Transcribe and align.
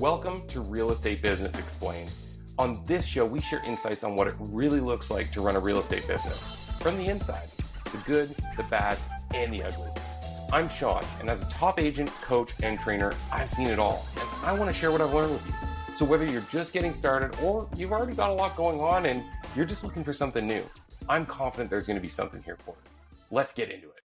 Welcome 0.00 0.46
to 0.46 0.62
Real 0.62 0.92
Estate 0.92 1.20
Business 1.20 1.54
Explained. 1.58 2.10
On 2.58 2.82
this 2.86 3.04
show, 3.04 3.26
we 3.26 3.38
share 3.38 3.62
insights 3.66 4.02
on 4.02 4.16
what 4.16 4.28
it 4.28 4.34
really 4.38 4.80
looks 4.80 5.10
like 5.10 5.30
to 5.32 5.42
run 5.42 5.56
a 5.56 5.60
real 5.60 5.78
estate 5.78 6.08
business 6.08 6.72
from 6.80 6.96
the 6.96 7.08
inside 7.08 7.50
the 7.84 7.98
good, 8.06 8.34
the 8.56 8.62
bad, 8.70 8.96
and 9.34 9.52
the 9.52 9.62
ugly. 9.62 9.90
I'm 10.54 10.70
Sean, 10.70 11.04
and 11.20 11.28
as 11.28 11.42
a 11.42 11.44
top 11.50 11.78
agent, 11.78 12.08
coach, 12.22 12.52
and 12.62 12.80
trainer, 12.80 13.12
I've 13.30 13.50
seen 13.50 13.66
it 13.66 13.78
all, 13.78 14.06
and 14.16 14.26
I 14.42 14.58
want 14.58 14.70
to 14.70 14.74
share 14.74 14.90
what 14.90 15.02
I've 15.02 15.12
learned 15.12 15.32
with 15.32 15.46
you. 15.46 15.52
So, 15.96 16.06
whether 16.06 16.24
you're 16.24 16.46
just 16.50 16.72
getting 16.72 16.94
started 16.94 17.38
or 17.42 17.68
you've 17.76 17.92
already 17.92 18.14
got 18.14 18.30
a 18.30 18.32
lot 18.32 18.56
going 18.56 18.80
on 18.80 19.04
and 19.04 19.22
you're 19.54 19.66
just 19.66 19.84
looking 19.84 20.02
for 20.02 20.14
something 20.14 20.46
new, 20.46 20.64
I'm 21.10 21.26
confident 21.26 21.68
there's 21.68 21.86
going 21.86 21.98
to 21.98 22.02
be 22.02 22.08
something 22.08 22.42
here 22.42 22.56
for 22.64 22.70
you. 22.70 22.90
Let's 23.30 23.52
get 23.52 23.70
into 23.70 23.88
it. 23.88 24.00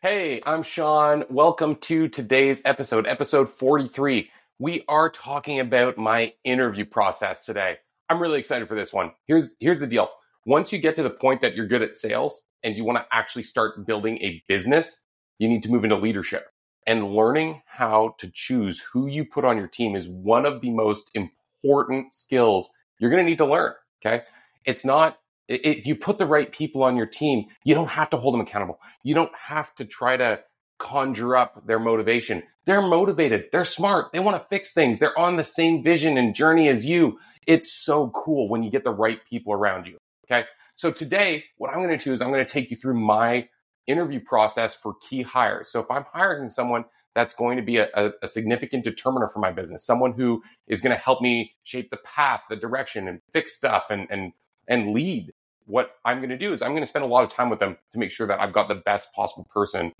Hey, 0.00 0.40
I'm 0.46 0.62
Sean. 0.62 1.24
Welcome 1.30 1.74
to 1.80 2.06
today's 2.06 2.62
episode, 2.64 3.08
episode 3.08 3.50
43. 3.50 4.30
We 4.58 4.84
are 4.88 5.10
talking 5.10 5.60
about 5.60 5.98
my 5.98 6.32
interview 6.44 6.86
process 6.86 7.44
today. 7.44 7.76
I'm 8.08 8.20
really 8.20 8.38
excited 8.38 8.66
for 8.68 8.74
this 8.74 8.90
one. 8.90 9.12
Here's 9.26 9.50
here's 9.60 9.80
the 9.80 9.86
deal. 9.86 10.08
Once 10.46 10.72
you 10.72 10.78
get 10.78 10.96
to 10.96 11.02
the 11.02 11.10
point 11.10 11.42
that 11.42 11.54
you're 11.54 11.66
good 11.66 11.82
at 11.82 11.98
sales 11.98 12.42
and 12.62 12.74
you 12.74 12.82
want 12.82 12.96
to 12.96 13.04
actually 13.12 13.42
start 13.42 13.86
building 13.86 14.16
a 14.18 14.42
business, 14.48 15.02
you 15.38 15.48
need 15.48 15.62
to 15.64 15.70
move 15.70 15.84
into 15.84 15.96
leadership. 15.96 16.46
And 16.86 17.12
learning 17.12 17.60
how 17.66 18.14
to 18.18 18.30
choose 18.32 18.80
who 18.80 19.08
you 19.08 19.26
put 19.26 19.44
on 19.44 19.58
your 19.58 19.66
team 19.66 19.94
is 19.94 20.08
one 20.08 20.46
of 20.46 20.62
the 20.62 20.70
most 20.70 21.10
important 21.14 22.14
skills 22.14 22.70
you're 22.98 23.10
going 23.10 23.22
to 23.22 23.28
need 23.28 23.38
to 23.38 23.46
learn, 23.46 23.74
okay? 24.00 24.22
It's 24.64 24.86
not 24.86 25.18
if 25.48 25.86
you 25.86 25.96
put 25.96 26.16
the 26.16 26.26
right 26.26 26.50
people 26.50 26.82
on 26.82 26.96
your 26.96 27.06
team, 27.06 27.44
you 27.64 27.74
don't 27.74 27.88
have 27.88 28.08
to 28.10 28.16
hold 28.16 28.32
them 28.32 28.40
accountable. 28.40 28.80
You 29.02 29.14
don't 29.14 29.34
have 29.36 29.74
to 29.74 29.84
try 29.84 30.16
to 30.16 30.40
conjure 30.78 31.36
up 31.36 31.66
their 31.66 31.78
motivation. 31.78 32.42
They're 32.64 32.82
motivated. 32.82 33.46
They're 33.52 33.64
smart. 33.64 34.12
They 34.12 34.20
want 34.20 34.40
to 34.40 34.48
fix 34.48 34.72
things. 34.72 34.98
They're 34.98 35.18
on 35.18 35.36
the 35.36 35.44
same 35.44 35.82
vision 35.82 36.18
and 36.18 36.34
journey 36.34 36.68
as 36.68 36.84
you. 36.84 37.18
It's 37.46 37.72
so 37.84 38.10
cool 38.10 38.48
when 38.48 38.62
you 38.62 38.70
get 38.70 38.84
the 38.84 38.90
right 38.90 39.20
people 39.28 39.52
around 39.52 39.86
you. 39.86 39.98
Okay. 40.26 40.46
So 40.74 40.90
today, 40.90 41.44
what 41.58 41.70
I'm 41.70 41.82
going 41.82 41.96
to 41.96 42.04
do 42.04 42.12
is 42.12 42.20
I'm 42.20 42.30
going 42.30 42.44
to 42.44 42.52
take 42.52 42.70
you 42.70 42.76
through 42.76 43.00
my 43.00 43.48
interview 43.86 44.20
process 44.20 44.74
for 44.74 44.94
key 45.08 45.22
hires. 45.22 45.70
So 45.70 45.80
if 45.80 45.90
I'm 45.90 46.04
hiring 46.12 46.50
someone 46.50 46.84
that's 47.14 47.34
going 47.34 47.56
to 47.56 47.62
be 47.62 47.78
a, 47.78 47.88
a, 47.94 48.10
a 48.22 48.28
significant 48.28 48.84
determiner 48.84 49.28
for 49.28 49.38
my 49.38 49.52
business, 49.52 49.86
someone 49.86 50.12
who 50.12 50.42
is 50.66 50.80
going 50.80 50.94
to 50.94 51.00
help 51.00 51.22
me 51.22 51.52
shape 51.62 51.90
the 51.90 51.98
path, 51.98 52.40
the 52.50 52.56
direction, 52.56 53.08
and 53.08 53.20
fix 53.32 53.54
stuff 53.54 53.84
and, 53.90 54.06
and 54.10 54.32
and 54.68 54.92
lead, 54.92 55.32
what 55.66 55.92
I'm 56.04 56.18
going 56.18 56.30
to 56.30 56.38
do 56.38 56.52
is 56.52 56.62
I'm 56.62 56.72
going 56.72 56.82
to 56.82 56.88
spend 56.88 57.04
a 57.04 57.08
lot 57.08 57.24
of 57.24 57.30
time 57.30 57.50
with 57.50 57.60
them 57.60 57.76
to 57.92 57.98
make 57.98 58.10
sure 58.10 58.26
that 58.26 58.40
I've 58.40 58.52
got 58.52 58.68
the 58.68 58.74
best 58.74 59.12
possible 59.14 59.46
person 59.52 59.92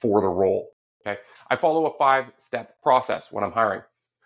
for 0.00 0.20
the 0.20 0.28
role. 0.28 0.68
Okay. 1.06 1.18
I 1.50 1.56
follow 1.56 1.86
a 1.86 1.96
five 1.98 2.26
step 2.38 2.80
process 2.82 3.28
when 3.30 3.44
I'm 3.44 3.52
hiring. 3.52 3.82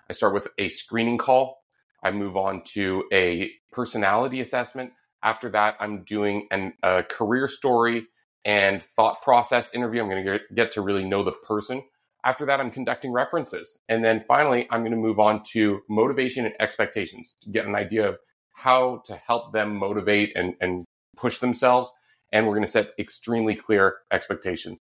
I 0.08 0.12
start 0.12 0.34
with 0.34 0.48
a 0.58 0.68
screening 0.68 1.18
call. 1.18 1.58
I 2.02 2.10
move 2.10 2.36
on 2.36 2.62
to 2.74 3.04
a 3.12 3.50
personality 3.70 4.40
assessment. 4.40 4.92
After 5.22 5.50
that, 5.50 5.74
I'm 5.80 6.04
doing 6.04 6.48
an, 6.50 6.72
a 6.82 7.02
career 7.02 7.46
story 7.46 8.06
and 8.44 8.82
thought 8.96 9.20
process 9.22 9.68
interview. 9.74 10.00
I'm 10.00 10.08
going 10.08 10.24
to 10.24 10.38
get 10.54 10.72
to 10.72 10.80
really 10.80 11.04
know 11.04 11.22
the 11.22 11.32
person. 11.32 11.82
After 12.24 12.46
that, 12.46 12.60
I'm 12.60 12.70
conducting 12.70 13.12
references. 13.12 13.78
And 13.88 14.04
then 14.04 14.24
finally, 14.26 14.66
I'm 14.70 14.80
going 14.80 14.92
to 14.92 14.96
move 14.96 15.18
on 15.18 15.42
to 15.52 15.80
motivation 15.88 16.46
and 16.46 16.54
expectations 16.58 17.36
to 17.42 17.50
get 17.50 17.66
an 17.66 17.74
idea 17.74 18.08
of 18.08 18.16
how 18.52 19.02
to 19.06 19.16
help 19.16 19.52
them 19.52 19.76
motivate 19.76 20.32
and, 20.34 20.54
and 20.60 20.84
push 21.16 21.38
themselves. 21.38 21.90
And 22.32 22.46
we're 22.46 22.54
going 22.54 22.66
to 22.66 22.72
set 22.72 22.90
extremely 22.98 23.54
clear 23.54 23.96
expectations. 24.12 24.78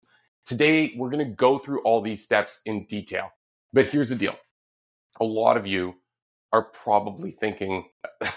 Today, 0.47 0.95
we're 0.97 1.11
going 1.11 1.27
to 1.27 1.35
go 1.35 1.59
through 1.59 1.81
all 1.81 2.01
these 2.01 2.23
steps 2.23 2.61
in 2.65 2.87
detail. 2.87 3.31
But 3.73 3.87
here's 3.87 4.11
the 4.11 4.15
deal 4.15 4.37
a 5.21 5.25
lot 5.25 5.57
of 5.57 5.67
you 5.67 5.95
are 6.53 6.63
probably 6.63 7.33
thinking, 7.33 7.85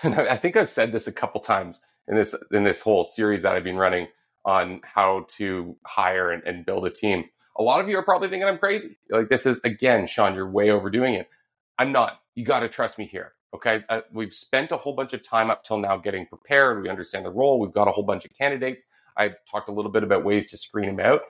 I 0.04 0.38
think 0.38 0.58
I've 0.58 0.70
said 0.70 0.92
this 0.92 1.06
a 1.06 1.12
couple 1.12 1.40
times 1.40 1.82
in 2.08 2.16
this 2.16 2.34
in 2.52 2.64
this 2.64 2.82
whole 2.82 3.04
series 3.04 3.44
that 3.44 3.56
I've 3.56 3.64
been 3.64 3.78
running 3.78 4.08
on 4.44 4.82
how 4.84 5.28
to 5.38 5.78
hire 5.86 6.32
and, 6.32 6.44
and 6.44 6.66
build 6.66 6.88
a 6.88 6.90
team. 6.90 7.26
A 7.60 7.62
lot 7.62 7.80
of 7.80 7.88
you 7.88 7.98
are 7.98 8.04
probably 8.04 8.28
thinking 8.30 8.48
I'm 8.48 8.58
crazy. 8.58 8.98
like, 9.12 9.30
this 9.30 9.46
is 9.46 9.62
again, 9.64 10.08
Sean, 10.08 10.34
you're 10.34 10.50
way 10.50 10.72
overdoing 10.72 11.14
it. 11.14 11.30
I'm 11.78 11.92
not. 11.92 12.22
You 12.34 12.44
got 12.44 12.62
to 12.62 12.70
trust 12.70 12.98
me 12.98 13.06
here. 13.06 13.34
Okay. 13.54 13.84
Uh, 13.88 14.02
we've 14.12 14.34
spent 14.34 14.72
a 14.72 14.78
whole 14.78 14.96
bunch 14.96 15.14
of 15.14 15.24
time 15.24 15.52
up 15.52 15.64
till 15.64 15.78
now 15.78 15.98
getting 15.98 16.26
prepared. 16.26 16.82
We 16.82 16.90
understand 16.90 17.26
the 17.26 17.32
role. 17.32 17.60
We've 17.60 17.74
got 17.74 17.88
a 17.88 17.92
whole 17.92 18.04
bunch 18.04 18.26
of 18.26 18.32
candidates. 18.36 18.86
I 19.16 19.32
talked 19.52 19.70
a 19.70 19.72
little 19.72 19.92
bit 19.92 20.04
about 20.04 20.24
ways 20.24 20.48
to 20.48 20.58
screen 20.58 20.96
them 20.96 21.06
out. 21.06 21.22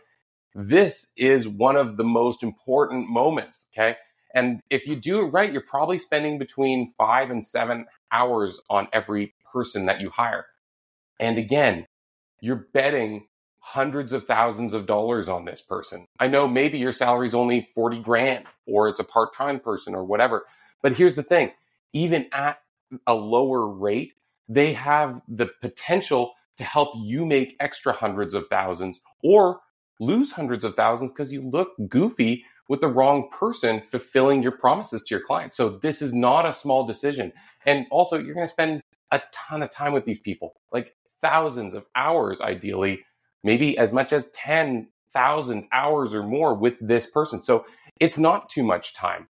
This 0.56 1.12
is 1.16 1.48
one 1.48 1.76
of 1.76 1.98
the 1.98 2.04
most 2.04 2.44
important 2.44 3.10
moments. 3.10 3.68
Okay. 3.74 3.96
And 4.34 4.62
if 4.70 4.86
you 4.86 4.96
do 4.96 5.22
it 5.22 5.30
right, 5.30 5.52
you're 5.52 5.62
probably 5.62 6.00
spending 6.00 6.38
between 6.38 6.94
five 6.98 7.32
and 7.32 7.46
seven 7.46 7.86
hours 8.12 8.60
on 8.70 8.88
every 8.94 9.34
person 9.52 9.86
that 9.88 10.02
you 10.02 10.10
hire. 10.10 10.46
And 11.20 11.38
again, 11.38 11.88
you're 12.42 12.68
betting 12.74 13.28
hundreds 13.60 14.14
of 14.14 14.26
thousands 14.26 14.74
of 14.74 14.86
dollars 14.86 15.30
on 15.30 15.46
this 15.46 15.62
person. 15.62 16.08
I 16.20 16.28
know 16.28 16.48
maybe 16.48 16.78
your 16.78 16.92
salary 16.92 17.28
is 17.28 17.36
only 17.36 17.70
40 17.76 18.00
grand 18.00 18.46
or 18.66 18.90
it's 18.90 19.00
a 19.00 19.04
part 19.04 19.34
time 19.34 19.60
person 19.60 19.94
or 19.94 20.04
whatever. 20.04 20.46
But 20.82 20.94
here's 20.94 21.16
the 21.16 21.24
thing 21.24 21.52
even 21.94 22.28
at 22.32 22.60
a 23.08 23.14
lower 23.14 23.68
rate, 23.68 24.14
they 24.48 24.74
have 24.74 25.22
the 25.28 25.48
potential 25.62 26.34
to 26.58 26.64
help 26.64 26.90
you 26.98 27.26
make 27.26 27.56
extra 27.60 27.94
hundreds 27.94 28.34
of 28.34 28.48
thousands 28.50 29.00
or 29.24 29.60
lose 30.00 30.32
hundreds 30.32 30.64
of 30.64 30.76
thousands 30.76 31.12
because 31.12 31.32
you 31.32 31.48
look 31.50 31.70
goofy 31.90 32.46
with 32.70 32.82
the 32.82 32.88
wrong 32.88 33.30
person 33.32 33.82
fulfilling 33.92 34.42
your 34.42 34.52
promises 34.52 35.02
to 35.04 35.16
your 35.16 35.24
clients. 35.24 35.58
So 35.58 35.80
this 35.82 36.02
is 36.02 36.14
not 36.14 36.46
a 36.46 36.54
small 36.54 36.86
decision. 36.86 37.34
And 37.66 37.86
also 37.92 38.18
you're 38.18 38.36
going 38.36 38.48
to 38.48 38.52
spend 38.52 38.82
a 39.12 39.22
ton 39.34 39.64
of 39.64 39.72
time 39.72 39.92
with 39.92 40.06
these 40.06 40.20
people, 40.20 40.54
like 40.72 40.96
thousands 41.22 41.74
of 41.74 41.86
hours 41.96 42.40
ideally, 42.42 43.00
maybe 43.44 43.78
as 43.78 43.92
much 43.92 44.14
as 44.14 44.28
10,000 44.34 45.68
hours 45.74 46.14
or 46.14 46.24
more 46.24 46.54
with 46.54 46.76
this 46.80 47.08
person. 47.08 47.42
So 47.42 47.66
it's 48.00 48.18
not 48.18 48.50
too 48.50 48.64
much 48.64 48.94
time. 48.94 49.28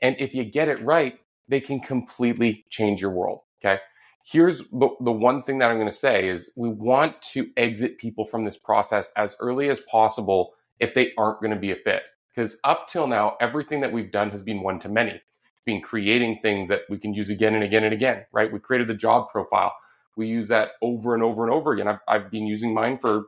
And 0.00 0.16
if 0.18 0.32
you 0.34 0.44
get 0.44 0.68
it 0.68 0.82
right, 0.84 1.18
they 1.48 1.60
can 1.60 1.80
completely 1.80 2.64
change 2.70 3.00
your 3.00 3.10
world. 3.10 3.40
Okay. 3.60 3.80
Here's 4.28 4.58
the, 4.58 4.88
the 5.00 5.12
one 5.12 5.40
thing 5.40 5.58
that 5.58 5.70
I'm 5.70 5.78
going 5.78 5.90
to 5.90 5.96
say 5.96 6.28
is 6.28 6.50
we 6.56 6.68
want 6.68 7.22
to 7.32 7.48
exit 7.56 7.98
people 7.98 8.26
from 8.26 8.44
this 8.44 8.56
process 8.56 9.08
as 9.16 9.36
early 9.38 9.70
as 9.70 9.78
possible 9.88 10.54
if 10.80 10.94
they 10.94 11.12
aren't 11.16 11.40
going 11.40 11.52
to 11.52 11.60
be 11.60 11.70
a 11.70 11.76
fit. 11.76 12.02
Because 12.34 12.56
up 12.64 12.88
till 12.88 13.06
now, 13.06 13.36
everything 13.40 13.80
that 13.82 13.92
we've 13.92 14.10
done 14.10 14.30
has 14.30 14.42
been 14.42 14.62
one 14.62 14.80
to 14.80 14.88
many, 14.88 15.22
been 15.64 15.80
creating 15.80 16.40
things 16.42 16.68
that 16.70 16.82
we 16.90 16.98
can 16.98 17.14
use 17.14 17.30
again 17.30 17.54
and 17.54 17.62
again 17.62 17.84
and 17.84 17.94
again, 17.94 18.26
right? 18.32 18.52
We 18.52 18.58
created 18.58 18.88
the 18.88 18.94
job 18.94 19.30
profile. 19.30 19.72
We 20.16 20.26
use 20.26 20.48
that 20.48 20.70
over 20.82 21.14
and 21.14 21.22
over 21.22 21.44
and 21.44 21.52
over 21.52 21.72
again. 21.72 21.86
I've, 21.86 22.00
I've 22.08 22.30
been 22.30 22.46
using 22.46 22.74
mine 22.74 22.98
for 22.98 23.26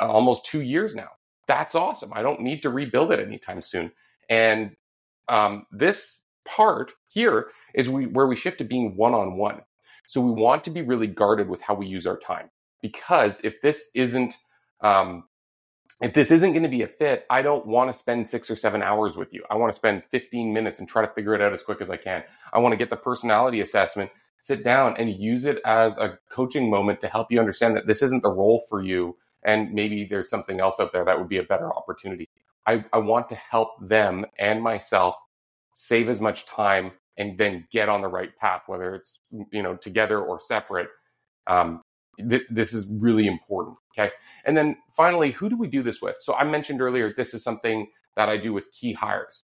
uh, 0.00 0.06
almost 0.10 0.46
two 0.46 0.62
years 0.62 0.94
now. 0.94 1.10
That's 1.46 1.74
awesome. 1.74 2.10
I 2.14 2.22
don't 2.22 2.40
need 2.40 2.62
to 2.62 2.70
rebuild 2.70 3.12
it 3.12 3.20
anytime 3.20 3.60
soon. 3.60 3.92
And 4.30 4.76
um, 5.28 5.66
this 5.70 6.20
part 6.46 6.92
here 7.08 7.48
is 7.74 7.90
we, 7.90 8.06
where 8.06 8.26
we 8.26 8.36
shift 8.36 8.58
to 8.58 8.64
being 8.64 8.96
one 8.96 9.12
on 9.14 9.36
one. 9.36 9.60
So 10.08 10.20
we 10.20 10.30
want 10.30 10.64
to 10.64 10.70
be 10.70 10.82
really 10.82 11.06
guarded 11.06 11.48
with 11.48 11.60
how 11.60 11.74
we 11.74 11.86
use 11.86 12.06
our 12.06 12.18
time 12.18 12.50
because 12.82 13.40
if 13.44 13.60
this 13.62 13.84
isn't 13.94 14.34
um, 14.80 15.24
if 16.02 16.14
this 16.14 16.32
isn't 16.32 16.50
going 16.50 16.64
to 16.64 16.68
be 16.68 16.82
a 16.82 16.88
fit, 16.88 17.24
I 17.30 17.42
don't 17.42 17.64
want 17.64 17.92
to 17.92 17.96
spend 17.96 18.28
six 18.28 18.50
or 18.50 18.56
seven 18.56 18.82
hours 18.82 19.16
with 19.16 19.32
you. 19.32 19.44
I 19.48 19.54
want 19.54 19.72
to 19.72 19.76
spend 19.76 20.02
15 20.10 20.52
minutes 20.52 20.80
and 20.80 20.88
try 20.88 21.06
to 21.06 21.12
figure 21.14 21.32
it 21.34 21.40
out 21.40 21.52
as 21.52 21.62
quick 21.62 21.80
as 21.80 21.90
I 21.90 21.96
can. 21.96 22.24
I 22.52 22.58
want 22.58 22.72
to 22.72 22.76
get 22.76 22.90
the 22.90 22.96
personality 22.96 23.60
assessment, 23.60 24.10
sit 24.40 24.64
down 24.64 24.96
and 24.98 25.08
use 25.10 25.44
it 25.44 25.58
as 25.64 25.92
a 25.92 26.18
coaching 26.28 26.68
moment 26.68 27.00
to 27.02 27.08
help 27.08 27.30
you 27.30 27.38
understand 27.38 27.76
that 27.76 27.86
this 27.86 28.02
isn't 28.02 28.24
the 28.24 28.32
role 28.32 28.64
for 28.68 28.82
you. 28.82 29.16
And 29.44 29.72
maybe 29.72 30.04
there's 30.04 30.28
something 30.28 30.58
else 30.58 30.80
out 30.80 30.92
there 30.92 31.04
that 31.04 31.16
would 31.16 31.28
be 31.28 31.38
a 31.38 31.44
better 31.44 31.72
opportunity. 31.72 32.28
I, 32.66 32.84
I 32.92 32.98
want 32.98 33.28
to 33.28 33.36
help 33.36 33.70
them 33.80 34.26
and 34.40 34.60
myself 34.60 35.14
save 35.74 36.08
as 36.08 36.20
much 36.20 36.46
time 36.46 36.90
and 37.18 37.38
then 37.38 37.66
get 37.72 37.88
on 37.88 38.02
the 38.02 38.08
right 38.08 38.36
path, 38.38 38.62
whether 38.66 38.94
it's 38.94 39.18
you 39.52 39.62
know 39.62 39.76
together 39.76 40.20
or 40.20 40.40
separate. 40.40 40.88
Um, 41.46 41.82
th- 42.18 42.46
this 42.50 42.72
is 42.74 42.86
really 42.88 43.26
important. 43.26 43.76
Okay, 43.98 44.12
and 44.44 44.56
then 44.56 44.76
finally, 44.96 45.32
who 45.32 45.48
do 45.48 45.56
we 45.56 45.68
do 45.68 45.82
this 45.82 46.02
with? 46.02 46.16
So 46.20 46.34
I 46.34 46.44
mentioned 46.44 46.80
earlier, 46.82 47.12
this 47.16 47.34
is 47.34 47.42
something 47.42 47.88
that 48.16 48.28
I 48.28 48.36
do 48.36 48.52
with 48.52 48.64
key 48.72 48.92
hires. 48.92 49.44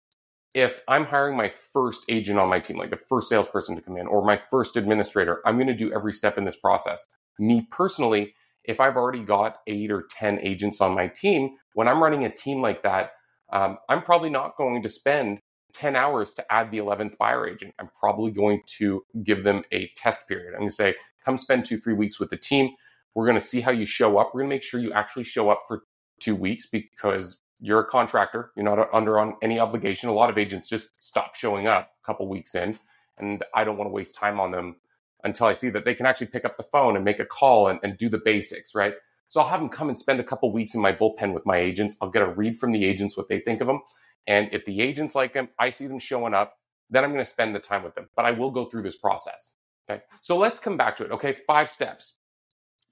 If 0.54 0.82
I'm 0.88 1.06
hiring 1.06 1.38
my 1.38 1.52
first 1.74 2.04
agent 2.10 2.40
on 2.40 2.50
my 2.50 2.60
team, 2.60 2.78
like 2.78 2.90
the 2.90 3.00
first 3.10 3.30
salesperson 3.30 3.76
to 3.76 3.82
come 3.82 3.98
in, 3.98 4.08
or 4.08 4.26
my 4.26 4.42
first 4.50 4.76
administrator, 4.78 5.42
I'm 5.46 5.56
going 5.58 5.68
to 5.68 5.76
do 5.76 5.94
every 5.94 6.14
step 6.14 6.38
in 6.38 6.46
this 6.46 6.58
process. 6.58 7.06
Me 7.40 7.68
personally, 7.72 8.34
if 8.64 8.80
I've 8.80 8.98
already 8.98 9.24
got 9.24 9.58
eight 9.68 9.92
or 9.92 10.06
10 10.18 10.40
agents 10.42 10.82
on 10.82 10.96
my 10.96 11.08
team, 11.08 11.56
when 11.74 11.88
I'm 11.88 12.04
running 12.04 12.26
a 12.26 12.36
team 12.36 12.62
like 12.62 12.84
that, 12.84 13.12
um, 13.54 13.78
I'm 13.90 14.04
probably 14.04 14.30
not 14.30 14.58
going 14.58 14.84
to 14.84 14.90
spend 14.90 15.40
10 15.74 15.96
hours 15.96 16.34
to 16.34 16.52
add 16.52 16.72
the 16.72 16.78
11th 16.78 17.18
buyer 17.18 17.48
agent. 17.48 17.74
I'm 17.80 17.90
probably 18.00 18.32
going 18.32 18.62
to 18.78 19.04
give 19.24 19.44
them 19.44 19.64
a 19.72 19.92
test 19.96 20.28
period. 20.28 20.54
I'm 20.54 20.62
going 20.62 20.70
to 20.70 20.76
say, 20.76 20.96
come 21.24 21.38
spend 21.38 21.66
two, 21.66 21.80
three 21.80 21.94
weeks 21.94 22.20
with 22.20 22.30
the 22.30 22.38
team. 22.38 22.72
We're 23.14 23.26
going 23.26 23.40
to 23.40 23.46
see 23.46 23.62
how 23.62 23.72
you 23.72 23.86
show 23.86 24.18
up. 24.18 24.32
We're 24.34 24.42
going 24.42 24.50
to 24.50 24.56
make 24.56 24.64
sure 24.64 24.80
you 24.80 24.94
actually 24.94 25.26
show 25.26 25.50
up 25.50 25.64
for 25.68 25.84
two 26.20 26.36
weeks 26.36 26.68
because 26.72 27.38
you're 27.60 27.80
a 27.80 27.86
contractor, 27.86 28.52
you're 28.56 28.64
not 28.64 28.90
under 28.94 29.20
on 29.20 29.36
any 29.42 29.60
obligation. 29.60 30.10
A 30.10 30.14
lot 30.14 30.30
of 30.30 30.38
agents 30.38 30.68
just 30.70 30.90
stop 31.00 31.36
showing 31.36 31.68
up 31.68 31.90
a 32.04 32.06
couple 32.06 32.28
weeks 32.28 32.56
in, 32.56 32.78
and 33.18 33.44
I 33.56 33.64
don't 33.64 33.78
want 33.78 33.88
to 33.88 33.94
waste 33.94 34.16
time 34.16 34.40
on 34.40 34.52
them 34.52 34.76
until 35.24 35.48
I 35.48 35.56
see 35.56 35.70
that 35.70 35.84
they 35.84 35.96
can 35.96 36.06
actually 36.06 36.28
pick 36.28 36.46
up 36.46 36.58
the 36.58 36.66
phone 36.72 36.96
and 36.96 37.04
make 37.04 37.20
a 37.20 37.26
call 37.26 37.68
and, 37.70 37.80
and 37.82 37.98
do 37.98 38.10
the 38.10 38.20
basics, 38.20 38.76
right? 38.76 38.94
So 39.30 39.42
I'll 39.42 39.48
have 39.48 39.60
them 39.60 39.70
come 39.70 39.90
and 39.90 40.00
spend 40.00 40.20
a 40.20 40.24
couple 40.24 40.52
weeks 40.52 40.76
in 40.76 40.82
my 40.82 40.94
bullpen 40.94 41.34
with 41.34 41.46
my 41.46 41.58
agents. 41.58 41.98
I'll 42.02 42.10
get 42.12 42.22
a 42.22 42.28
read 42.28 42.60
from 42.60 42.72
the 42.72 42.86
agents 42.86 43.18
what 43.18 43.28
they 43.28 43.40
think 43.40 43.60
of 43.60 43.68
them. 43.68 43.82
And 44.28 44.50
if 44.52 44.66
the 44.66 44.82
agents 44.82 45.16
like 45.16 45.34
them, 45.34 45.50
I 45.60 45.70
see 45.70 45.88
them 45.88 46.00
showing 46.00 46.34
up, 46.34 46.58
then 46.90 47.04
I'm 47.04 47.12
going 47.12 47.24
to 47.24 47.30
spend 47.30 47.56
the 47.56 47.60
time 47.60 47.84
with 47.84 47.96
them. 47.96 48.10
But 48.16 48.26
I 48.26 48.32
will 48.32 48.52
go 48.52 48.66
through 48.66 48.84
this 48.84 48.98
process. 48.98 49.54
Okay. 49.90 50.02
So 50.22 50.38
let's 50.38 50.60
come 50.60 50.78
back 50.78 50.98
to 50.98 51.06
it. 51.06 51.12
Okay. 51.12 51.38
Five 51.48 51.70
steps. 51.70 52.16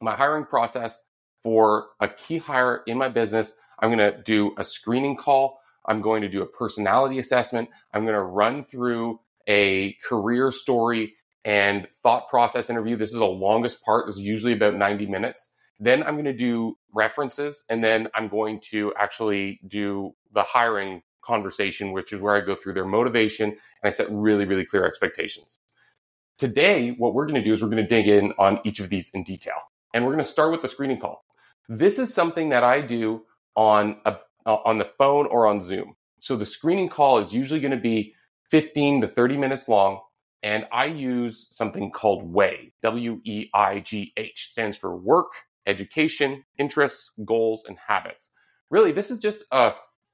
My 0.01 0.15
hiring 0.15 0.45
process 0.45 0.99
for 1.43 1.87
a 1.99 2.07
key 2.07 2.37
hire 2.37 2.81
in 2.87 2.97
my 2.97 3.09
business, 3.09 3.53
I'm 3.79 3.89
going 3.89 4.11
to 4.11 4.21
do 4.23 4.53
a 4.57 4.63
screening 4.63 5.15
call. 5.17 5.59
I'm 5.85 6.01
going 6.01 6.21
to 6.21 6.29
do 6.29 6.41
a 6.41 6.45
personality 6.45 7.19
assessment. 7.19 7.69
I'm 7.93 8.03
going 8.03 8.15
to 8.15 8.23
run 8.23 8.63
through 8.63 9.19
a 9.47 9.95
career 10.07 10.51
story 10.51 11.13
and 11.43 11.87
thought 12.01 12.29
process 12.29 12.69
interview. 12.69 12.97
This 12.97 13.11
is 13.11 13.19
the 13.19 13.25
longest 13.25 13.83
part. 13.83 14.07
This 14.07 14.15
is 14.15 14.23
usually 14.23 14.53
about 14.53 14.75
90 14.75 15.05
minutes. 15.05 15.47
Then 15.79 16.03
I'm 16.03 16.15
going 16.15 16.25
to 16.25 16.33
do 16.33 16.77
references 16.93 17.63
and 17.69 17.83
then 17.83 18.07
I'm 18.15 18.29
going 18.29 18.61
to 18.71 18.93
actually 18.97 19.59
do 19.67 20.15
the 20.33 20.43
hiring 20.43 21.01
conversation, 21.25 21.91
which 21.91 22.13
is 22.13 22.21
where 22.21 22.35
I 22.35 22.41
go 22.41 22.55
through 22.55 22.73
their 22.73 22.85
motivation 22.85 23.49
and 23.49 23.57
I 23.83 23.89
set 23.91 24.07
really, 24.11 24.45
really 24.45 24.65
clear 24.65 24.85
expectations. 24.85 25.59
Today, 26.37 26.91
what 26.97 27.13
we're 27.13 27.25
going 27.25 27.41
to 27.41 27.43
do 27.43 27.53
is 27.53 27.61
we're 27.61 27.69
going 27.69 27.83
to 27.83 27.87
dig 27.87 28.07
in 28.07 28.33
on 28.37 28.59
each 28.63 28.79
of 28.79 28.89
these 28.89 29.09
in 29.13 29.23
detail. 29.23 29.55
And 29.93 30.03
we're 30.03 30.11
going 30.11 30.23
to 30.23 30.29
start 30.29 30.51
with 30.51 30.61
the 30.61 30.67
screening 30.67 30.99
call. 30.99 31.23
This 31.69 31.97
is 31.97 32.13
something 32.13 32.49
that 32.49 32.63
I 32.63 32.81
do 32.81 33.23
on 33.55 33.97
a, 34.05 34.17
uh, 34.45 34.57
on 34.65 34.77
the 34.77 34.89
phone 34.97 35.27
or 35.27 35.47
on 35.47 35.63
Zoom. 35.63 35.95
So 36.19 36.35
the 36.35 36.45
screening 36.45 36.89
call 36.89 37.19
is 37.19 37.33
usually 37.33 37.59
going 37.59 37.71
to 37.71 37.77
be 37.77 38.13
15 38.51 39.01
to 39.01 39.07
30 39.07 39.37
minutes 39.37 39.67
long. 39.67 40.01
And 40.43 40.65
I 40.71 40.85
use 40.85 41.47
something 41.51 41.91
called 41.91 42.31
WEIGH, 42.31 42.73
W 42.83 43.19
E 43.23 43.49
I 43.53 43.79
G 43.79 44.13
H, 44.17 44.49
stands 44.51 44.77
for 44.77 44.95
work, 44.95 45.31
education, 45.65 46.43
interests, 46.59 47.11
goals, 47.25 47.63
and 47.67 47.77
habits. 47.87 48.29
Really, 48.69 48.91
this 48.91 49.09
is 49.09 49.19
just 49.19 49.43
a, 49.51 49.73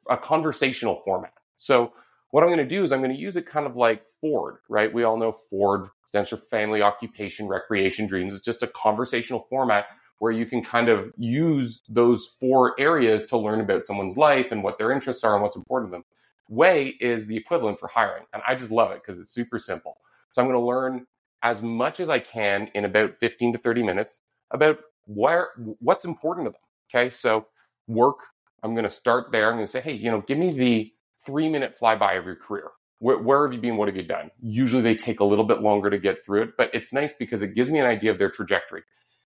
a 0.09 0.17
conversational 0.17 1.01
format. 1.05 1.33
So, 1.57 1.93
what 2.31 2.43
I'm 2.43 2.49
going 2.49 2.59
to 2.59 2.65
do 2.65 2.83
is 2.83 2.91
I'm 2.91 3.01
going 3.01 3.13
to 3.13 3.19
use 3.19 3.35
it 3.35 3.45
kind 3.45 3.65
of 3.65 3.75
like 3.75 4.03
Ford, 4.21 4.57
right? 4.69 4.93
We 4.93 5.03
all 5.03 5.17
know 5.17 5.33
Ford 5.49 5.89
stands 6.05 6.29
for 6.29 6.37
family, 6.49 6.81
occupation, 6.81 7.47
recreation, 7.47 8.07
dreams. 8.07 8.33
It's 8.33 8.43
just 8.43 8.63
a 8.63 8.67
conversational 8.67 9.47
format 9.49 9.85
where 10.19 10.31
you 10.31 10.45
can 10.45 10.63
kind 10.63 10.87
of 10.87 11.11
use 11.17 11.81
those 11.89 12.35
four 12.39 12.79
areas 12.79 13.25
to 13.25 13.37
learn 13.37 13.59
about 13.59 13.85
someone's 13.85 14.17
life 14.17 14.51
and 14.51 14.63
what 14.63 14.77
their 14.77 14.91
interests 14.91 15.23
are 15.23 15.33
and 15.33 15.43
what's 15.43 15.57
important 15.57 15.91
to 15.91 15.95
them. 15.95 16.05
WEIGH 16.49 16.95
is 17.01 17.25
the 17.25 17.35
equivalent 17.35 17.79
for 17.79 17.87
hiring. 17.87 18.23
And 18.33 18.43
I 18.47 18.55
just 18.55 18.71
love 18.71 18.91
it 18.91 19.01
because 19.05 19.19
it's 19.19 19.33
super 19.33 19.57
simple. 19.57 19.97
So 20.31 20.41
I'm 20.41 20.47
going 20.47 20.59
to 20.59 20.65
learn 20.65 21.07
as 21.43 21.61
much 21.61 21.99
as 21.99 22.09
I 22.09 22.19
can 22.19 22.69
in 22.75 22.85
about 22.85 23.15
15 23.19 23.53
to 23.53 23.59
30 23.59 23.83
minutes 23.83 24.21
about 24.51 24.77
where 25.05 25.49
what's 25.79 26.05
important 26.05 26.45
to 26.47 26.51
them. 26.51 26.61
Okay, 26.93 27.09
so 27.09 27.47
work. 27.87 28.19
I'm 28.63 28.73
going 28.73 28.85
to 28.85 28.91
start 28.91 29.31
there. 29.31 29.49
I'm 29.49 29.55
going 29.55 29.65
to 29.65 29.71
say, 29.71 29.81
hey, 29.81 29.93
you 29.93 30.11
know, 30.11 30.21
give 30.27 30.37
me 30.37 30.57
the 30.57 30.91
three 31.25 31.49
minute 31.49 31.75
flyby 31.81 32.17
of 32.17 32.25
your 32.25 32.35
career. 32.35 32.71
Where, 32.99 33.17
where 33.17 33.45
have 33.45 33.53
you 33.53 33.59
been? 33.59 33.77
What 33.77 33.87
have 33.87 33.97
you 33.97 34.03
done? 34.03 34.29
Usually 34.41 34.81
they 34.81 34.95
take 34.95 35.19
a 35.19 35.25
little 35.25 35.45
bit 35.45 35.61
longer 35.61 35.89
to 35.89 35.97
get 35.97 36.23
through 36.23 36.43
it, 36.43 36.49
but 36.57 36.69
it's 36.73 36.93
nice 36.93 37.13
because 37.17 37.41
it 37.41 37.55
gives 37.55 37.69
me 37.69 37.79
an 37.79 37.85
idea 37.87 38.11
of 38.11 38.19
their 38.19 38.29
trajectory. 38.29 38.83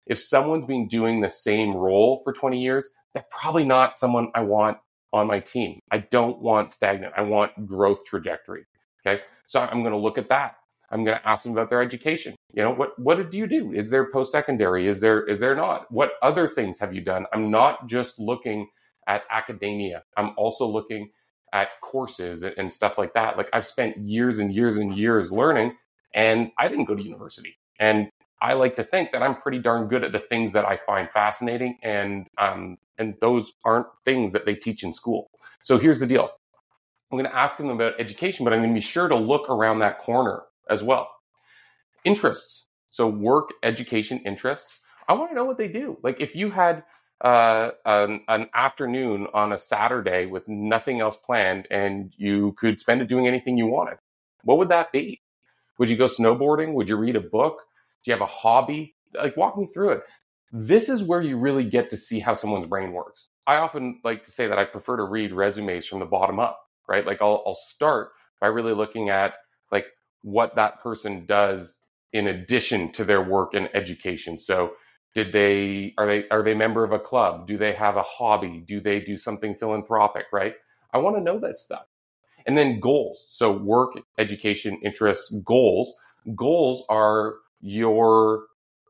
If 0.06 0.19
someone's 0.19 0.65
been 0.65 0.88
doing 0.88 1.21
the 1.21 1.30
same 1.30 1.75
role 1.75 2.21
for 2.24 2.33
20 2.33 2.62
years, 2.62 2.89
that's 3.13 3.27
probably 3.31 3.63
not 3.63 3.97
someone 4.00 4.30
I 4.35 4.41
want 4.41 4.77
on 5.12 5.27
my 5.27 5.39
team. 5.39 5.79
I 5.91 6.00
don't 6.00 6.39
want 6.41 6.74
stagnant. 6.74 7.13
I 7.15 7.21
want 7.21 7.65
growth 7.65 8.03
trajectory. 8.06 8.65
Okay. 9.06 9.21
So 9.47 9.59
I'm 9.59 9.81
going 9.81 9.94
to 9.94 9.97
look 9.97 10.18
at 10.18 10.29
that. 10.29 10.56
I'm 10.89 11.03
going 11.03 11.18
to 11.18 11.27
ask 11.27 11.44
them 11.44 11.53
about 11.53 11.69
their 11.69 11.81
education. 11.81 12.36
You 12.53 12.63
know, 12.63 12.71
what 12.71 12.97
what 13.00 13.15
did 13.15 13.33
you 13.33 13.47
do? 13.47 13.74
Is 13.74 13.89
there 13.89 14.12
post 14.12 14.31
secondary? 14.31 14.88
Is 14.88 15.00
there 15.00 15.25
is 15.25 15.39
there 15.39 15.56
not? 15.56 15.91
What 15.91 16.13
other 16.21 16.47
things 16.47 16.79
have 16.79 16.94
you 16.94 17.01
done? 17.01 17.25
I'm 17.33 17.50
not 17.50 17.88
just 17.88 18.19
looking 18.19 18.68
at 19.07 19.23
academia. 19.31 20.03
I'm 20.17 20.31
also 20.38 20.65
looking 20.65 21.09
at 21.53 21.69
courses 21.81 22.44
and 22.44 22.73
stuff 22.73 22.97
like 22.97 23.13
that. 23.13 23.38
Like 23.38 23.50
I've 23.53 23.67
spent 23.67 23.97
years 23.97 24.39
and 24.39 24.53
years 24.53 24.77
and 24.77 24.97
years 24.97 25.31
learning, 25.31 25.77
and 26.13 26.51
I 26.57 26.67
didn't 26.67 26.85
go 26.85 26.95
to 26.95 27.03
university. 27.03 27.55
And 27.79 28.09
I 28.41 28.53
like 28.53 28.75
to 28.75 28.83
think 28.83 29.11
that 29.11 29.21
I'm 29.23 29.35
pretty 29.41 29.59
darn 29.59 29.88
good 29.88 30.03
at 30.03 30.11
the 30.11 30.19
things 30.19 30.51
that 30.53 30.65
I 30.65 30.79
find 30.85 31.09
fascinating, 31.13 31.77
and 31.83 32.27
um, 32.38 32.77
and 32.97 33.15
those 33.21 33.53
aren't 33.63 33.88
things 34.05 34.33
that 34.33 34.45
they 34.45 34.55
teach 34.55 34.83
in 34.83 34.94
school. 34.94 35.29
So 35.61 35.77
here's 35.77 36.00
the 36.00 36.07
deal: 36.07 36.29
I'm 37.11 37.17
going 37.17 37.29
to 37.29 37.35
ask 37.35 37.57
them 37.57 37.69
about 37.69 37.94
education, 38.00 38.44
but 38.44 38.53
I'm 38.53 38.59
going 38.59 38.71
to 38.71 38.75
be 38.77 38.81
sure 38.81 39.07
to 39.07 39.15
look 39.15 39.50
around 39.50 39.79
that 39.79 40.00
corner 40.00 40.44
as 40.69 40.83
well. 40.83 41.09
Interests. 42.03 42.65
So 42.89 43.07
work, 43.07 43.53
education, 43.63 44.19
interests. 44.25 44.79
I 45.07 45.13
want 45.13 45.31
to 45.31 45.35
know 45.35 45.45
what 45.45 45.57
they 45.57 45.67
do. 45.67 45.97
Like 46.03 46.19
if 46.19 46.35
you 46.35 46.51
had 46.51 46.83
uh, 47.24 47.72
an, 47.86 48.22
an, 48.28 48.50
afternoon 48.54 49.28
on 49.34 49.54
a 49.54 49.60
Saturday 49.60 50.25
with 50.25 50.48
nothing 50.48 51.00
else 51.00 51.18
planned 51.18 51.68
and 51.72 52.14
you 52.18 52.54
could 52.54 52.81
spend 52.81 53.02
it 53.02 53.08
doing 53.08 53.28
anything 53.28 53.58
you 53.58 53.66
wanted, 53.66 53.98
what 54.44 54.58
would 54.58 54.70
that 54.70 54.92
be? 54.92 55.22
Would 55.78 55.90
you 55.90 55.96
go 55.98 56.08
snowboarding? 56.08 56.74
Would 56.74 56.90
you 56.90 56.98
read 56.98 57.16
a 57.16 57.22
book? 57.22 57.62
Do 58.04 58.12
you 58.12 58.14
have 58.14 58.22
a 58.22 58.25
hobby? 58.25 58.96
Like 59.16 59.38
walk 59.38 59.58
me 59.58 59.68
through 59.74 59.92
it. 59.92 60.04
This 60.52 60.90
is 60.90 61.02
where 61.02 61.22
you 61.22 61.38
really 61.38 61.64
get 61.64 61.90
to 61.92 61.98
see 61.98 62.20
how 62.20 62.34
someone's 62.34 62.68
brain 62.68 62.92
works. 62.92 63.28
I 63.48 63.56
often 63.56 64.00
like 64.04 64.25
to 64.25 64.31
say 64.31 64.48
that 64.48 64.60
I 64.60 64.66
prefer 64.66 64.98
to 64.98 65.04
read 65.04 65.31
resumes 65.31 65.86
from 65.86 66.00
the 66.00 66.06
bottom 66.06 66.40
up, 66.40 66.60
right? 66.88 67.06
Like 67.06 67.22
I'll, 67.22 67.44
I'll 67.46 67.56
start 67.56 68.10
by 68.40 68.48
really 68.48 68.74
looking 68.74 69.10
at 69.10 69.34
like 69.72 69.86
what 70.22 70.56
that 70.56 70.81
person 70.81 71.25
does 71.25 71.80
in 72.12 72.28
addition 72.28 72.92
to 72.94 73.04
their 73.04 73.22
work 73.22 73.54
and 73.54 73.70
education. 73.74 74.38
So 74.38 74.74
did 75.15 75.33
they 75.33 75.94
are 75.98 76.07
they 76.07 76.30
are 76.30 76.44
they 76.44 76.56
member 76.56 76.83
of 76.83 76.94
a 76.94 77.00
club? 77.00 77.48
Do 77.48 77.57
they 77.57 77.74
have 77.74 77.98
a 77.98 78.04
hobby? 78.04 78.63
Do 78.68 78.81
they 78.81 79.01
do 79.01 79.18
something 79.18 79.56
philanthropic, 79.56 80.27
right? 80.33 80.56
I 80.94 81.00
want 81.00 81.18
to 81.18 81.24
know 81.24 81.39
that 81.39 81.57
stuff. 81.57 81.86
And 82.48 82.57
then 82.57 82.80
goals. 82.80 83.25
So 83.31 83.51
work, 83.51 83.94
education, 84.19 84.80
interests, 84.83 85.33
goals. 85.45 85.95
Goals 86.36 86.86
are 86.89 87.36
your 87.62 88.45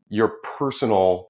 your 0.09 0.33
personal 0.57 1.29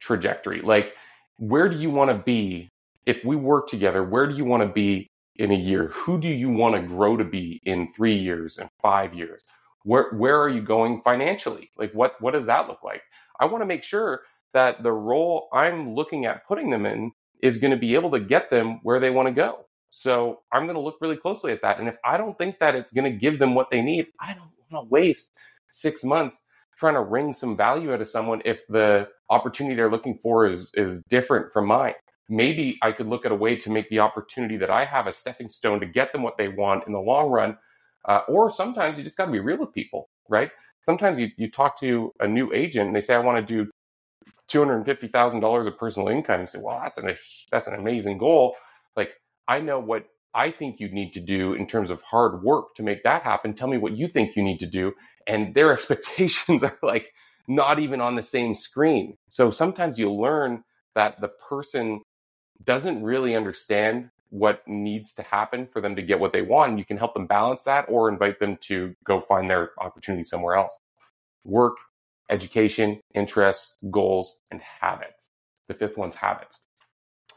trajectory. 0.00 0.60
Like 0.62 0.94
where 1.38 1.68
do 1.68 1.78
you 1.78 1.90
want 1.90 2.10
to 2.10 2.18
be 2.18 2.68
if 3.06 3.24
we 3.24 3.36
work 3.36 3.68
together? 3.68 4.04
Where 4.04 4.26
do 4.26 4.36
you 4.36 4.44
want 4.44 4.62
to 4.62 4.68
be 4.68 5.08
in 5.36 5.50
a 5.52 5.56
year? 5.56 5.88
Who 5.88 6.20
do 6.20 6.28
you 6.28 6.50
want 6.50 6.76
to 6.76 6.82
grow 6.82 7.16
to 7.16 7.24
be 7.24 7.60
in 7.64 7.92
three 7.94 8.16
years 8.16 8.58
and 8.58 8.70
five 8.82 9.14
years? 9.14 9.44
Where 9.84 10.10
where 10.12 10.40
are 10.40 10.48
you 10.48 10.62
going 10.62 11.02
financially? 11.04 11.70
Like 11.78 11.92
what 11.92 12.14
what 12.20 12.32
does 12.34 12.46
that 12.46 12.68
look 12.68 12.82
like? 12.84 13.02
I 13.40 13.46
want 13.46 13.62
to 13.62 13.66
make 13.66 13.84
sure 13.84 14.22
that 14.54 14.82
the 14.82 14.92
role 14.92 15.48
I'm 15.52 15.94
looking 15.94 16.26
at 16.26 16.46
putting 16.46 16.70
them 16.70 16.86
in 16.86 17.12
is 17.42 17.58
going 17.58 17.72
to 17.72 17.78
be 17.78 17.94
able 17.94 18.10
to 18.12 18.20
get 18.20 18.50
them 18.50 18.80
where 18.84 19.00
they 19.00 19.10
want 19.10 19.28
to 19.28 19.34
go. 19.34 19.66
So 19.90 20.40
I'm 20.52 20.64
going 20.64 20.76
to 20.76 20.82
look 20.82 20.98
really 21.00 21.16
closely 21.16 21.52
at 21.52 21.62
that. 21.62 21.80
And 21.80 21.88
if 21.88 21.96
I 22.04 22.16
don't 22.18 22.38
think 22.38 22.58
that 22.60 22.76
it's 22.76 22.92
going 22.92 23.10
to 23.12 23.18
give 23.18 23.38
them 23.38 23.54
what 23.54 23.68
they 23.70 23.82
need, 23.82 24.08
I 24.20 24.34
don't 24.34 24.50
want 24.70 24.86
to 24.86 24.90
waste 24.90 25.32
six 25.72 26.04
months 26.04 26.38
trying 26.78 26.94
to 26.94 27.02
wring 27.02 27.34
some 27.34 27.56
value 27.56 27.92
out 27.92 28.00
of 28.02 28.08
someone 28.08 28.42
if 28.44 28.66
the 28.68 29.08
opportunity 29.30 29.76
they're 29.76 29.90
looking 29.90 30.18
for 30.22 30.46
is 30.46 30.70
is 30.74 31.02
different 31.10 31.52
from 31.52 31.66
mine 31.66 31.94
maybe 32.30 32.78
I 32.82 32.92
could 32.92 33.08
look 33.08 33.26
at 33.26 33.32
a 33.32 33.36
way 33.36 33.56
to 33.58 33.70
make 33.70 33.90
the 33.90 34.00
opportunity 34.00 34.58
that 34.58 34.70
I 34.70 34.86
have 34.86 35.08
a 35.08 35.12
stepping 35.12 35.50
stone 35.50 35.80
to 35.80 35.86
get 35.86 36.12
them 36.12 36.24
what 36.24 36.38
they 36.38 36.48
want 36.48 36.86
in 36.88 36.94
the 36.94 37.00
long 37.00 37.30
run. 37.30 37.58
Uh, 38.06 38.22
or 38.28 38.52
sometimes 38.52 38.98
you 38.98 39.04
just 39.04 39.18
got 39.18 39.26
to 39.26 39.32
be 39.32 39.40
real 39.40 39.58
with 39.58 39.74
people, 39.74 40.10
right? 40.30 40.50
Sometimes 40.90 41.20
you, 41.20 41.28
you 41.36 41.48
talk 41.48 41.78
to 41.78 42.12
a 42.18 42.26
new 42.26 42.52
agent 42.52 42.88
and 42.88 42.96
they 42.96 43.00
say, 43.00 43.14
I 43.14 43.20
want 43.20 43.46
to 43.46 43.64
do 43.64 43.70
$250,000 44.50 45.66
of 45.68 45.78
personal 45.78 46.08
income. 46.08 46.40
You 46.40 46.48
say, 46.48 46.58
well, 46.60 46.80
that's 46.82 46.98
an, 46.98 47.16
that's 47.52 47.68
an 47.68 47.74
amazing 47.74 48.18
goal. 48.18 48.56
Like, 48.96 49.12
I 49.46 49.60
know 49.60 49.78
what 49.78 50.06
I 50.34 50.50
think 50.50 50.80
you 50.80 50.88
need 50.88 51.12
to 51.12 51.20
do 51.20 51.52
in 51.52 51.68
terms 51.68 51.90
of 51.90 52.02
hard 52.02 52.42
work 52.42 52.74
to 52.74 52.82
make 52.82 53.04
that 53.04 53.22
happen. 53.22 53.54
Tell 53.54 53.68
me 53.68 53.78
what 53.78 53.96
you 53.96 54.08
think 54.08 54.34
you 54.34 54.42
need 54.42 54.58
to 54.58 54.66
do. 54.66 54.92
And 55.28 55.54
their 55.54 55.72
expectations 55.76 56.64
are 56.64 56.76
like 56.82 57.12
not 57.46 57.78
even 57.78 58.00
on 58.00 58.16
the 58.16 58.22
same 58.24 58.56
screen. 58.56 59.16
So 59.28 59.52
sometimes 59.52 59.96
you 59.96 60.12
learn 60.12 60.64
that 60.96 61.20
the 61.20 61.28
person 61.28 62.00
doesn't 62.64 63.04
really 63.04 63.36
understand 63.36 64.10
what 64.30 64.66
needs 64.66 65.12
to 65.14 65.22
happen 65.22 65.68
for 65.72 65.80
them 65.80 65.96
to 65.96 66.02
get 66.02 66.18
what 66.20 66.32
they 66.32 66.42
want. 66.42 66.78
You 66.78 66.84
can 66.84 66.96
help 66.96 67.14
them 67.14 67.26
balance 67.26 67.62
that 67.64 67.86
or 67.88 68.08
invite 68.08 68.38
them 68.40 68.56
to 68.62 68.94
go 69.04 69.20
find 69.20 69.50
their 69.50 69.70
opportunity 69.78 70.24
somewhere 70.24 70.54
else. 70.54 70.78
Work, 71.44 71.76
education, 72.30 73.00
interests, 73.14 73.74
goals, 73.90 74.38
and 74.50 74.60
habits. 74.60 75.30
The 75.68 75.74
fifth 75.74 75.96
one's 75.96 76.14
habits. 76.14 76.60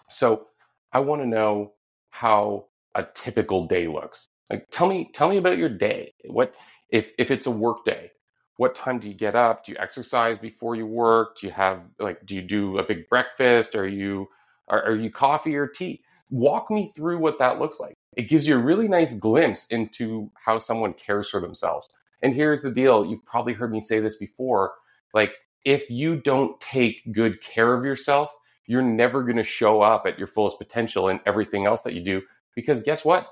So 0.10 0.48
I 0.94 1.00
want 1.00 1.22
to 1.22 1.28
know 1.28 1.74
how 2.12 2.68
a 2.96 3.06
typical 3.16 3.68
day 3.68 3.88
looks. 3.88 4.28
Like 4.50 4.68
tell 4.72 4.88
me, 4.88 5.10
tell 5.14 5.30
me 5.30 5.38
about 5.38 5.58
your 5.58 5.70
day. 5.70 6.14
What 6.26 6.54
if 6.90 7.08
if 7.18 7.32
it's 7.32 7.48
a 7.48 7.52
work 7.52 7.86
day? 7.86 8.12
What 8.58 8.76
time 8.76 9.00
do 9.00 9.08
you 9.08 9.16
get 9.16 9.36
up? 9.36 9.66
Do 9.66 9.72
you 9.72 9.78
exercise 9.80 10.38
before 10.38 10.76
you 10.76 10.86
work? 10.86 11.40
Do 11.40 11.48
you 11.48 11.54
have 11.54 11.82
like 12.00 12.26
do 12.26 12.36
you 12.36 12.42
do 12.44 12.78
a 12.78 12.84
big 12.84 13.10
breakfast? 13.10 13.76
Are 13.76 13.88
you 13.88 14.28
are, 14.68 14.84
are 14.84 14.96
you 14.96 15.12
coffee 15.12 15.56
or 15.56 15.68
tea? 15.68 16.02
Walk 16.34 16.72
me 16.72 16.92
through 16.96 17.20
what 17.20 17.38
that 17.38 17.60
looks 17.60 17.80
like. 17.80 17.94
It 18.18 18.24
gives 18.24 18.48
you 18.48 18.56
a 18.56 18.62
really 18.62 18.88
nice 18.88 19.14
glimpse 19.14 19.68
into 19.68 20.32
how 20.34 20.60
someone 20.60 20.94
cares 20.94 21.30
for 21.30 21.40
themselves. 21.40 21.88
And 22.24 22.34
here's 22.34 22.64
the 22.64 22.72
deal 22.72 23.06
you've 23.06 23.26
probably 23.26 23.54
heard 23.54 23.72
me 23.72 23.80
say 23.80 24.00
this 24.00 24.16
before. 24.16 24.74
Like, 25.14 25.34
if 25.64 25.90
you 25.90 26.16
don't 26.18 26.60
take 26.60 27.12
good 27.12 27.42
care 27.42 27.74
of 27.74 27.86
yourself, 27.86 28.34
you're 28.66 28.82
never 28.82 29.24
going 29.24 29.38
to 29.38 29.44
show 29.44 29.82
up 29.82 30.06
at 30.08 30.18
your 30.18 30.28
fullest 30.28 30.58
potential 30.58 31.10
in 31.10 31.20
everything 31.26 31.66
else 31.66 31.84
that 31.84 31.94
you 31.94 32.04
do. 32.04 32.22
Because 32.56 32.84
guess 32.84 33.06
what? 33.06 33.28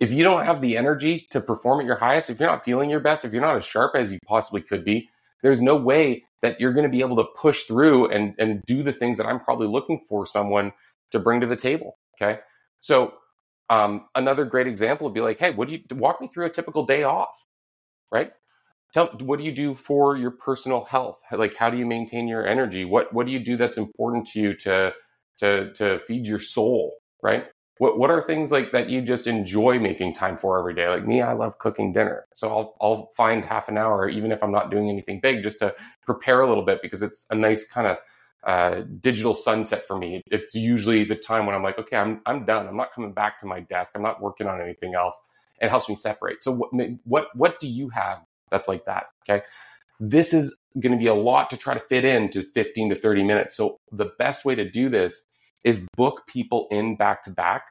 If 0.00 0.10
you 0.10 0.22
don't 0.22 0.46
have 0.46 0.60
the 0.60 0.76
energy 0.76 1.26
to 1.32 1.40
perform 1.40 1.80
at 1.80 1.86
your 1.86 1.96
highest, 1.96 2.30
if 2.30 2.40
you're 2.40 2.48
not 2.48 2.64
feeling 2.64 2.88
your 2.88 3.00
best, 3.00 3.24
if 3.24 3.32
you're 3.32 3.42
not 3.42 3.56
as 3.56 3.64
sharp 3.64 3.94
as 3.96 4.10
you 4.10 4.18
possibly 4.26 4.62
could 4.62 4.84
be, 4.84 5.08
there's 5.42 5.60
no 5.60 5.76
way 5.76 6.24
that 6.40 6.60
you're 6.60 6.72
going 6.72 6.86
to 6.86 6.90
be 6.90 7.00
able 7.00 7.16
to 7.16 7.28
push 7.36 7.64
through 7.64 8.08
and, 8.10 8.34
and 8.38 8.62
do 8.66 8.82
the 8.82 8.92
things 8.92 9.16
that 9.16 9.26
I'm 9.26 9.40
probably 9.40 9.66
looking 9.66 10.00
for 10.08 10.26
someone 10.26 10.72
to 11.12 11.18
bring 11.18 11.40
to 11.40 11.46
the 11.46 11.56
table. 11.56 11.98
Okay. 12.20 12.40
So, 12.80 13.14
um, 13.70 14.06
another 14.14 14.44
great 14.44 14.66
example 14.66 15.06
would 15.06 15.14
be 15.14 15.20
like, 15.20 15.38
hey, 15.38 15.50
what 15.52 15.68
do 15.68 15.74
you 15.74 15.80
walk 15.92 16.20
me 16.20 16.28
through 16.32 16.46
a 16.46 16.50
typical 16.50 16.84
day 16.84 17.04
off? 17.04 17.44
Right. 18.12 18.32
Tell 18.94 19.06
what 19.20 19.38
do 19.38 19.44
you 19.44 19.52
do 19.52 19.74
for 19.74 20.16
your 20.16 20.32
personal 20.32 20.84
health? 20.84 21.20
Like, 21.32 21.56
how 21.56 21.70
do 21.70 21.78
you 21.78 21.86
maintain 21.86 22.28
your 22.28 22.46
energy? 22.46 22.84
What 22.84 23.12
what 23.12 23.26
do 23.26 23.32
you 23.32 23.40
do 23.40 23.56
that's 23.56 23.78
important 23.78 24.26
to 24.28 24.40
you 24.40 24.54
to 24.58 24.92
to 25.40 25.72
to 25.74 26.00
feed 26.00 26.26
your 26.26 26.40
soul? 26.40 26.94
Right. 27.22 27.46
What 27.78 27.98
what 27.98 28.10
are 28.10 28.22
things 28.22 28.50
like 28.50 28.70
that 28.72 28.90
you 28.90 29.00
just 29.02 29.26
enjoy 29.26 29.78
making 29.78 30.14
time 30.14 30.36
for 30.36 30.58
every 30.58 30.74
day? 30.74 30.88
Like 30.88 31.06
me, 31.06 31.22
I 31.22 31.32
love 31.32 31.58
cooking 31.58 31.92
dinner, 31.92 32.26
so 32.34 32.48
I'll 32.48 32.76
I'll 32.82 33.12
find 33.16 33.44
half 33.44 33.68
an 33.68 33.78
hour, 33.78 34.08
even 34.08 34.30
if 34.30 34.42
I'm 34.42 34.52
not 34.52 34.70
doing 34.70 34.90
anything 34.90 35.20
big, 35.20 35.42
just 35.42 35.58
to 35.60 35.74
prepare 36.04 36.42
a 36.42 36.48
little 36.48 36.64
bit 36.64 36.80
because 36.82 37.02
it's 37.02 37.24
a 37.30 37.34
nice 37.34 37.66
kind 37.66 37.86
of 37.86 37.96
uh, 38.46 38.82
digital 39.00 39.34
sunset 39.34 39.84
for 39.86 39.96
me. 39.98 40.22
It's 40.26 40.54
usually 40.54 41.04
the 41.04 41.16
time 41.16 41.46
when 41.46 41.54
I'm 41.54 41.62
like, 41.62 41.78
okay, 41.78 41.96
I'm 41.96 42.20
I'm 42.26 42.44
done. 42.44 42.66
I'm 42.66 42.76
not 42.76 42.92
coming 42.94 43.12
back 43.12 43.40
to 43.40 43.46
my 43.46 43.60
desk. 43.60 43.92
I'm 43.94 44.02
not 44.02 44.20
working 44.20 44.46
on 44.46 44.60
anything 44.60 44.94
else. 44.94 45.16
It 45.60 45.70
helps 45.70 45.88
me 45.88 45.96
separate. 45.96 46.42
So 46.42 46.52
what 46.52 46.70
what 47.04 47.28
what 47.34 47.60
do 47.60 47.68
you 47.68 47.88
have 47.90 48.18
that's 48.50 48.68
like 48.68 48.84
that? 48.86 49.06
Okay, 49.28 49.44
this 50.00 50.34
is 50.34 50.54
going 50.80 50.92
to 50.92 50.98
be 50.98 51.06
a 51.06 51.14
lot 51.14 51.50
to 51.50 51.56
try 51.56 51.74
to 51.74 51.80
fit 51.88 52.04
into 52.04 52.42
15 52.54 52.90
to 52.90 52.96
30 52.96 53.24
minutes. 53.24 53.56
So 53.56 53.78
the 53.92 54.10
best 54.18 54.44
way 54.44 54.54
to 54.54 54.68
do 54.68 54.88
this 54.88 55.22
is 55.64 55.80
book 55.96 56.22
people 56.26 56.66
in 56.70 56.96
back 56.96 57.24
to 57.24 57.30
back 57.30 57.64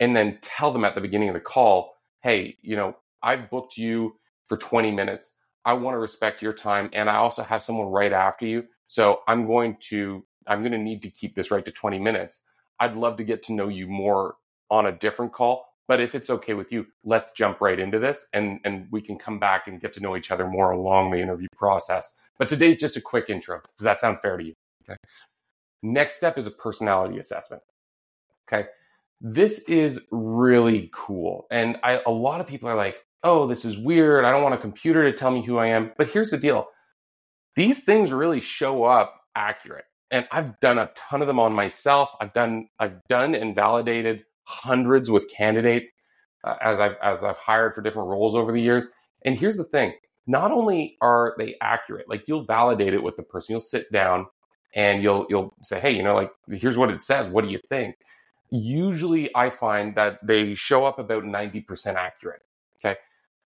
and 0.00 0.14
then 0.14 0.38
tell 0.42 0.72
them 0.72 0.84
at 0.84 0.94
the 0.94 1.00
beginning 1.00 1.28
of 1.28 1.34
the 1.34 1.40
call, 1.40 1.94
hey, 2.22 2.56
you 2.62 2.76
know, 2.76 2.96
I've 3.22 3.50
booked 3.50 3.76
you 3.76 4.16
for 4.48 4.56
20 4.56 4.92
minutes. 4.92 5.32
I 5.64 5.72
want 5.72 5.94
to 5.94 5.98
respect 5.98 6.42
your 6.42 6.52
time. 6.52 6.90
And 6.92 7.08
I 7.08 7.16
also 7.16 7.42
have 7.42 7.62
someone 7.62 7.88
right 7.88 8.12
after 8.12 8.46
you. 8.46 8.64
So 8.88 9.20
I'm 9.26 9.46
going 9.46 9.76
to, 9.88 10.24
I'm 10.46 10.60
going 10.60 10.72
to 10.72 10.78
need 10.78 11.02
to 11.02 11.10
keep 11.10 11.34
this 11.34 11.50
right 11.50 11.64
to 11.64 11.72
20 11.72 11.98
minutes. 11.98 12.42
I'd 12.80 12.96
love 12.96 13.16
to 13.16 13.24
get 13.24 13.42
to 13.44 13.52
know 13.52 13.68
you 13.68 13.86
more 13.86 14.36
on 14.70 14.86
a 14.86 14.92
different 14.92 15.32
call. 15.32 15.66
But 15.86 16.00
if 16.00 16.14
it's 16.14 16.30
okay 16.30 16.54
with 16.54 16.72
you, 16.72 16.86
let's 17.04 17.32
jump 17.32 17.60
right 17.60 17.78
into 17.78 17.98
this 17.98 18.26
and, 18.32 18.58
and 18.64 18.86
we 18.90 19.02
can 19.02 19.18
come 19.18 19.38
back 19.38 19.66
and 19.66 19.80
get 19.80 19.92
to 19.94 20.00
know 20.00 20.16
each 20.16 20.30
other 20.30 20.46
more 20.46 20.70
along 20.70 21.10
the 21.10 21.20
interview 21.20 21.48
process. 21.56 22.14
But 22.38 22.48
today's 22.48 22.78
just 22.78 22.96
a 22.96 23.00
quick 23.00 23.26
intro. 23.28 23.60
Does 23.76 23.84
that 23.84 24.00
sound 24.00 24.18
fair 24.22 24.38
to 24.38 24.44
you? 24.44 24.54
Okay. 24.88 24.96
Next 25.82 26.16
step 26.16 26.38
is 26.38 26.46
a 26.46 26.50
personality 26.50 27.18
assessment. 27.18 27.62
Okay. 28.48 28.68
This 29.20 29.60
is 29.68 30.00
really 30.10 30.90
cool. 30.94 31.46
And 31.50 31.78
I, 31.82 32.00
a 32.06 32.10
lot 32.10 32.40
of 32.40 32.46
people 32.46 32.68
are 32.68 32.74
like, 32.74 33.04
oh, 33.22 33.46
this 33.46 33.64
is 33.64 33.78
weird. 33.78 34.24
I 34.24 34.30
don't 34.30 34.42
want 34.42 34.54
a 34.54 34.58
computer 34.58 35.10
to 35.10 35.16
tell 35.16 35.30
me 35.30 35.44
who 35.44 35.58
I 35.58 35.66
am. 35.66 35.92
But 35.96 36.08
here's 36.08 36.30
the 36.30 36.38
deal 36.38 36.68
these 37.56 37.84
things 37.84 38.12
really 38.12 38.40
show 38.40 38.84
up 38.84 39.20
accurate. 39.34 39.84
And 40.10 40.26
I've 40.30 40.58
done 40.60 40.78
a 40.78 40.90
ton 40.96 41.22
of 41.22 41.26
them 41.26 41.40
on 41.40 41.52
myself. 41.52 42.10
I've 42.20 42.32
done, 42.32 42.68
I've 42.78 43.00
done 43.08 43.34
and 43.34 43.54
validated 43.54 44.24
hundreds 44.44 45.10
with 45.10 45.28
candidates 45.30 45.90
uh, 46.44 46.56
as 46.62 46.78
I've, 46.78 46.96
as 47.02 47.18
I've 47.22 47.38
hired 47.38 47.74
for 47.74 47.82
different 47.82 48.08
roles 48.08 48.34
over 48.34 48.52
the 48.52 48.60
years. 48.60 48.86
And 49.24 49.36
here's 49.36 49.56
the 49.56 49.64
thing. 49.64 49.94
Not 50.26 50.52
only 50.52 50.96
are 51.00 51.34
they 51.36 51.56
accurate, 51.60 52.08
like 52.08 52.24
you'll 52.26 52.44
validate 52.44 52.94
it 52.94 53.02
with 53.02 53.16
the 53.16 53.22
person. 53.22 53.52
You'll 53.52 53.60
sit 53.60 53.90
down 53.92 54.26
and 54.74 55.02
you'll 55.02 55.26
you'll 55.28 55.54
say, 55.62 55.80
hey, 55.80 55.92
you 55.92 56.02
know, 56.02 56.14
like 56.14 56.30
here's 56.50 56.78
what 56.78 56.90
it 56.90 57.02
says. 57.02 57.28
What 57.28 57.44
do 57.44 57.50
you 57.50 57.60
think? 57.68 57.96
Usually, 58.50 59.30
I 59.34 59.50
find 59.50 59.94
that 59.96 60.18
they 60.26 60.54
show 60.54 60.84
up 60.84 60.98
about 60.98 61.24
ninety 61.24 61.60
percent 61.60 61.96
accurate. 61.96 62.42
Okay, 62.78 62.98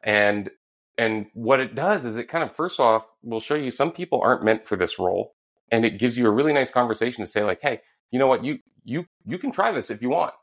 and 0.03 0.51
and 0.99 1.27
what 1.35 1.61
it 1.61 1.75
does 1.75 2.05
is 2.05 2.17
it 2.17 2.29
kind 2.29 2.45
of 2.45 2.55
first 2.55 2.79
off 2.79 3.07
will 3.23 3.41
show 3.41 3.55
you 3.55 3.71
some 3.71 3.91
people 3.91 4.21
aren't 4.23 4.45
meant 4.45 4.67
for 4.67 4.77
this 4.77 4.99
role, 4.99 5.35
and 5.71 5.85
it 5.85 5.99
gives 5.99 6.17
you 6.17 6.27
a 6.27 6.31
really 6.31 6.53
nice 6.53 6.71
conversation 6.71 7.25
to 7.25 7.31
say 7.31 7.43
like, 7.43 7.61
hey, 7.61 7.81
you 8.11 8.19
know 8.19 8.27
what, 8.27 8.45
you 8.45 8.59
you 8.85 9.07
you 9.25 9.39
can 9.39 9.53
try 9.53 9.73
this 9.73 9.91
if 9.91 10.03
you 10.03 10.11
want. 10.11 10.35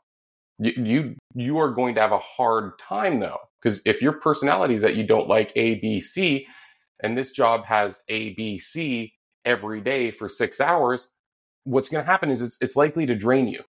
You 0.58 0.72
you, 0.76 1.16
you 1.34 1.58
are 1.58 1.70
going 1.70 1.94
to 1.94 2.00
have 2.00 2.12
a 2.12 2.18
hard 2.18 2.78
time 2.78 3.20
though, 3.20 3.38
because 3.62 3.80
if 3.84 4.02
your 4.02 4.12
personality 4.12 4.74
is 4.74 4.82
that 4.82 4.96
you 4.96 5.06
don't 5.06 5.28
like 5.28 5.52
A, 5.56 5.76
B, 5.76 6.00
C, 6.00 6.46
and 7.02 7.16
this 7.16 7.30
job 7.30 7.64
has 7.64 7.98
A, 8.08 8.34
B, 8.34 8.58
C, 8.58 9.14
every 9.44 9.80
day 9.80 10.10
for 10.10 10.28
six 10.28 10.60
hours, 10.60 11.08
what's 11.64 11.88
going 11.88 12.04
to 12.04 12.10
happen 12.10 12.30
is 12.30 12.42
it's, 12.42 12.58
it's 12.60 12.76
likely 12.76 13.06
to 13.06 13.14
drain 13.14 13.48
you. 13.48 13.62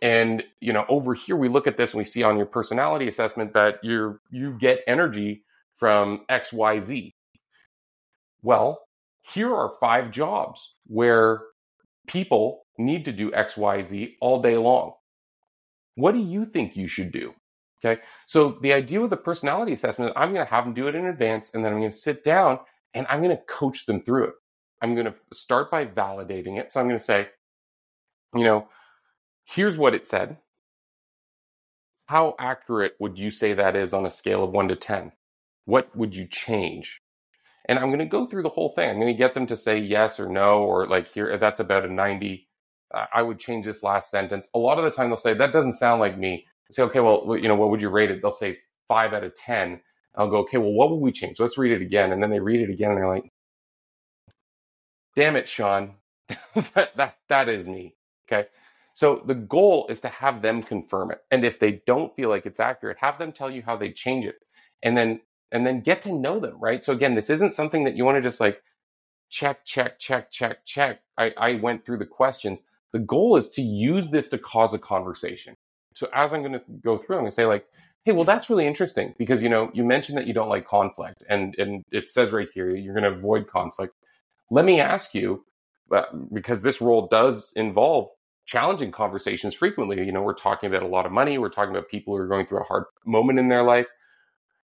And 0.00 0.44
you 0.60 0.72
know, 0.72 0.84
over 0.88 1.14
here 1.14 1.36
we 1.36 1.48
look 1.48 1.66
at 1.66 1.76
this 1.76 1.92
and 1.92 1.98
we 1.98 2.04
see 2.04 2.22
on 2.22 2.36
your 2.36 2.46
personality 2.46 3.08
assessment 3.08 3.54
that 3.54 3.80
you're 3.82 4.20
you 4.30 4.52
get 4.52 4.84
energy 4.86 5.42
from 5.78 6.24
X, 6.28 6.52
Y, 6.52 6.80
Z. 6.80 7.14
Well, 8.42 8.80
here 9.22 9.54
are 9.54 9.74
five 9.80 10.10
jobs 10.10 10.74
where 10.86 11.42
people 12.06 12.66
need 12.78 13.04
to 13.04 13.12
do 13.12 13.32
X, 13.34 13.56
Y, 13.56 13.82
Z 13.82 14.16
all 14.20 14.40
day 14.42 14.56
long. 14.56 14.92
What 15.96 16.12
do 16.12 16.20
you 16.20 16.46
think 16.46 16.76
you 16.76 16.88
should 16.88 17.12
do? 17.12 17.34
Okay. 17.84 18.00
So 18.26 18.58
the 18.62 18.72
idea 18.72 19.00
with 19.00 19.10
the 19.10 19.16
personality 19.16 19.72
assessment, 19.72 20.12
I'm 20.16 20.32
going 20.32 20.44
to 20.44 20.50
have 20.50 20.64
them 20.64 20.74
do 20.74 20.88
it 20.88 20.94
in 20.94 21.06
advance 21.06 21.50
and 21.54 21.64
then 21.64 21.72
I'm 21.72 21.80
going 21.80 21.92
to 21.92 21.96
sit 21.96 22.24
down 22.24 22.58
and 22.94 23.06
I'm 23.08 23.22
going 23.22 23.36
to 23.36 23.42
coach 23.44 23.86
them 23.86 24.02
through 24.02 24.28
it. 24.28 24.34
I'm 24.82 24.94
going 24.94 25.06
to 25.06 25.14
start 25.32 25.70
by 25.70 25.86
validating 25.86 26.58
it. 26.58 26.72
So 26.72 26.80
I'm 26.80 26.86
going 26.86 26.98
to 26.98 27.04
say, 27.04 27.28
you 28.34 28.44
know, 28.44 28.68
here's 29.44 29.76
what 29.76 29.94
it 29.94 30.08
said. 30.08 30.36
How 32.06 32.34
accurate 32.38 32.94
would 33.00 33.18
you 33.18 33.30
say 33.30 33.52
that 33.54 33.76
is 33.76 33.92
on 33.92 34.06
a 34.06 34.10
scale 34.10 34.42
of 34.42 34.50
one 34.50 34.68
to 34.68 34.76
10? 34.76 35.12
What 35.68 35.94
would 35.94 36.14
you 36.16 36.26
change? 36.26 37.02
And 37.68 37.78
I'm 37.78 37.88
going 37.88 37.98
to 38.00 38.06
go 38.06 38.26
through 38.26 38.44
the 38.44 38.48
whole 38.48 38.70
thing. 38.70 38.88
I'm 38.90 38.96
going 39.00 39.12
to 39.12 39.18
get 39.18 39.34
them 39.34 39.46
to 39.48 39.56
say 39.56 39.78
yes 39.78 40.18
or 40.18 40.28
no, 40.28 40.62
or 40.64 40.86
like 40.88 41.08
here, 41.12 41.36
that's 41.38 41.60
about 41.60 41.84
a 41.84 41.92
90. 41.92 42.48
Uh, 42.94 43.06
I 43.14 43.22
would 43.22 43.38
change 43.38 43.66
this 43.66 43.82
last 43.82 44.10
sentence. 44.10 44.48
A 44.54 44.58
lot 44.58 44.78
of 44.78 44.84
the 44.84 44.90
time 44.90 45.10
they'll 45.10 45.18
say, 45.18 45.34
that 45.34 45.52
doesn't 45.52 45.74
sound 45.74 46.00
like 46.00 46.18
me. 46.18 46.46
I 46.70 46.74
say, 46.74 46.82
okay, 46.84 47.00
well, 47.00 47.36
you 47.36 47.48
know, 47.48 47.56
what 47.56 47.70
would 47.70 47.82
you 47.82 47.90
rate 47.90 48.10
it? 48.10 48.22
They'll 48.22 48.32
say 48.32 48.58
five 48.88 49.12
out 49.12 49.24
of 49.24 49.36
10. 49.36 49.80
I'll 50.16 50.30
go, 50.30 50.38
okay, 50.38 50.58
well, 50.58 50.72
what 50.72 50.90
would 50.90 51.00
we 51.02 51.12
change? 51.12 51.40
Let's 51.40 51.58
read 51.58 51.72
it 51.72 51.82
again. 51.82 52.12
And 52.12 52.22
then 52.22 52.30
they 52.30 52.40
read 52.40 52.62
it 52.62 52.72
again 52.72 52.90
and 52.92 52.98
they're 52.98 53.08
like, 53.08 53.30
damn 55.16 55.36
it, 55.36 55.48
Sean, 55.48 55.94
that, 56.74 56.96
that, 56.96 57.16
that 57.28 57.48
is 57.48 57.66
me. 57.66 57.94
Okay. 58.30 58.48
So 58.94 59.22
the 59.26 59.34
goal 59.34 59.86
is 59.90 60.00
to 60.00 60.08
have 60.08 60.42
them 60.42 60.62
confirm 60.62 61.12
it. 61.12 61.20
And 61.30 61.44
if 61.44 61.60
they 61.60 61.82
don't 61.86 62.14
feel 62.16 62.30
like 62.30 62.46
it's 62.46 62.60
accurate, 62.60 62.98
have 63.00 63.18
them 63.18 63.32
tell 63.32 63.50
you 63.50 63.62
how 63.62 63.76
they 63.76 63.92
change 63.92 64.26
it. 64.26 64.36
And 64.82 64.96
then, 64.96 65.20
and 65.52 65.66
then 65.66 65.80
get 65.80 66.02
to 66.02 66.12
know 66.12 66.38
them, 66.40 66.58
right? 66.60 66.84
So 66.84 66.92
again, 66.92 67.14
this 67.14 67.30
isn't 67.30 67.54
something 67.54 67.84
that 67.84 67.96
you 67.96 68.04
want 68.04 68.16
to 68.16 68.22
just 68.22 68.40
like 68.40 68.62
check, 69.30 69.64
check, 69.64 69.98
check, 69.98 70.30
check, 70.30 70.64
check. 70.64 71.00
I, 71.16 71.32
I 71.36 71.54
went 71.54 71.84
through 71.84 71.98
the 71.98 72.06
questions. 72.06 72.62
The 72.92 72.98
goal 72.98 73.36
is 73.36 73.48
to 73.50 73.62
use 73.62 74.10
this 74.10 74.28
to 74.28 74.38
cause 74.38 74.74
a 74.74 74.78
conversation. 74.78 75.54
So 75.94 76.08
as 76.14 76.32
I'm 76.32 76.42
going 76.42 76.52
to 76.52 76.62
go 76.82 76.96
through, 76.96 77.16
I'm 77.16 77.22
going 77.22 77.32
to 77.32 77.34
say 77.34 77.46
like, 77.46 77.66
hey, 78.04 78.12
well, 78.12 78.24
that's 78.24 78.48
really 78.48 78.66
interesting 78.66 79.14
because, 79.18 79.42
you 79.42 79.48
know, 79.48 79.70
you 79.74 79.84
mentioned 79.84 80.16
that 80.16 80.26
you 80.26 80.32
don't 80.32 80.48
like 80.48 80.66
conflict 80.66 81.24
and, 81.28 81.54
and 81.58 81.84
it 81.90 82.08
says 82.08 82.30
right 82.30 82.48
here, 82.54 82.74
you're 82.74 82.94
going 82.94 83.10
to 83.10 83.18
avoid 83.18 83.48
conflict. 83.48 83.94
Let 84.50 84.64
me 84.64 84.80
ask 84.80 85.14
you, 85.14 85.44
uh, 85.94 86.04
because 86.32 86.62
this 86.62 86.80
role 86.80 87.08
does 87.10 87.50
involve 87.56 88.08
challenging 88.46 88.90
conversations 88.90 89.54
frequently. 89.54 90.04
You 90.04 90.12
know, 90.12 90.22
we're 90.22 90.34
talking 90.34 90.70
about 90.70 90.82
a 90.82 90.86
lot 90.86 91.04
of 91.04 91.12
money, 91.12 91.36
we're 91.36 91.50
talking 91.50 91.74
about 91.74 91.88
people 91.88 92.16
who 92.16 92.22
are 92.22 92.28
going 92.28 92.46
through 92.46 92.60
a 92.60 92.64
hard 92.64 92.84
moment 93.04 93.38
in 93.38 93.48
their 93.48 93.62
life. 93.62 93.86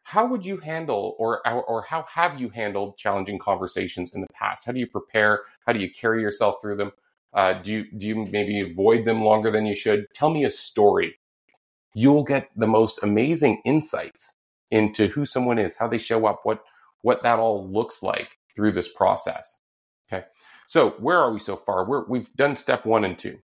How 0.04 0.26
would 0.26 0.44
you 0.44 0.56
handle, 0.58 1.14
or 1.18 1.46
or 1.48 1.82
how 1.82 2.04
have 2.12 2.40
you 2.40 2.48
handled 2.50 2.98
challenging 2.98 3.38
conversations 3.38 4.12
in 4.14 4.20
the 4.20 4.26
past? 4.34 4.64
How 4.64 4.72
do 4.72 4.80
you 4.80 4.86
prepare? 4.86 5.42
How 5.66 5.72
do 5.72 5.78
you 5.78 5.90
carry 5.92 6.20
yourself 6.20 6.56
through 6.60 6.76
them? 6.76 6.92
Uh, 7.32 7.54
do 7.54 7.72
you 7.72 7.84
do 7.98 8.06
you 8.08 8.16
maybe 8.26 8.60
avoid 8.60 9.04
them 9.04 9.22
longer 9.22 9.50
than 9.50 9.64
you 9.64 9.74
should? 9.74 10.06
Tell 10.14 10.30
me 10.30 10.44
a 10.44 10.50
story. 10.50 11.18
You'll 11.94 12.24
get 12.24 12.50
the 12.56 12.66
most 12.66 12.98
amazing 13.02 13.62
insights 13.64 14.34
into 14.70 15.08
who 15.08 15.24
someone 15.24 15.58
is, 15.58 15.76
how 15.76 15.88
they 15.88 15.98
show 15.98 16.26
up, 16.26 16.40
what 16.44 16.62
what 17.02 17.22
that 17.22 17.38
all 17.38 17.68
looks 17.70 18.02
like 18.02 18.28
through 18.54 18.72
this 18.72 18.92
process. 18.92 19.60
Okay. 20.12 20.24
So 20.68 20.90
where 20.98 21.18
are 21.18 21.32
we 21.32 21.40
so 21.40 21.56
far? 21.56 21.86
We're, 21.86 22.06
we've 22.06 22.32
done 22.34 22.56
step 22.56 22.86
one 22.86 23.04
and 23.04 23.18
two. 23.18 23.38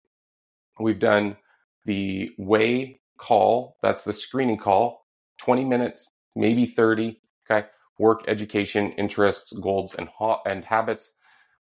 We've 0.78 0.98
done 0.98 1.36
the 1.84 2.30
WEIGH 2.38 3.00
call. 3.18 3.76
That's 3.82 4.04
the 4.04 4.12
screening 4.12 4.58
call, 4.58 5.06
20 5.38 5.64
minutes, 5.64 6.08
maybe 6.37 6.66
30. 6.66 7.21
Okay. 7.50 7.66
Work, 7.99 8.25
education, 8.28 8.93
interests, 8.93 9.52
goals, 9.52 9.95
and, 9.99 10.09
ha- 10.09 10.43
and 10.47 10.64
habits. 10.64 11.12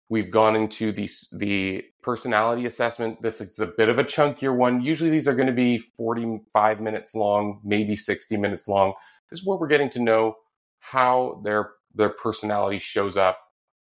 We've 0.09 0.29
gone 0.29 0.55
into 0.55 0.91
the, 0.91 1.09
the 1.31 1.83
personality 2.03 2.65
assessment. 2.67 3.21
This 3.21 3.41
is 3.41 3.59
a 3.59 3.65
bit 3.65 3.89
of 3.89 3.97
a 3.97 4.03
chunkier 4.03 4.55
one. 4.55 4.81
Usually 4.81 5.09
these 5.09 5.27
are 5.27 5.33
going 5.33 5.47
to 5.47 5.53
be 5.53 5.79
45 5.79 6.81
minutes 6.81 7.15
long, 7.15 7.59
maybe 7.63 7.95
60 7.95 8.37
minutes 8.37 8.67
long. 8.67 8.93
This 9.31 9.39
is 9.39 9.45
where 9.45 9.57
we're 9.57 9.67
getting 9.67 9.89
to 9.91 9.99
know 10.03 10.35
how 10.79 11.41
their, 11.43 11.71
their 11.95 12.09
personality 12.09 12.77
shows 12.77 13.17
up 13.17 13.39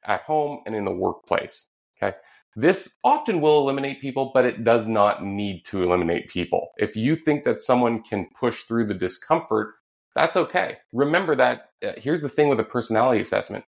at 0.06 0.22
home 0.22 0.62
and 0.66 0.76
in 0.76 0.86
the 0.86 0.92
workplace. 0.92 1.68
Okay. 2.02 2.16
This 2.56 2.90
often 3.04 3.42
will 3.42 3.60
eliminate 3.60 4.02
people, 4.02 4.32
but 4.34 4.46
it 4.46 4.64
does 4.64 4.88
not 4.88 5.24
need 5.24 5.64
to 5.66 5.84
eliminate 5.84 6.30
people. 6.30 6.70
If 6.78 6.96
you 6.96 7.16
think 7.16 7.44
that 7.44 7.62
someone 7.62 8.02
can 8.02 8.28
push 8.40 8.64
through 8.64 8.88
the 8.88 8.94
discomfort, 8.94 9.76
that's 10.18 10.36
okay. 10.36 10.78
Remember 10.94 11.36
that 11.36 11.70
uh, 11.86 11.92
here's 11.96 12.22
the 12.22 12.30
thing 12.30 12.50
with 12.50 12.60
a 12.60 12.64
personality 12.64 13.22
assessment. 13.22 13.64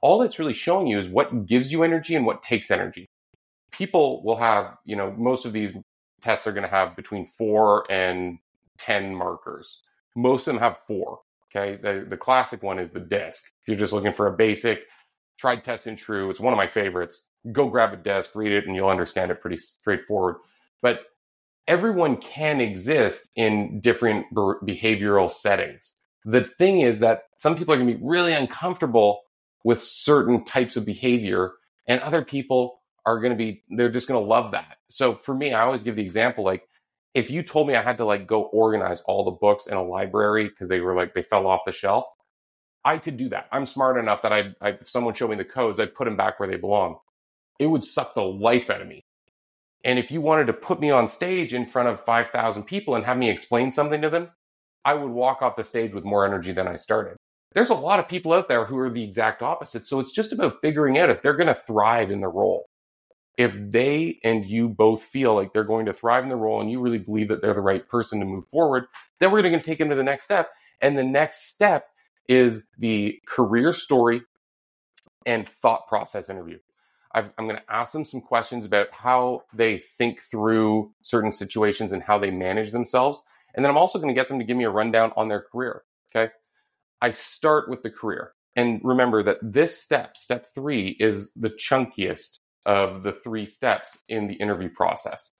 All 0.00 0.22
it's 0.22 0.38
really 0.38 0.54
showing 0.54 0.86
you 0.86 0.98
is 0.98 1.08
what 1.08 1.44
gives 1.44 1.70
you 1.70 1.82
energy 1.82 2.14
and 2.14 2.24
what 2.24 2.42
takes 2.42 2.70
energy. 2.70 3.10
People 3.70 4.24
will 4.24 4.36
have, 4.36 4.78
you 4.86 4.96
know, 4.96 5.12
most 5.12 5.44
of 5.44 5.52
these 5.52 5.72
tests 6.22 6.46
are 6.46 6.52
going 6.52 6.64
to 6.64 6.70
have 6.70 6.96
between 6.96 7.26
four 7.26 7.84
and 7.92 8.38
10 8.78 9.14
markers. 9.14 9.82
Most 10.16 10.48
of 10.48 10.54
them 10.54 10.62
have 10.62 10.78
four. 10.86 11.20
Okay. 11.54 11.78
The, 11.82 12.06
the 12.08 12.16
classic 12.16 12.62
one 12.62 12.78
is 12.78 12.90
the 12.90 13.00
disc. 13.00 13.44
If 13.44 13.68
you're 13.68 13.76
just 13.76 13.92
looking 13.92 14.14
for 14.14 14.26
a 14.26 14.32
basic, 14.32 14.80
tried, 15.38 15.64
test, 15.64 15.86
and 15.86 15.98
true. 15.98 16.30
It's 16.30 16.40
one 16.40 16.54
of 16.54 16.58
my 16.58 16.66
favorites. 16.66 17.26
Go 17.52 17.68
grab 17.68 17.92
a 17.92 17.96
desk, 17.96 18.30
read 18.34 18.52
it, 18.52 18.66
and 18.66 18.74
you'll 18.74 18.88
understand 18.88 19.30
it 19.30 19.42
pretty 19.42 19.58
straightforward. 19.58 20.36
But 20.80 21.00
everyone 21.70 22.16
can 22.16 22.60
exist 22.60 23.28
in 23.36 23.80
different 23.80 24.26
behavioral 24.34 25.30
settings. 25.30 25.92
The 26.24 26.50
thing 26.58 26.80
is 26.80 26.98
that 26.98 27.22
some 27.36 27.56
people 27.56 27.72
are 27.72 27.76
going 27.76 27.88
to 27.88 27.94
be 27.94 28.04
really 28.04 28.32
uncomfortable 28.32 29.20
with 29.62 29.80
certain 29.80 30.44
types 30.44 30.76
of 30.76 30.84
behavior, 30.84 31.52
and 31.86 32.00
other 32.00 32.24
people 32.24 32.80
are 33.06 33.20
going 33.20 33.30
to 33.30 33.36
be, 33.36 33.62
they're 33.70 33.88
just 33.88 34.08
going 34.08 34.20
to 34.20 34.28
love 34.28 34.50
that. 34.50 34.78
So 34.88 35.14
for 35.22 35.32
me, 35.32 35.52
I 35.52 35.60
always 35.60 35.84
give 35.84 35.94
the 35.94 36.02
example 36.02 36.42
like, 36.44 36.66
if 37.14 37.30
you 37.30 37.44
told 37.44 37.68
me 37.68 37.76
I 37.76 37.82
had 37.82 37.98
to 37.98 38.04
like 38.04 38.26
go 38.26 38.42
organize 38.42 39.00
all 39.06 39.24
the 39.24 39.30
books 39.30 39.68
in 39.68 39.74
a 39.74 39.82
library 39.82 40.48
because 40.48 40.68
they 40.68 40.80
were 40.80 40.96
like, 40.96 41.14
they 41.14 41.22
fell 41.22 41.46
off 41.46 41.60
the 41.64 41.72
shelf, 41.72 42.04
I 42.84 42.98
could 42.98 43.16
do 43.16 43.28
that. 43.28 43.46
I'm 43.52 43.64
smart 43.64 43.96
enough 43.96 44.22
that 44.22 44.32
I, 44.32 44.54
if 44.62 44.90
someone 44.90 45.14
showed 45.14 45.30
me 45.30 45.36
the 45.36 45.44
codes, 45.44 45.78
I'd 45.78 45.94
put 45.94 46.06
them 46.06 46.16
back 46.16 46.40
where 46.40 46.48
they 46.48 46.56
belong. 46.56 46.98
It 47.60 47.66
would 47.66 47.84
suck 47.84 48.14
the 48.14 48.22
life 48.22 48.70
out 48.70 48.80
of 48.80 48.88
me. 48.88 49.04
And 49.84 49.98
if 49.98 50.10
you 50.10 50.20
wanted 50.20 50.46
to 50.46 50.52
put 50.52 50.80
me 50.80 50.90
on 50.90 51.08
stage 51.08 51.54
in 51.54 51.66
front 51.66 51.88
of 51.88 52.04
5,000 52.04 52.64
people 52.64 52.94
and 52.94 53.04
have 53.04 53.16
me 53.16 53.30
explain 53.30 53.72
something 53.72 54.02
to 54.02 54.10
them, 54.10 54.30
I 54.84 54.94
would 54.94 55.10
walk 55.10 55.42
off 55.42 55.56
the 55.56 55.64
stage 55.64 55.92
with 55.92 56.04
more 56.04 56.26
energy 56.26 56.52
than 56.52 56.68
I 56.68 56.76
started. 56.76 57.16
There's 57.54 57.70
a 57.70 57.74
lot 57.74 57.98
of 57.98 58.08
people 58.08 58.32
out 58.32 58.48
there 58.48 58.64
who 58.64 58.76
are 58.78 58.90
the 58.90 59.02
exact 59.02 59.42
opposite. 59.42 59.86
So 59.86 60.00
it's 60.00 60.12
just 60.12 60.32
about 60.32 60.60
figuring 60.60 60.98
out 60.98 61.10
if 61.10 61.22
they're 61.22 61.36
going 61.36 61.48
to 61.48 61.54
thrive 61.54 62.10
in 62.10 62.20
the 62.20 62.28
role. 62.28 62.66
If 63.36 63.52
they 63.56 64.18
and 64.22 64.44
you 64.44 64.68
both 64.68 65.02
feel 65.02 65.34
like 65.34 65.52
they're 65.52 65.64
going 65.64 65.86
to 65.86 65.94
thrive 65.94 66.22
in 66.24 66.28
the 66.28 66.36
role 66.36 66.60
and 66.60 66.70
you 66.70 66.80
really 66.80 66.98
believe 66.98 67.28
that 67.28 67.40
they're 67.40 67.54
the 67.54 67.60
right 67.60 67.88
person 67.88 68.20
to 68.20 68.26
move 68.26 68.44
forward, 68.50 68.84
then 69.18 69.30
we're 69.30 69.42
going 69.42 69.58
to 69.58 69.64
take 69.64 69.78
them 69.78 69.88
to 69.88 69.94
the 69.94 70.02
next 70.02 70.24
step. 70.24 70.50
And 70.82 70.96
the 70.96 71.04
next 71.04 71.48
step 71.48 71.86
is 72.28 72.62
the 72.78 73.18
career 73.26 73.72
story 73.72 74.22
and 75.26 75.48
thought 75.48 75.88
process 75.88 76.28
interview. 76.28 76.58
I 77.14 77.20
am 77.20 77.32
going 77.38 77.56
to 77.56 77.72
ask 77.72 77.92
them 77.92 78.04
some 78.04 78.20
questions 78.20 78.64
about 78.64 78.88
how 78.92 79.42
they 79.52 79.78
think 79.98 80.20
through 80.30 80.92
certain 81.02 81.32
situations 81.32 81.92
and 81.92 82.02
how 82.02 82.18
they 82.18 82.30
manage 82.30 82.70
themselves. 82.72 83.20
And 83.54 83.64
then 83.64 83.70
I'm 83.70 83.78
also 83.78 83.98
going 83.98 84.14
to 84.14 84.18
get 84.18 84.28
them 84.28 84.38
to 84.38 84.44
give 84.44 84.56
me 84.56 84.64
a 84.64 84.70
rundown 84.70 85.12
on 85.16 85.28
their 85.28 85.42
career. 85.42 85.82
Okay. 86.14 86.32
I 87.02 87.10
start 87.10 87.68
with 87.68 87.82
the 87.82 87.90
career. 87.90 88.32
And 88.56 88.80
remember 88.84 89.22
that 89.22 89.38
this 89.42 89.80
step, 89.80 90.16
step 90.16 90.48
three, 90.54 90.96
is 91.00 91.30
the 91.36 91.50
chunkiest 91.50 92.38
of 92.66 93.02
the 93.02 93.12
three 93.12 93.46
steps 93.46 93.96
in 94.08 94.26
the 94.26 94.34
interview 94.34 94.68
process. 94.68 95.30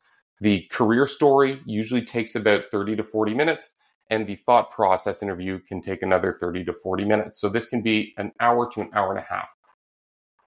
The 0.41 0.67
career 0.71 1.07
story 1.07 1.61
usually 1.67 2.03
takes 2.03 2.35
about 2.35 2.65
30 2.71 2.97
to 2.97 3.05
40 3.05 3.35
minutes, 3.35 3.73
and 4.09 4.27
the 4.27 4.37
thought 4.37 4.71
process 4.71 5.23
interview 5.23 5.59
can 5.69 5.83
take 5.83 6.03
another 6.03 6.37
30 6.41 6.65
to 6.65 6.73
40 6.73 7.05
minutes. 7.05 7.41
So 7.41 7.49
this 7.49 7.67
can 7.67 7.83
be 7.83 8.15
an 8.17 8.33
hour 8.41 8.71
to 8.73 8.81
an 8.81 8.91
hour 8.95 9.11
and 9.11 9.19
a 9.19 9.27
half. 9.29 9.49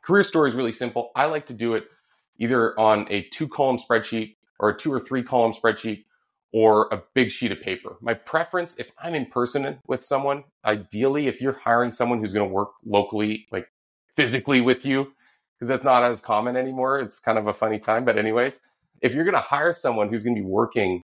Career 0.03 0.23
story 0.23 0.49
is 0.49 0.55
really 0.55 0.71
simple. 0.73 1.11
I 1.15 1.25
like 1.25 1.47
to 1.47 1.53
do 1.53 1.75
it 1.75 1.85
either 2.37 2.77
on 2.79 3.07
a 3.09 3.23
two 3.31 3.47
column 3.47 3.77
spreadsheet 3.77 4.35
or 4.59 4.69
a 4.69 4.77
two 4.77 4.91
or 4.91 4.99
three 4.99 5.23
column 5.23 5.53
spreadsheet 5.53 6.03
or 6.51 6.87
a 6.91 7.01
big 7.15 7.31
sheet 7.31 7.51
of 7.51 7.61
paper. 7.61 7.95
My 8.01 8.13
preference, 8.13 8.75
if 8.77 8.91
I'm 9.01 9.15
in 9.15 9.25
person 9.25 9.79
with 9.87 10.03
someone, 10.03 10.43
ideally, 10.65 11.27
if 11.27 11.41
you're 11.41 11.53
hiring 11.53 11.91
someone 11.91 12.19
who's 12.19 12.33
going 12.33 12.47
to 12.47 12.53
work 12.53 12.71
locally, 12.85 13.47
like 13.51 13.67
physically 14.15 14.61
with 14.61 14.85
you, 14.85 15.11
because 15.57 15.67
that's 15.67 15.83
not 15.83 16.03
as 16.03 16.21
common 16.21 16.55
anymore. 16.57 16.99
It's 16.99 17.19
kind 17.19 17.37
of 17.37 17.47
a 17.47 17.53
funny 17.53 17.79
time. 17.79 18.05
But, 18.05 18.17
anyways, 18.17 18.53
if 19.01 19.13
you're 19.13 19.23
going 19.23 19.33
to 19.33 19.39
hire 19.39 19.73
someone 19.73 20.09
who's 20.09 20.23
going 20.23 20.35
to 20.35 20.41
be 20.41 20.47
working 20.47 21.01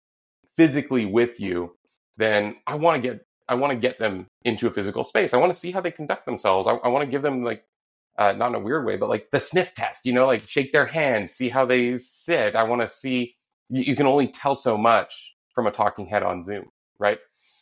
physically 0.57 1.05
with 1.05 1.39
you, 1.39 1.75
then 2.17 2.57
I 2.67 2.75
want 2.75 3.01
to 3.01 3.09
get 3.09 3.25
I 3.47 3.55
want 3.55 3.71
to 3.71 3.79
get 3.79 3.97
them 3.97 4.27
into 4.45 4.67
a 4.67 4.73
physical 4.73 5.03
space. 5.03 5.33
I 5.33 5.37
want 5.37 5.51
to 5.51 5.59
see 5.59 5.71
how 5.71 5.81
they 5.81 5.89
conduct 5.89 6.25
themselves. 6.25 6.67
I, 6.67 6.73
I 6.73 6.89
want 6.89 7.03
to 7.05 7.09
give 7.09 7.23
them 7.23 7.43
like 7.43 7.63
uh, 8.19 8.33
not 8.33 8.49
in 8.49 8.55
a 8.55 8.61
weird 8.61 8.85
way, 8.85 8.97
but 8.97 9.09
like 9.09 9.29
the 9.31 9.41
sniff 9.41 9.75
test. 9.75 10.05
You 10.05 10.13
know, 10.13 10.27
like 10.27 10.45
shake 10.45 10.73
their 10.73 10.87
hand, 10.87 11.31
see 11.31 11.49
how 11.49 11.65
they 11.65 11.97
sit. 11.97 12.55
I 12.55 12.63
want 12.65 12.83
to 12.83 12.89
see. 12.89 13.37
You, 13.69 13.83
you 13.83 13.97
can 13.97 14.07
only 14.07 14.27
tell 14.29 14.55
so 14.55 14.77
much 14.77 15.33
from 15.55 15.67
a 15.67 15.71
talking 15.71 16.07
head 16.07 16.23
on 16.23 16.45
Zoom, 16.45 16.67
right? 16.99 17.19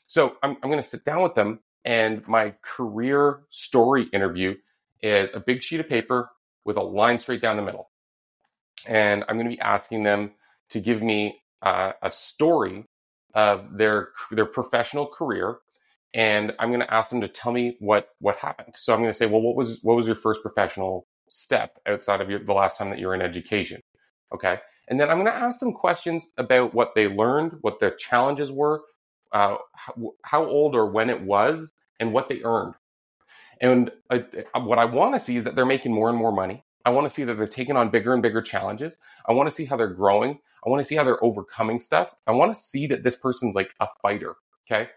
So 0.08 0.34
I'm, 0.44 0.58
I'm 0.64 0.72
going 0.72 0.84
to 0.84 0.90
sit 0.90 1.06
down 1.06 1.24
with 1.24 1.36
them, 1.36 1.62
and 1.86 2.28
my 2.28 2.56
career 2.64 3.44
story 3.52 4.06
interview 4.14 4.56
is 5.04 5.30
a 5.34 5.42
big 5.42 5.64
sheet 5.64 5.82
of 5.82 5.90
paper 5.90 6.30
with 6.66 6.78
a 6.78 6.84
line 6.84 7.20
straight 7.20 7.42
down 7.42 7.58
the 7.58 7.64
middle. 7.64 7.92
And 8.88 9.26
I'm 9.30 9.38
going 9.38 9.50
to 9.50 9.56
be 9.56 9.62
asking 9.62 10.04
them 10.04 10.32
to 10.72 10.82
give 10.82 11.04
me 11.04 11.42
uh, 11.64 11.94
a 12.04 12.12
story 12.12 12.86
of 13.36 13.78
their 13.78 14.10
their 14.32 14.48
professional 14.48 15.08
career, 15.08 15.60
and 16.14 16.54
I'm 16.60 16.70
going 16.70 16.82
to 16.82 16.94
ask 16.94 17.10
them 17.10 17.22
to 17.22 17.28
tell 17.28 17.52
me 17.52 17.76
what 17.80 18.10
what 18.20 18.38
happened. 18.38 18.76
So 18.76 18.94
I'm 18.94 19.00
going 19.00 19.12
to 19.12 19.18
say, 19.18 19.26
well, 19.26 19.42
what 19.42 19.56
was 19.56 19.80
what 19.84 19.96
was 19.96 20.08
your 20.08 20.16
first 20.16 20.42
professional 20.42 21.08
step 21.30 21.78
outside 21.88 22.22
of 22.22 22.30
your, 22.30 22.44
the 22.44 22.54
last 22.54 22.78
time 22.78 22.90
that 22.90 23.00
you 23.00 23.08
were 23.08 23.16
in 23.16 23.22
education? 23.22 23.82
Okay, 24.34 24.58
and 24.88 25.00
then 25.00 25.10
I'm 25.10 25.18
going 25.18 25.32
to 25.32 25.38
ask 25.38 25.60
them 25.60 25.74
questions 25.74 26.28
about 26.38 26.74
what 26.74 26.94
they 26.96 27.08
learned, 27.08 27.58
what 27.62 27.80
their 27.80 27.96
challenges 27.96 28.52
were, 28.52 28.82
uh, 29.32 29.58
how, 29.74 30.14
how, 30.24 30.46
old 30.46 30.76
or 30.76 30.90
when 30.92 31.10
it 31.10 31.22
was, 31.22 31.72
and 32.00 32.12
what 32.12 32.30
they 32.30 32.42
earned. 32.44 32.74
And 33.62 33.92
uh, 34.10 34.20
what 34.56 34.80
I 34.80 34.86
want 34.86 35.16
to 35.16 35.20
see 35.20 35.38
is 35.38 35.44
that 35.46 35.56
they're 35.56 35.66
making 35.66 35.94
more 35.94 36.10
and 36.10 36.18
more 36.18 36.32
money. 36.32 36.64
I 36.86 36.90
want 36.90 37.06
to 37.06 37.10
see 37.10 37.24
that 37.26 37.38
they're 37.38 37.48
taking 37.48 37.76
on 37.76 37.90
bigger 37.90 38.14
and 38.14 38.22
bigger 38.22 38.42
challenges. 38.42 38.98
I 39.28 39.34
want 39.34 39.50
to 39.50 39.56
see 39.56 39.66
how 39.66 39.76
they're 39.76 39.88
growing. 39.88 40.40
I 40.66 40.70
want 40.70 40.82
to 40.82 40.88
see 40.88 40.96
how 40.96 41.04
they're 41.04 41.24
overcoming 41.24 41.80
stuff. 41.80 42.16
I 42.28 42.32
want 42.32 42.56
to 42.56 42.62
see 42.62 42.88
that 42.88 43.04
this 43.04 43.16
person's 43.16 43.56
like 43.56 43.72
a 43.80 43.88
fighter. 44.02 44.36
Okay. 44.70 44.90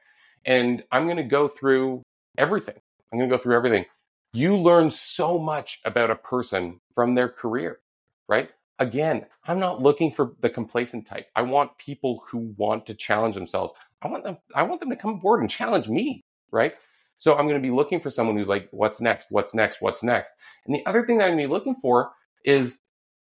And 0.47 0.83
I'm 0.93 1.05
going 1.05 1.17
to 1.19 1.23
go 1.23 1.49
through 1.49 2.03
everything. 2.39 2.77
I'm 3.13 3.19
going 3.19 3.31
to 3.31 3.37
go 3.37 3.43
through 3.43 3.57
everything. 3.57 3.85
You 4.33 4.57
learn 4.57 4.91
so 4.91 5.39
much 5.39 5.81
about 5.85 6.11
a 6.11 6.17
person 6.17 6.81
from 6.95 7.15
their 7.15 7.29
career, 7.29 7.81
right? 8.29 8.51
again, 8.81 9.27
I'm 9.47 9.61
not 9.61 9.81
looking 9.81 10.11
for 10.11 10.33
the 10.41 10.51
complacent 10.51 11.07
type. 11.07 11.29
I 11.37 11.43
want 11.43 11.77
people 11.79 12.25
who 12.29 12.55
want 12.57 12.87
to 12.87 12.95
challenge 12.95 13.37
themselves. 13.37 13.73
I 14.03 14.09
want 14.09 14.25
them, 14.25 14.39
I 14.55 14.63
want 14.65 14.81
them 14.81 14.91
to 14.91 14.97
come 14.97 15.13
aboard 15.13 15.41
and 15.41 15.51
challenge 15.51 15.89
me, 15.89 16.25
right? 16.51 16.75
So 17.19 17.37
I'm 17.37 17.47
going 17.47 17.63
to 17.63 17.67
be 17.67 17.75
looking 17.75 18.01
for 18.01 18.11
someone 18.11 18.37
who's 18.37 18.49
like, 18.49 18.69
what's 18.73 19.01
next? 19.01 19.27
What's 19.31 19.55
next? 19.55 19.83
What's 19.83 20.03
next? 20.03 20.33
And 20.67 20.75
the 20.75 20.85
other 20.87 21.07
thing 21.07 21.19
that 21.19 21.25
I'm 21.25 21.33
going 21.33 21.45
to 21.45 21.49
be 21.49 21.53
looking 21.53 21.77
for 21.83 22.11
is, 22.45 22.79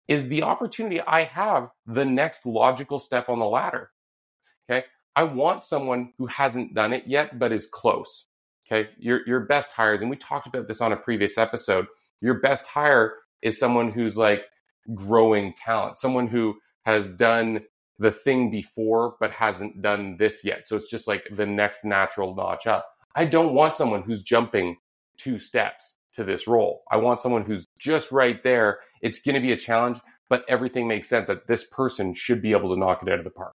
is 0.06 0.28
the 0.28 0.44
opportunity 0.44 1.00
I 1.00 1.24
have 1.24 1.70
the 1.86 2.04
next 2.04 2.46
logical 2.46 3.00
step 3.00 3.28
on 3.28 3.40
the 3.40 3.44
ladder. 3.44 3.90
Okay. 4.70 4.86
I 5.16 5.24
want 5.24 5.64
someone 5.64 6.12
who 6.18 6.26
hasn't 6.26 6.74
done 6.74 6.92
it 6.92 7.04
yet, 7.06 7.38
but 7.38 7.52
is 7.52 7.66
close. 7.66 8.26
Okay. 8.66 8.90
Your, 8.98 9.26
your 9.26 9.40
best 9.40 9.70
hires, 9.72 10.00
and 10.00 10.10
we 10.10 10.16
talked 10.16 10.46
about 10.46 10.68
this 10.68 10.80
on 10.80 10.92
a 10.92 10.96
previous 10.96 11.38
episode. 11.38 11.86
Your 12.20 12.40
best 12.40 12.66
hire 12.66 13.14
is 13.42 13.58
someone 13.58 13.90
who's 13.90 14.16
like, 14.16 14.44
growing 14.94 15.54
talent, 15.54 15.98
someone 16.00 16.26
who 16.26 16.56
has 16.84 17.08
done 17.10 17.60
the 17.98 18.10
thing 18.10 18.50
before 18.50 19.16
but 19.20 19.30
hasn't 19.30 19.82
done 19.82 20.16
this 20.18 20.44
yet. 20.44 20.66
So 20.66 20.76
it's 20.76 20.90
just 20.90 21.06
like 21.06 21.24
the 21.36 21.46
next 21.46 21.84
natural 21.84 22.34
notch 22.34 22.66
up. 22.66 22.86
I 23.14 23.24
don't 23.24 23.54
want 23.54 23.76
someone 23.76 24.02
who's 24.02 24.22
jumping 24.22 24.76
two 25.18 25.38
steps 25.38 25.96
to 26.14 26.24
this 26.24 26.46
role. 26.46 26.82
I 26.90 26.96
want 26.96 27.20
someone 27.20 27.44
who's 27.44 27.66
just 27.78 28.12
right 28.12 28.42
there. 28.42 28.78
It's 29.02 29.20
going 29.20 29.34
to 29.34 29.40
be 29.40 29.52
a 29.52 29.56
challenge, 29.56 29.98
but 30.28 30.44
everything 30.48 30.88
makes 30.88 31.08
sense 31.08 31.26
that 31.26 31.46
this 31.46 31.64
person 31.64 32.14
should 32.14 32.40
be 32.40 32.52
able 32.52 32.72
to 32.72 32.80
knock 32.80 33.02
it 33.02 33.12
out 33.12 33.18
of 33.18 33.24
the 33.24 33.30
park. 33.30 33.54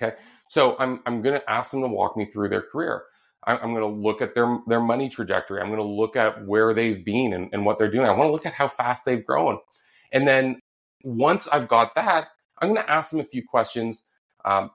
Okay. 0.00 0.16
So 0.48 0.76
I'm, 0.78 1.00
I'm 1.06 1.22
going 1.22 1.38
to 1.38 1.50
ask 1.50 1.70
them 1.70 1.82
to 1.82 1.88
walk 1.88 2.16
me 2.16 2.26
through 2.30 2.48
their 2.48 2.62
career. 2.62 3.02
I'm 3.46 3.72
going 3.72 3.76
to 3.76 3.86
look 3.86 4.20
at 4.20 4.34
their, 4.34 4.58
their 4.66 4.80
money 4.80 5.08
trajectory. 5.08 5.60
I'm 5.60 5.68
going 5.68 5.78
to 5.78 5.84
look 5.84 6.16
at 6.16 6.44
where 6.44 6.74
they've 6.74 7.02
been 7.04 7.32
and, 7.32 7.48
and 7.52 7.64
what 7.64 7.78
they're 7.78 7.90
doing. 7.90 8.06
I 8.06 8.10
want 8.10 8.28
to 8.28 8.32
look 8.32 8.44
at 8.44 8.52
how 8.52 8.68
fast 8.68 9.04
they've 9.04 9.24
grown. 9.24 9.58
And 10.12 10.26
then 10.26 10.60
once 11.04 11.46
I've 11.48 11.68
got 11.68 11.94
that, 11.94 12.28
I'm 12.60 12.72
going 12.72 12.84
to 12.84 12.90
ask 12.90 13.10
them 13.10 13.20
a 13.20 13.24
few 13.24 13.42
questions 13.46 14.02
um, 14.44 14.70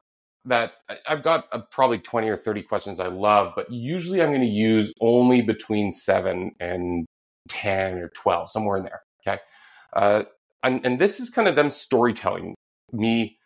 that 0.45 0.73
I've 1.07 1.23
got 1.23 1.47
uh, 1.51 1.61
probably 1.71 1.99
20 1.99 2.29
or 2.29 2.37
30 2.37 2.63
questions 2.63 2.99
I 2.99 3.07
love, 3.07 3.53
but 3.55 3.71
usually 3.71 4.21
I'm 4.21 4.29
going 4.29 4.41
to 4.41 4.47
use 4.47 4.93
only 5.01 5.41
between 5.41 5.91
seven 5.91 6.51
and 6.59 7.05
10 7.49 7.97
or 7.97 8.09
12, 8.09 8.49
somewhere 8.49 8.77
in 8.77 8.83
there. 8.83 9.01
Okay. 9.25 9.41
Uh, 9.93 10.23
and, 10.63 10.85
and 10.85 10.99
this 10.99 11.19
is 11.19 11.29
kind 11.29 11.47
of 11.47 11.55
them 11.55 11.69
storytelling 11.69 12.55
me 12.91 13.37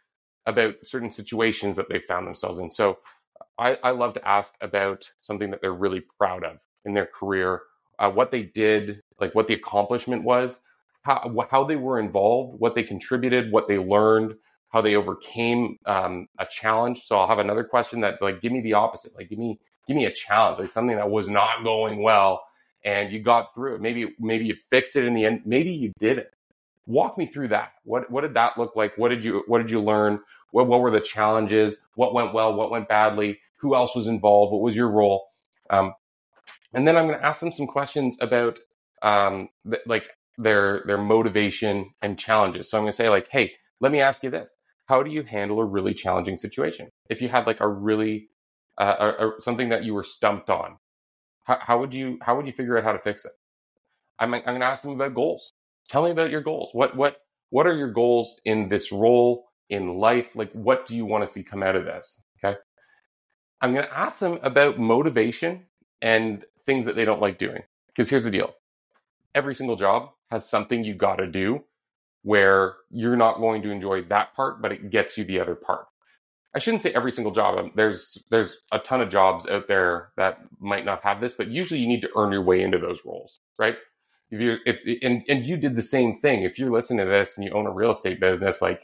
about 0.48 0.76
certain 0.84 1.12
situations 1.12 1.78
that 1.78 1.90
they 1.90 2.00
found 2.08 2.28
themselves 2.28 2.60
in. 2.60 2.72
So 2.72 2.98
I, 3.60 3.78
I 3.84 3.92
love 3.92 4.16
to 4.16 4.28
ask 4.28 4.54
about 4.62 5.10
something 5.22 5.52
that 5.52 5.62
they're 5.62 5.74
really 5.74 6.02
proud 6.18 6.44
of 6.44 6.58
in 6.86 6.96
their 6.96 7.06
career, 7.06 7.62
uh, 8.00 8.10
what 8.10 8.32
they 8.32 8.44
did, 8.44 9.04
like 9.20 9.36
what 9.36 9.48
the 9.48 9.54
accomplishment 9.54 10.24
was, 10.24 10.60
how, 11.04 11.32
how 11.52 11.64
they 11.64 11.76
were 11.76 12.00
involved, 12.00 12.60
what 12.60 12.76
they 12.76 12.84
contributed, 12.84 13.52
what 13.52 13.68
they 13.68 13.78
learned, 13.78 14.36
how 14.70 14.82
they 14.82 14.96
overcame 14.96 15.78
um, 15.86 16.28
a 16.40 16.48
challenge. 16.50 17.06
So 17.06 17.18
I'll 17.18 17.28
have 17.28 17.40
another 17.40 17.64
question 17.64 18.02
that 18.02 18.22
like 18.22 18.42
give 18.42 18.52
me 18.52 18.62
the 18.62 18.74
opposite, 18.74 19.16
like 19.16 19.30
give 19.30 19.40
me 19.40 19.60
give 19.88 19.96
me 19.96 20.06
a 20.06 20.14
challenge, 20.14 20.60
like 20.60 20.72
something 20.72 20.98
that 20.98 21.10
was 21.10 21.30
not 21.30 21.64
going 21.64 22.02
well 22.02 22.42
and 22.88 23.12
you 23.12 23.22
got 23.22 23.54
through 23.54 23.76
it. 23.76 23.82
Maybe 23.82 24.16
maybe 24.20 24.46
you 24.46 24.56
fixed 24.70 24.96
it 24.96 25.06
in 25.06 25.14
the 25.14 25.26
end. 25.26 25.42
Maybe 25.46 25.72
you 25.72 25.92
did 26.00 26.18
it. 26.18 26.34
Walk 26.86 27.18
me 27.18 27.28
through 27.28 27.50
that. 27.50 27.74
What 27.84 28.10
what 28.10 28.22
did 28.22 28.34
that 28.36 28.58
look 28.58 28.76
like? 28.76 28.98
What 28.98 29.10
did 29.10 29.24
you 29.24 29.44
what 29.48 29.60
did 29.60 29.70
you 29.70 29.82
learn? 29.82 30.20
What 30.52 30.68
what 30.68 30.82
were 30.82 30.92
the 30.92 31.02
challenges? 31.02 31.78
What 31.96 32.14
went 32.14 32.34
well? 32.34 32.54
What 32.56 32.72
went 32.72 32.88
badly? 32.90 33.40
Who 33.58 33.76
else 33.76 33.96
was 33.96 34.08
involved? 34.08 34.54
What 34.54 34.62
was 34.62 34.76
your 34.76 34.90
role? 34.90 35.28
Um, 35.70 35.94
and 36.74 36.88
then 36.88 36.98
I'm 36.98 37.08
going 37.08 37.20
to 37.20 37.26
ask 37.26 37.42
them 37.42 37.52
some 37.52 37.68
questions 37.68 38.18
about 38.22 38.60
um, 39.02 39.50
th- 39.70 39.84
like 39.88 40.06
their 40.38 40.84
their 40.88 41.00
motivation 41.00 41.92
and 42.02 42.20
challenges. 42.20 42.70
So 42.70 42.78
I'm 42.78 42.84
going 42.84 42.94
to 42.94 42.98
say 42.98 43.10
like, 43.10 43.28
hey, 43.32 43.54
let 43.82 43.92
me 43.92 44.02
ask 44.02 44.24
you 44.24 44.30
this: 44.30 44.56
How 44.88 45.04
do 45.04 45.12
you 45.12 45.24
handle 45.24 45.60
a 45.60 45.66
really 45.66 45.94
challenging 45.94 46.38
situation? 46.38 46.90
If 47.10 47.22
you 47.22 47.30
had 47.30 47.48
like 47.48 47.62
a 47.62 47.68
really 47.68 48.30
uh, 48.78 48.84
something 49.42 49.70
that 49.70 49.84
you 49.84 49.94
were 49.94 50.04
stumped 50.04 50.50
on, 50.50 50.78
how, 51.46 51.60
how 51.62 51.80
would 51.80 51.94
you 51.94 52.20
how 52.22 52.38
would 52.38 52.48
you 52.48 52.54
figure 52.54 52.78
out 52.78 52.86
how 52.86 52.94
to 52.94 53.00
fix 53.00 53.26
it? 53.26 53.34
I'm 54.20 54.34
I'm 54.34 54.44
going 54.44 54.62
to 54.62 54.68
ask 54.68 54.84
them 54.84 54.94
about 54.94 55.16
goals. 55.16 55.54
Tell 55.90 56.04
me 56.06 56.12
about 56.12 56.32
your 56.32 56.42
goals. 56.42 56.70
What 56.74 56.96
what 56.96 57.18
what 57.50 57.68
are 57.68 57.76
your 57.76 57.92
goals 57.92 58.36
in 58.46 58.70
this 58.70 58.92
role 58.92 59.47
in 59.70 59.98
life? 59.98 60.28
Like, 60.36 60.52
what 60.54 60.86
do 60.86 60.96
you 60.96 61.06
want 61.06 61.26
to 61.26 61.32
see 61.32 61.44
come 61.44 61.64
out 61.64 61.76
of 61.76 61.86
this? 61.86 62.22
Okay. 62.44 62.58
I'm 63.62 63.74
going 63.74 63.86
to 63.86 63.98
ask 63.98 64.20
them 64.20 64.40
about 64.44 64.78
motivation 64.80 65.66
and 66.02 66.46
things 66.66 66.86
that 66.86 66.96
they 66.96 67.06
don't 67.06 67.22
like 67.22 67.40
doing. 67.40 67.62
Because 67.88 68.10
here's 68.10 68.24
the 68.24 68.32
deal 68.32 68.54
every 69.36 69.56
single 69.56 69.76
job 69.76 70.10
has 70.32 70.48
something 70.48 70.84
you 70.84 70.96
got 70.96 71.18
to 71.18 71.28
do 71.28 71.64
where 72.24 72.76
you're 72.92 73.16
not 73.16 73.38
going 73.38 73.62
to 73.62 73.72
enjoy 73.72 74.02
that 74.04 74.36
part, 74.36 74.62
but 74.62 74.72
it 74.72 74.90
gets 74.90 75.18
you 75.18 75.24
the 75.24 75.40
other 75.40 75.56
part. 75.56 75.86
I 76.56 76.60
shouldn't 76.60 76.82
say 76.82 76.92
every 76.92 77.12
single 77.12 77.32
job. 77.32 77.58
Um, 77.58 77.72
there's 77.76 78.18
there's 78.32 78.58
a 78.72 78.80
ton 78.80 79.02
of 79.02 79.10
jobs 79.10 79.48
out 79.48 79.68
there 79.68 80.10
that 80.18 80.40
might 80.60 80.86
not 80.86 81.04
have 81.04 81.22
this, 81.22 81.34
but 81.34 81.50
usually 81.50 81.80
you 81.80 81.88
need 81.88 82.02
to 82.02 82.10
earn 82.16 82.32
your 82.32 82.42
way 82.44 82.64
into 82.64 82.80
those 82.80 83.06
roles, 83.06 83.40
right? 83.60 83.78
If 84.32 84.42
you 84.42 84.58
if 84.66 84.78
and 85.04 85.24
and 85.30 85.46
you 85.46 85.58
did 85.58 85.76
the 85.76 85.82
same 85.82 86.18
thing. 86.18 86.44
If 86.44 86.58
you're 86.58 86.72
listening 86.72 87.06
to 87.06 87.12
this 87.12 87.38
and 87.38 87.46
you 87.46 87.52
own 87.52 87.68
a 87.68 87.72
real 87.72 87.92
estate 87.92 88.20
business, 88.20 88.62
like 88.62 88.82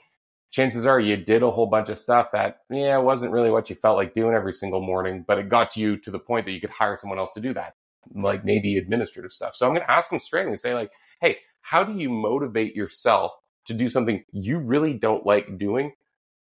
chances 0.54 0.86
are 0.86 1.02
you 1.02 1.18
did 1.18 1.44
a 1.44 1.52
whole 1.52 1.68
bunch 1.68 1.90
of 1.90 2.00
stuff 2.00 2.30
that 2.34 2.60
yeah 2.72 2.98
wasn't 2.98 3.34
really 3.34 3.52
what 3.52 3.70
you 3.70 3.76
felt 3.76 3.98
like 3.98 4.16
doing 4.16 4.36
every 4.36 4.54
single 4.54 4.82
morning, 4.82 5.26
but 5.28 5.40
it 5.40 5.50
got 5.50 5.78
you 5.78 5.98
to 5.98 6.12
the 6.12 6.20
point 6.20 6.46
that 6.46 6.54
you 6.54 6.62
could 6.62 6.70
hire 6.70 6.98
someone 6.98 7.20
else 7.20 7.34
to 7.34 7.42
do 7.42 7.54
that, 7.56 7.76
like 8.16 8.46
maybe 8.46 8.78
administrative 8.78 9.34
stuff. 9.34 9.56
So 9.56 9.68
I'm 9.68 9.74
going 9.74 9.86
to 9.86 9.92
ask 9.92 10.10
them 10.12 10.20
straight 10.20 10.48
and 10.48 10.60
say 10.60 10.76
like, 10.76 10.92
hey, 11.22 11.40
how 11.62 11.84
do 11.84 11.94
you 11.94 12.10
motivate 12.10 12.76
yourself 12.76 13.34
to 13.68 13.74
do 13.74 13.90
something 13.90 14.24
you 14.32 14.60
really 14.60 14.94
don't 14.94 15.26
like 15.26 15.58
doing, 15.58 15.94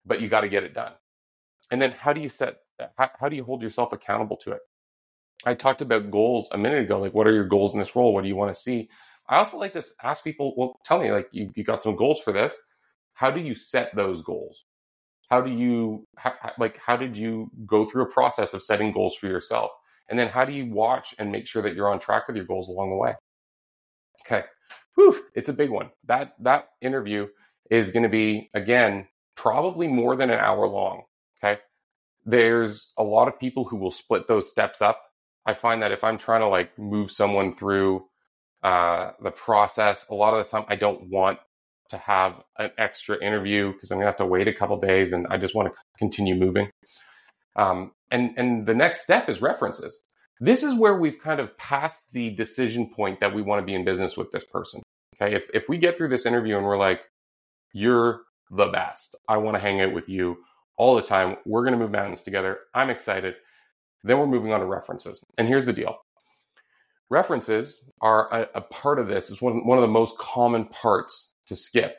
but 0.06 0.20
you 0.20 0.28
got 0.28 0.42
to 0.42 0.48
get 0.48 0.64
it 0.64 0.74
done? 0.74 0.92
And 1.72 1.82
then 1.82 1.92
how 1.92 2.12
do 2.12 2.20
you 2.20 2.28
set 2.28 2.58
how, 2.98 3.10
how 3.20 3.28
do 3.28 3.36
you 3.36 3.44
hold 3.44 3.62
yourself 3.62 3.92
accountable 3.92 4.36
to 4.38 4.52
it? 4.52 4.60
I 5.44 5.54
talked 5.54 5.82
about 5.82 6.10
goals 6.10 6.48
a 6.52 6.58
minute 6.58 6.82
ago. 6.84 7.00
Like, 7.00 7.14
what 7.14 7.26
are 7.26 7.32
your 7.34 7.48
goals 7.48 7.74
in 7.74 7.80
this 7.80 7.96
role? 7.96 8.14
What 8.14 8.22
do 8.22 8.28
you 8.28 8.36
want 8.36 8.54
to 8.54 8.60
see? 8.60 8.88
I 9.28 9.38
also 9.38 9.58
like 9.58 9.72
to 9.74 9.84
ask 10.02 10.22
people, 10.22 10.54
well, 10.56 10.80
tell 10.84 11.00
me, 11.00 11.10
like, 11.12 11.28
you, 11.32 11.50
you 11.56 11.64
got 11.64 11.82
some 11.82 11.96
goals 11.96 12.20
for 12.20 12.32
this. 12.32 12.54
How 13.14 13.30
do 13.30 13.40
you 13.40 13.54
set 13.54 13.94
those 13.94 14.22
goals? 14.22 14.64
How 15.30 15.40
do 15.40 15.50
you, 15.50 16.06
how, 16.16 16.34
like, 16.58 16.78
how 16.78 16.96
did 16.96 17.16
you 17.16 17.50
go 17.66 17.88
through 17.88 18.02
a 18.02 18.12
process 18.12 18.52
of 18.52 18.62
setting 18.62 18.92
goals 18.92 19.14
for 19.14 19.28
yourself? 19.28 19.70
And 20.08 20.18
then 20.18 20.28
how 20.28 20.44
do 20.44 20.52
you 20.52 20.70
watch 20.70 21.14
and 21.18 21.32
make 21.32 21.46
sure 21.46 21.62
that 21.62 21.74
you're 21.74 21.88
on 21.88 21.98
track 21.98 22.26
with 22.26 22.36
your 22.36 22.44
goals 22.44 22.68
along 22.68 22.90
the 22.90 22.96
way? 22.96 23.14
Okay. 24.26 24.44
Whew, 24.94 25.24
it's 25.34 25.48
a 25.48 25.54
big 25.54 25.70
one. 25.70 25.90
That, 26.06 26.34
that 26.40 26.68
interview 26.82 27.28
is 27.70 27.90
going 27.92 28.02
to 28.02 28.08
be, 28.10 28.50
again, 28.52 29.06
probably 29.36 29.88
more 29.88 30.16
than 30.16 30.28
an 30.28 30.38
hour 30.38 30.66
long. 30.66 31.04
Okay. 31.42 31.60
There's 32.26 32.92
a 32.98 33.02
lot 33.02 33.28
of 33.28 33.38
people 33.38 33.64
who 33.64 33.76
will 33.76 33.90
split 33.90 34.28
those 34.28 34.50
steps 34.50 34.82
up. 34.82 35.00
I 35.46 35.54
find 35.54 35.82
that 35.82 35.92
if 35.92 36.04
I'm 36.04 36.18
trying 36.18 36.42
to 36.42 36.48
like 36.48 36.78
move 36.78 37.10
someone 37.10 37.54
through 37.54 38.04
uh, 38.62 39.12
the 39.22 39.30
process, 39.30 40.06
a 40.10 40.14
lot 40.14 40.34
of 40.34 40.44
the 40.44 40.50
time 40.50 40.66
I 40.68 40.76
don't 40.76 41.08
want 41.08 41.38
to 41.92 41.98
have 41.98 42.42
an 42.58 42.70
extra 42.78 43.22
interview 43.24 43.72
because 43.72 43.90
I'm 43.90 43.98
gonna 43.98 44.10
have 44.10 44.16
to 44.16 44.26
wait 44.26 44.48
a 44.48 44.52
couple 44.52 44.78
days, 44.80 45.12
and 45.12 45.26
I 45.30 45.38
just 45.38 45.54
want 45.54 45.72
to 45.72 45.80
continue 45.98 46.34
moving. 46.34 46.70
Um, 47.56 47.92
and 48.10 48.34
and 48.36 48.66
the 48.66 48.74
next 48.74 49.02
step 49.02 49.28
is 49.28 49.40
references. 49.40 50.02
This 50.40 50.62
is 50.62 50.74
where 50.74 50.96
we've 50.98 51.20
kind 51.22 51.40
of 51.40 51.56
passed 51.58 52.02
the 52.12 52.30
decision 52.30 52.90
point 52.90 53.20
that 53.20 53.32
we 53.32 53.42
want 53.42 53.62
to 53.62 53.66
be 53.66 53.74
in 53.74 53.84
business 53.84 54.16
with 54.16 54.32
this 54.32 54.44
person. 54.44 54.82
Okay, 55.16 55.34
if 55.34 55.44
if 55.54 55.68
we 55.68 55.78
get 55.78 55.96
through 55.96 56.08
this 56.08 56.26
interview 56.26 56.56
and 56.56 56.66
we're 56.66 56.76
like, 56.76 57.02
you're 57.72 58.22
the 58.50 58.66
best, 58.66 59.14
I 59.28 59.36
want 59.36 59.56
to 59.56 59.60
hang 59.60 59.80
out 59.80 59.92
with 59.94 60.08
you 60.08 60.38
all 60.76 60.96
the 60.96 61.02
time. 61.02 61.36
We're 61.46 61.62
going 61.62 61.74
to 61.74 61.78
move 61.78 61.92
mountains 61.92 62.22
together. 62.22 62.60
I'm 62.74 62.90
excited. 62.90 63.34
Then 64.04 64.18
we're 64.18 64.26
moving 64.26 64.52
on 64.52 64.60
to 64.60 64.66
references. 64.66 65.22
And 65.38 65.46
here's 65.46 65.66
the 65.66 65.72
deal 65.72 65.98
references 67.12 67.84
are 68.00 68.32
a, 68.32 68.48
a 68.54 68.60
part 68.62 68.98
of 68.98 69.06
this, 69.06 69.30
it's 69.30 69.42
one, 69.42 69.66
one 69.66 69.78
of 69.78 69.82
the 69.82 69.88
most 69.88 70.16
common 70.18 70.64
parts 70.66 71.31
to 71.48 71.56
skip. 71.56 71.98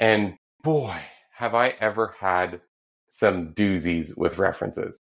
And 0.00 0.34
boy, 0.62 1.00
have 1.34 1.54
I 1.54 1.68
ever 1.80 2.14
had 2.18 2.60
some 3.10 3.52
doozies 3.54 4.16
with 4.16 4.38
references. 4.38 5.00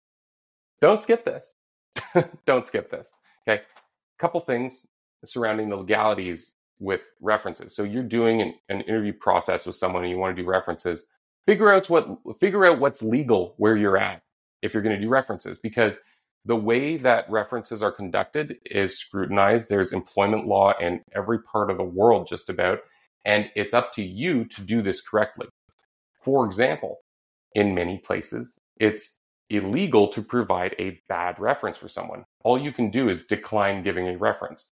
Don't 0.81 1.03
skip 1.03 1.25
this. 1.25 1.55
Don't 2.47 2.67
skip 2.67 2.91
this. 2.91 3.11
Okay. 3.49 3.63
Couple 4.19 4.41
things 4.41 4.87
surrounding 5.25 5.69
the 5.69 5.77
legalities 5.77 6.53
with 6.79 7.03
references. 7.21 7.75
So 7.75 7.83
you're 7.83 8.03
doing 8.03 8.43
an, 8.43 8.55
an 8.69 8.83
interview 8.83 9.13
process 9.13 9.67
with 9.67 9.77
someone 9.77 10.03
and 10.03 10.11
you 10.11 10.19
want 10.19 10.37
to 10.37 10.43
do 10.43 10.49
references 10.49 11.05
figure 11.47 11.73
out 11.73 11.89
what 11.89 12.09
figure 12.41 12.67
out 12.67 12.81
what's 12.81 13.03
legal 13.03 13.55
where 13.57 13.77
you're 13.77 13.97
at 13.97 14.21
if 14.63 14.75
you're 14.75 14.83
going 14.83 14.95
to 14.95 15.01
do 15.01 15.09
references 15.09 15.59
because 15.59 15.95
the 16.45 16.57
way 16.57 16.97
that 16.97 17.25
references 17.31 17.83
are 17.83 17.93
conducted 17.93 18.57
is 18.67 18.99
scrutinized 18.99 19.69
there's 19.69 19.93
employment 19.93 20.47
law 20.47 20.75
in 20.81 21.01
every 21.15 21.39
part 21.41 21.71
of 21.71 21.77
the 21.77 21.85
world 21.85 22.27
just 22.27 22.51
about 22.51 22.81
and 23.27 23.51
it's 23.55 23.75
up 23.75 23.93
to 23.93 24.03
you 24.03 24.47
to 24.47 24.63
do 24.63 24.81
this 24.83 25.03
correctly 25.03 25.47
for 26.23 26.47
example 26.47 26.99
in 27.55 27.75
many 27.75 27.99
places 27.99 28.59
it's 28.79 29.19
illegal 29.51 30.09
to 30.09 30.23
provide 30.23 30.75
a 30.79 30.99
bad 31.09 31.39
reference 31.39 31.77
for 31.77 31.89
someone 31.89 32.25
all 32.45 32.59
you 32.59 32.73
can 32.73 32.91
do 32.91 33.11
is 33.11 33.25
decline 33.25 33.83
giving 33.83 34.09
a 34.09 34.17
reference 34.17 34.71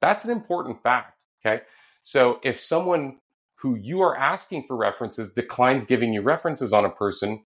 that's 0.00 0.24
an 0.24 0.30
important 0.30 0.80
fact 0.82 1.18
okay 1.44 1.62
so 2.04 2.38
if 2.44 2.60
someone 2.60 3.18
who 3.56 3.74
you 3.76 4.02
are 4.02 4.16
asking 4.16 4.64
for 4.68 4.76
references 4.76 5.30
declines 5.30 5.86
giving 5.86 6.12
you 6.12 6.22
references 6.22 6.72
on 6.72 6.84
a 6.84 6.90
person, 6.90 7.42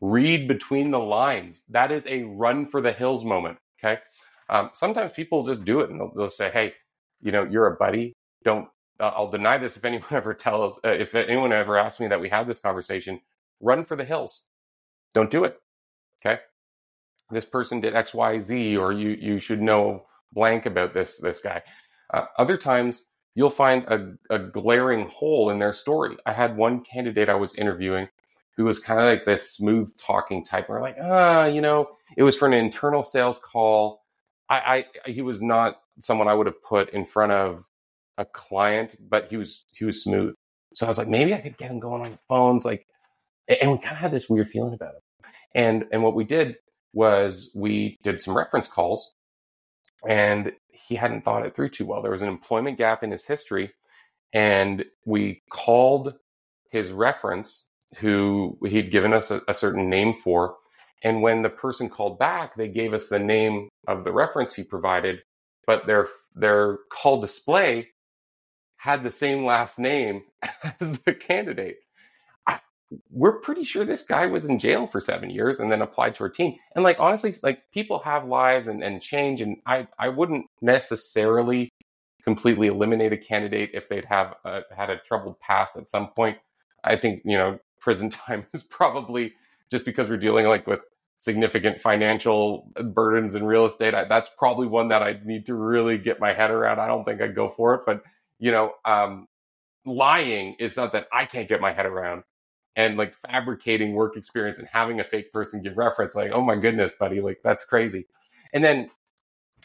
read 0.00 0.48
between 0.48 0.90
the 0.90 0.98
lines. 0.98 1.62
That 1.70 1.92
is 1.92 2.06
a 2.06 2.24
run 2.24 2.66
for 2.66 2.80
the 2.80 2.92
hills 2.92 3.24
moment. 3.24 3.58
Okay. 3.82 4.00
Um, 4.50 4.70
sometimes 4.74 5.12
people 5.14 5.46
just 5.46 5.64
do 5.64 5.80
it 5.80 5.90
and 5.90 6.00
they'll, 6.00 6.12
they'll, 6.14 6.30
say, 6.30 6.50
Hey, 6.50 6.74
you 7.22 7.32
know, 7.32 7.44
you're 7.44 7.68
a 7.68 7.76
buddy. 7.76 8.12
Don't, 8.44 8.68
I'll 9.00 9.30
deny 9.30 9.58
this 9.58 9.76
if 9.76 9.84
anyone 9.84 10.06
ever 10.10 10.34
tells, 10.34 10.78
uh, 10.84 10.90
if 10.90 11.14
anyone 11.14 11.52
ever 11.52 11.76
asks 11.76 12.00
me 12.00 12.08
that 12.08 12.20
we 12.20 12.28
had 12.28 12.46
this 12.46 12.60
conversation, 12.60 13.20
run 13.60 13.84
for 13.84 13.96
the 13.96 14.04
hills. 14.04 14.42
Don't 15.14 15.30
do 15.30 15.44
it. 15.44 15.60
Okay. 16.24 16.40
This 17.30 17.44
person 17.44 17.80
did 17.80 17.94
X, 17.94 18.14
Y, 18.14 18.40
Z, 18.40 18.76
or 18.76 18.92
you, 18.92 19.10
you 19.10 19.40
should 19.40 19.60
know 19.60 20.04
blank 20.32 20.66
about 20.66 20.94
this, 20.94 21.18
this 21.18 21.40
guy. 21.40 21.62
Uh, 22.12 22.24
other 22.38 22.56
times 22.56 23.04
you'll 23.34 23.50
find 23.50 23.84
a, 23.84 24.12
a 24.30 24.38
glaring 24.38 25.08
hole 25.08 25.50
in 25.50 25.58
their 25.58 25.72
story. 25.72 26.16
I 26.26 26.32
had 26.32 26.56
one 26.56 26.84
candidate 26.84 27.28
I 27.28 27.34
was 27.34 27.54
interviewing 27.54 28.08
who 28.56 28.64
was 28.64 28.78
kind 28.78 29.00
of 29.00 29.06
like 29.06 29.24
this 29.24 29.52
smooth 29.52 29.96
talking 29.98 30.44
type. 30.44 30.68
We're 30.68 30.82
like, 30.82 30.96
ah, 31.00 31.46
you 31.46 31.60
know, 31.60 31.88
it 32.16 32.22
was 32.22 32.36
for 32.36 32.46
an 32.46 32.52
internal 32.52 33.02
sales 33.02 33.40
call. 33.40 34.02
I, 34.50 34.84
I 35.06 35.10
he 35.10 35.22
was 35.22 35.40
not 35.40 35.80
someone 36.00 36.28
I 36.28 36.34
would 36.34 36.46
have 36.46 36.62
put 36.62 36.90
in 36.90 37.06
front 37.06 37.32
of 37.32 37.64
a 38.18 38.24
client, 38.24 38.96
but 39.08 39.28
he 39.30 39.36
was 39.36 39.64
he 39.72 39.84
was 39.84 40.02
smooth. 40.02 40.34
So 40.74 40.86
I 40.86 40.88
was 40.88 40.98
like, 40.98 41.08
maybe 41.08 41.34
I 41.34 41.40
could 41.40 41.58
get 41.58 41.70
him 41.70 41.80
going 41.80 42.02
on 42.02 42.12
the 42.12 42.18
phones, 42.28 42.64
like, 42.64 42.86
and 43.48 43.72
we 43.72 43.78
kind 43.78 43.92
of 43.92 43.98
had 43.98 44.12
this 44.12 44.28
weird 44.28 44.48
feeling 44.50 44.74
about 44.74 44.94
it. 44.94 45.02
And 45.54 45.84
and 45.92 46.02
what 46.02 46.14
we 46.14 46.24
did 46.24 46.56
was 46.92 47.50
we 47.54 47.98
did 48.02 48.22
some 48.22 48.36
reference 48.36 48.68
calls, 48.68 49.12
and 50.08 50.52
he 50.68 50.94
hadn't 50.94 51.24
thought 51.24 51.46
it 51.46 51.54
through 51.54 51.70
too 51.70 51.86
well. 51.86 52.02
There 52.02 52.12
was 52.12 52.22
an 52.22 52.28
employment 52.28 52.78
gap 52.78 53.02
in 53.02 53.10
his 53.10 53.24
history, 53.24 53.72
and 54.32 54.84
we 55.04 55.42
called 55.50 56.14
his 56.70 56.90
reference, 56.90 57.66
who 57.98 58.58
he'd 58.66 58.90
given 58.90 59.12
us 59.12 59.30
a, 59.30 59.42
a 59.48 59.54
certain 59.54 59.88
name 59.90 60.14
for. 60.22 60.56
And 61.04 61.20
when 61.20 61.42
the 61.42 61.50
person 61.50 61.88
called 61.88 62.18
back, 62.18 62.56
they 62.56 62.68
gave 62.68 62.94
us 62.94 63.08
the 63.08 63.18
name 63.18 63.68
of 63.88 64.04
the 64.04 64.12
reference 64.12 64.54
he 64.54 64.62
provided, 64.62 65.20
but 65.66 65.86
their 65.86 66.08
their 66.34 66.78
call 66.90 67.20
display 67.20 67.88
had 68.82 69.04
the 69.04 69.10
same 69.12 69.44
last 69.44 69.78
name 69.78 70.24
as 70.80 70.98
the 71.04 71.14
candidate. 71.14 71.76
I, 72.48 72.58
we're 73.12 73.38
pretty 73.38 73.62
sure 73.62 73.84
this 73.84 74.02
guy 74.02 74.26
was 74.26 74.44
in 74.44 74.58
jail 74.58 74.88
for 74.88 75.00
seven 75.00 75.30
years 75.30 75.60
and 75.60 75.70
then 75.70 75.82
applied 75.82 76.16
to 76.16 76.24
our 76.24 76.28
team. 76.28 76.56
And 76.74 76.82
like 76.82 76.98
honestly, 76.98 77.32
like 77.44 77.62
people 77.72 78.00
have 78.00 78.26
lives 78.26 78.66
and, 78.66 78.82
and 78.82 79.00
change, 79.00 79.40
and 79.40 79.58
I 79.66 79.86
I 80.00 80.08
wouldn't 80.08 80.46
necessarily 80.60 81.70
completely 82.24 82.66
eliminate 82.66 83.12
a 83.12 83.16
candidate 83.16 83.70
if 83.72 83.88
they'd 83.88 84.04
have 84.06 84.34
a, 84.44 84.62
had 84.76 84.90
a 84.90 84.98
troubled 84.98 85.38
past 85.38 85.76
at 85.76 85.88
some 85.88 86.08
point. 86.08 86.38
I 86.82 86.96
think 86.96 87.22
you 87.24 87.38
know 87.38 87.60
prison 87.80 88.10
time 88.26 88.46
is 88.52 88.64
probably 88.64 89.32
just 89.70 89.84
because 89.84 90.10
we're 90.10 90.16
dealing 90.16 90.46
like 90.46 90.66
with 90.66 90.80
significant 91.18 91.80
financial 91.80 92.68
burdens 92.92 93.36
in 93.36 93.44
real 93.44 93.64
estate. 93.64 93.94
I, 93.94 94.06
that's 94.06 94.30
probably 94.36 94.66
one 94.66 94.88
that 94.88 95.04
I 95.04 95.20
need 95.24 95.46
to 95.46 95.54
really 95.54 95.98
get 95.98 96.18
my 96.18 96.32
head 96.32 96.50
around. 96.50 96.80
I 96.80 96.88
don't 96.88 97.04
think 97.04 97.22
I'd 97.22 97.36
go 97.36 97.54
for 97.56 97.76
it, 97.76 97.82
but 97.86 98.02
you 98.42 98.50
know, 98.50 98.72
um, 98.84 99.28
lying 99.86 100.56
is 100.58 100.74
something 100.74 101.02
I 101.12 101.26
can't 101.26 101.48
get 101.48 101.60
my 101.60 101.72
head 101.72 101.86
around. 101.86 102.24
And 102.74 102.96
like 102.96 103.14
fabricating 103.28 103.94
work 103.94 104.16
experience 104.16 104.58
and 104.58 104.66
having 104.66 104.98
a 104.98 105.04
fake 105.04 105.32
person 105.32 105.62
give 105.62 105.76
reference, 105.76 106.16
like, 106.16 106.32
oh 106.32 106.42
my 106.42 106.56
goodness, 106.56 106.92
buddy, 106.98 107.20
like 107.20 107.38
that's 107.44 107.64
crazy. 107.64 108.06
And 108.52 108.64
then 108.64 108.90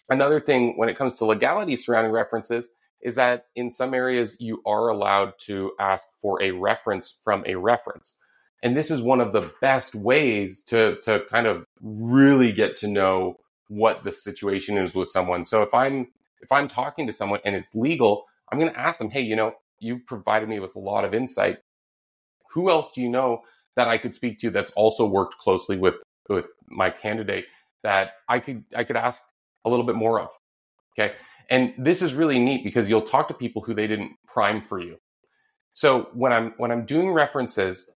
another 0.10 0.40
thing 0.40 0.78
when 0.78 0.90
it 0.90 0.98
comes 0.98 1.16
to 1.16 1.26
legality 1.26 1.76
surrounding 1.76 2.12
references 2.12 2.68
is 3.02 3.16
that 3.16 3.46
in 3.56 3.72
some 3.72 3.96
areas 3.96 4.38
you 4.40 4.62
are 4.68 4.90
allowed 4.90 5.34
to 5.46 5.72
ask 5.80 6.08
for 6.22 6.42
a 6.44 6.52
reference 6.52 7.16
from 7.24 7.44
a 7.48 7.56
reference. 7.56 8.18
And 8.62 8.78
this 8.78 8.92
is 8.92 9.02
one 9.02 9.22
of 9.22 9.34
the 9.34 9.52
best 9.60 9.96
ways 9.96 10.62
to, 10.66 10.98
to 11.02 11.22
kind 11.32 11.48
of 11.48 11.66
really 11.82 12.52
get 12.52 12.78
to 12.78 12.88
know 12.88 13.38
what 13.70 14.04
the 14.04 14.12
situation 14.12 14.78
is 14.78 14.94
with 14.94 15.10
someone. 15.10 15.48
So 15.48 15.64
if 15.64 15.74
I'm 15.74 16.10
if 16.42 16.52
I'm 16.52 16.68
talking 16.68 17.08
to 17.08 17.14
someone 17.14 17.40
and 17.44 17.56
it's 17.56 17.74
legal, 17.74 18.26
I'm 18.52 18.60
going 18.60 18.72
to 18.72 18.80
ask 18.80 19.00
them, 19.00 19.10
hey, 19.10 19.22
you 19.22 19.36
know, 19.36 19.54
you 19.80 20.00
provided 20.00 20.50
me 20.50 20.60
with 20.60 20.76
a 20.76 20.80
lot 20.80 21.06
of 21.06 21.14
insight. 21.14 21.58
Who 22.52 22.70
else 22.70 22.92
do 22.92 23.02
you 23.02 23.10
know 23.10 23.42
that 23.76 23.88
I 23.88 23.98
could 23.98 24.16
speak 24.16 24.40
to 24.40 24.50
that's 24.50 24.72
also 24.74 25.06
worked 25.06 25.38
closely 25.38 25.78
with 25.78 25.96
with 26.30 26.46
my 26.68 26.90
candidate 26.90 27.46
that 27.84 28.12
I 28.28 28.40
could 28.40 28.64
I 28.76 28.84
could 28.84 28.98
ask 28.98 29.24
a 29.66 29.70
little 29.70 29.86
bit 29.86 29.96
more 29.96 30.20
of? 30.20 30.30
Okay. 30.98 31.14
And 31.50 31.74
this 31.78 32.02
is 32.02 32.14
really 32.14 32.40
neat 32.40 32.64
because 32.64 32.90
you'll 32.90 33.02
talk 33.02 33.28
to 33.28 33.34
people 33.34 33.62
who 33.62 33.74
they 33.74 33.88
didn't 33.88 34.12
prime 34.28 34.62
for 34.62 34.80
you. 34.80 34.98
So 35.74 36.10
when 36.14 36.34
I'm 36.34 36.54
when 36.58 36.72
I'm 36.72 36.86
doing 36.86 37.12
references, 37.12 37.90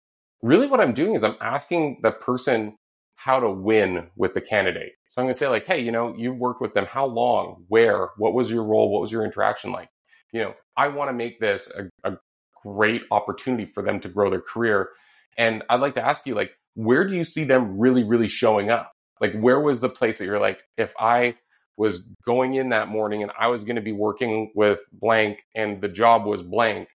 really 0.43 0.67
what 0.67 0.81
I'm 0.81 0.93
doing 0.93 1.15
is 1.15 1.25
I'm 1.25 1.37
asking 1.41 2.01
the 2.03 2.13
person 2.13 2.77
how 3.15 3.39
to 3.39 3.51
win 3.51 4.09
with 4.17 4.33
the 4.33 4.41
candidate. 4.41 4.93
So 5.07 5.21
I'm 5.21 5.27
going 5.27 5.35
to 5.35 5.39
say 5.39 5.49
like, 5.49 5.67
hey, 5.67 5.81
you 5.81 5.93
know, 5.93 6.15
you've 6.17 6.39
worked 6.39 6.63
with 6.63 6.73
them 6.73 6.87
how 6.87 7.05
long, 7.05 7.65
where, 7.69 8.09
what 8.17 8.33
was 8.33 8.51
your 8.51 8.65
role, 8.65 8.91
what 8.91 9.03
was 9.03 9.13
your 9.13 9.27
interaction 9.27 9.73
like? 9.73 9.91
You 10.33 10.41
know, 10.41 10.55
I 10.77 10.89
want 10.89 11.11
to 11.11 11.15
make 11.15 11.41
this 11.41 11.71
a, 11.77 12.11
a 12.11 12.17
great 12.63 13.03
opportunity 13.11 13.67
for 13.67 13.83
them 13.83 14.01
to 14.01 14.09
grow 14.09 14.31
their 14.31 14.41
career. 14.41 14.91
And 15.37 15.63
I'd 15.71 15.81
like 15.81 15.95
to 15.95 16.07
ask 16.07 16.27
you, 16.27 16.35
like, 16.35 16.53
where 16.75 17.07
do 17.07 17.15
you 17.15 17.25
see 17.25 17.45
them 17.45 17.79
really, 17.79 18.05
really 18.05 18.29
showing 18.29 18.71
up? 18.71 18.93
Like, 19.21 19.35
where 19.39 19.61
was 19.61 19.81
the 19.81 19.89
place 19.89 20.19
that 20.19 20.25
you're 20.25 20.41
like, 20.41 20.63
if 20.77 20.93
I 20.99 21.37
was 21.77 22.03
going 22.25 22.55
in 22.55 22.69
that 22.71 22.89
morning 22.89 23.23
and 23.23 23.33
I 23.39 23.49
was 23.49 23.65
going 23.65 23.77
to 23.77 23.83
be 23.83 23.93
working 23.93 24.53
with 24.55 24.81
blank 24.93 25.39
and 25.55 25.81
the 25.81 25.89
job 25.89 26.27
was 26.27 26.43
blank, 26.43 26.89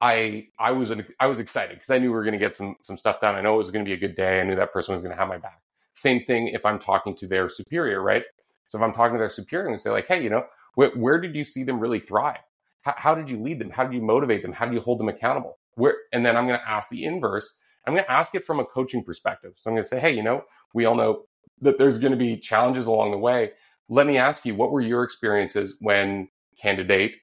I 0.00 0.46
I 0.58 0.70
was 0.70 0.92
I 1.18 1.26
was 1.26 1.38
excited 1.40 1.76
because 1.76 1.90
I 1.90 1.98
knew 1.98 2.10
we 2.10 2.14
were 2.14 2.22
going 2.22 2.32
to 2.32 2.38
get 2.38 2.54
some 2.54 2.76
some 2.82 2.96
stuff 2.96 3.20
done. 3.20 3.34
I 3.34 3.40
know 3.40 3.54
it 3.54 3.58
was 3.58 3.70
going 3.70 3.84
to 3.84 3.88
be 3.88 3.94
a 3.94 3.96
good 3.96 4.14
day. 4.16 4.40
I 4.40 4.44
knew 4.44 4.54
that 4.54 4.72
person 4.72 4.94
was 4.94 5.02
going 5.02 5.14
to 5.14 5.18
have 5.20 5.28
my 5.28 5.38
back. 5.38 5.60
Same 5.94 6.24
thing 6.24 6.48
if 6.48 6.64
I'm 6.64 6.78
talking 6.78 7.16
to 7.16 7.26
their 7.26 7.48
superior, 7.48 8.00
right? 8.00 8.22
So 8.68 8.78
if 8.78 8.84
I'm 8.84 8.92
talking 8.92 9.14
to 9.14 9.18
their 9.18 9.30
superior 9.30 9.68
and 9.68 9.80
say 9.80 9.90
like, 9.90 10.06
hey, 10.06 10.22
you 10.22 10.30
know, 10.30 10.44
where, 10.76 10.90
where 10.90 11.20
did 11.20 11.34
you 11.34 11.42
see 11.42 11.64
them 11.64 11.80
really 11.80 11.98
thrive? 11.98 12.38
How, 12.82 12.94
how 12.96 13.14
did 13.14 13.28
you 13.28 13.40
lead 13.42 13.60
them? 13.60 13.70
How 13.70 13.84
did 13.84 13.94
you 13.94 14.02
motivate 14.02 14.42
them? 14.42 14.52
How 14.52 14.66
do 14.66 14.74
you 14.74 14.80
hold 14.80 15.00
them 15.00 15.08
accountable? 15.08 15.58
Where, 15.74 15.94
and 16.12 16.24
then 16.24 16.36
I'm 16.36 16.46
going 16.46 16.58
to 16.58 16.68
ask 16.68 16.88
the 16.88 17.04
inverse. 17.04 17.54
I'm 17.86 17.94
going 17.94 18.04
to 18.04 18.12
ask 18.12 18.34
it 18.34 18.44
from 18.44 18.60
a 18.60 18.64
coaching 18.64 19.04
perspective. 19.04 19.52
So 19.56 19.70
I'm 19.70 19.76
going 19.76 19.84
to 19.84 19.88
say, 19.88 20.00
hey, 20.00 20.12
you 20.12 20.22
know, 20.22 20.42
we 20.74 20.84
all 20.84 20.94
know 20.96 21.24
that 21.60 21.78
there's 21.78 21.98
going 21.98 22.12
to 22.12 22.18
be 22.18 22.36
challenges 22.36 22.86
along 22.86 23.12
the 23.12 23.18
way. 23.18 23.52
Let 23.88 24.06
me 24.06 24.18
ask 24.18 24.44
you, 24.44 24.54
what 24.54 24.70
were 24.70 24.80
your 24.80 25.04
experiences 25.04 25.76
when 25.80 26.28
candidate 26.60 27.14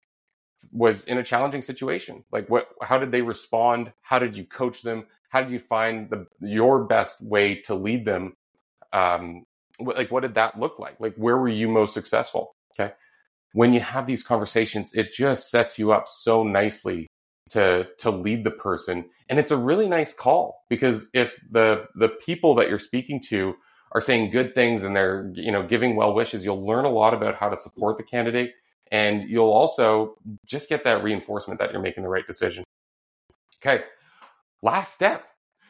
was 0.72 1.02
in 1.04 1.18
a 1.18 1.24
challenging 1.24 1.62
situation? 1.62 2.24
Like 2.32 2.50
what 2.50 2.68
how 2.82 2.98
did 2.98 3.12
they 3.12 3.22
respond? 3.22 3.92
How 4.02 4.20
did 4.20 4.36
you 4.36 4.46
coach 4.46 4.82
them? 4.82 5.06
How 5.30 5.42
did 5.42 5.52
you 5.52 5.60
find 5.60 6.10
the 6.10 6.28
your 6.42 6.86
best 6.86 7.22
way 7.22 7.62
to 7.64 7.76
lead 7.76 8.06
them? 8.06 8.36
Um, 8.94 9.46
like 9.80 10.12
what 10.12 10.22
did 10.22 10.36
that 10.36 10.60
look 10.60 10.80
like? 10.80 11.00
Like 11.00 11.16
where 11.16 11.38
were 11.38 11.50
you 11.50 11.68
most 11.68 11.94
successful? 11.94 12.56
When 13.56 13.72
you 13.72 13.80
have 13.80 14.06
these 14.06 14.22
conversations, 14.22 14.92
it 14.94 15.14
just 15.14 15.50
sets 15.50 15.80
you 15.80 15.94
up 15.94 16.10
so 16.10 16.44
nicely 16.44 17.08
to 17.52 17.88
to 18.00 18.12
lead 18.12 18.44
the 18.44 18.52
person. 18.52 19.06
And 19.30 19.40
it's 19.40 19.52
a 19.52 19.56
really 19.56 19.88
nice 19.88 20.14
call 20.14 20.66
because 20.68 21.08
if 21.14 21.38
the 21.50 21.86
the 21.96 22.10
people 22.10 22.54
that 22.56 22.68
you're 22.68 22.80
speaking 22.80 23.22
to 23.30 23.54
are 23.94 24.02
saying 24.02 24.32
good 24.32 24.54
things 24.56 24.84
and 24.84 24.94
they're 24.94 25.32
you 25.36 25.54
know 25.54 25.66
giving 25.66 25.96
well 25.96 26.14
wishes 26.14 26.44
you'll 26.44 26.68
learn 26.68 26.84
a 26.84 26.90
lot 26.90 27.14
about 27.14 27.36
how 27.36 27.48
to 27.48 27.56
support 27.56 27.98
the 27.98 28.04
candidate. 28.04 28.52
And 28.92 29.30
you'll 29.30 29.54
also 29.54 30.18
just 30.46 30.68
get 30.68 30.84
that 30.84 31.02
reinforcement 31.02 31.58
that 31.62 31.72
you're 31.72 31.82
making 31.82 32.04
the 32.04 32.10
right 32.10 32.28
decision. 32.28 32.66
Okay 33.64 33.86
last 34.64 34.94
step. 34.94 35.24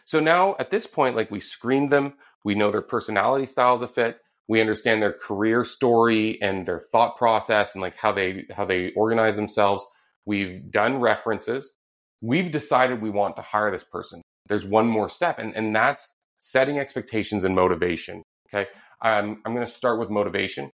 So 0.05 0.19
now 0.19 0.55
at 0.57 0.71
this 0.71 0.87
point 0.87 1.15
like 1.15 1.29
we 1.29 1.39
screened 1.39 1.91
them. 1.91 2.13
We 2.43 2.55
know 2.55 2.71
their 2.71 2.81
personality 2.81 3.45
styles 3.45 3.83
a 3.83 3.87
fit 3.87 4.17
we 4.47 4.61
understand 4.61 5.01
their 5.01 5.13
career 5.13 5.65
story 5.65 6.39
and 6.41 6.67
their 6.67 6.79
thought 6.91 7.17
process 7.17 7.73
and 7.73 7.81
like 7.81 7.95
how 7.95 8.11
they 8.11 8.45
how 8.55 8.65
they 8.65 8.91
organize 8.91 9.35
themselves. 9.35 9.83
We've 10.25 10.71
done 10.71 10.99
references. 10.99 11.75
We've 12.21 12.51
decided 12.51 13.01
we 13.01 13.09
want 13.09 13.35
to 13.35 13.41
hire 13.41 13.71
this 13.71 13.83
person. 13.83 14.21
There's 14.47 14.65
one 14.65 14.87
more 14.87 15.09
step 15.09 15.39
and, 15.39 15.55
and 15.55 15.75
that's 15.75 16.11
setting 16.37 16.79
expectations 16.79 17.43
and 17.43 17.55
motivation 17.55 18.23
okay? 18.55 18.69
Um, 19.01 19.41
i'm 19.45 19.53
going 19.53 19.65
to 19.65 19.71
start 19.71 19.99
with 19.99 20.09
motivation. 20.09 20.71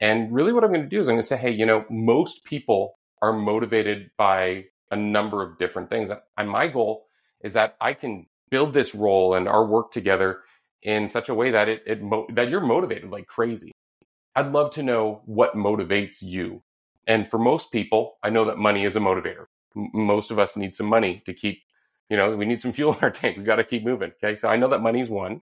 And 0.00 0.32
really 0.34 0.52
what 0.52 0.64
i'm 0.64 0.72
going 0.72 0.82
to 0.82 0.88
do 0.88 1.00
is 1.00 1.08
i'm 1.08 1.14
going 1.14 1.22
to 1.22 1.28
say 1.28 1.36
hey 1.36 1.50
you 1.50 1.66
know 1.66 1.84
most 1.90 2.44
people 2.44 2.94
are 3.22 3.32
motivated 3.32 4.10
by 4.16 4.64
a 4.90 4.96
number 4.96 5.42
of 5.42 5.58
different 5.58 5.88
things. 5.88 6.10
And 6.36 6.48
my 6.48 6.68
goal 6.68 7.06
is 7.42 7.52
that 7.54 7.76
i 7.80 7.92
can 7.92 8.26
build 8.50 8.72
this 8.72 8.94
role 8.94 9.34
and 9.34 9.48
our 9.48 9.66
work 9.66 9.92
together 9.92 10.40
in 10.84 11.08
such 11.08 11.28
a 11.28 11.34
way 11.34 11.50
that 11.50 11.68
it, 11.68 11.82
it 11.86 12.02
mo- 12.02 12.26
that 12.34 12.48
you're 12.48 12.60
motivated 12.60 13.10
like 13.10 13.26
crazy. 13.26 13.72
I'd 14.36 14.52
love 14.52 14.72
to 14.72 14.82
know 14.82 15.22
what 15.24 15.54
motivates 15.54 16.20
you. 16.20 16.62
And 17.06 17.28
for 17.30 17.38
most 17.38 17.70
people, 17.72 18.18
I 18.22 18.30
know 18.30 18.44
that 18.46 18.58
money 18.58 18.84
is 18.84 18.96
a 18.96 19.00
motivator. 19.00 19.46
M- 19.76 19.90
most 19.94 20.30
of 20.30 20.38
us 20.38 20.56
need 20.56 20.76
some 20.76 20.86
money 20.86 21.22
to 21.26 21.32
keep, 21.32 21.60
you 22.08 22.16
know, 22.16 22.36
we 22.36 22.46
need 22.46 22.60
some 22.60 22.72
fuel 22.74 22.94
in 22.94 23.00
our 23.00 23.10
tank. 23.10 23.38
We 23.38 23.44
got 23.44 23.56
to 23.56 23.64
keep 23.64 23.84
moving. 23.84 24.12
Okay. 24.22 24.36
So 24.36 24.48
I 24.48 24.56
know 24.56 24.68
that 24.68 24.80
money's 24.80 25.08
one. 25.08 25.40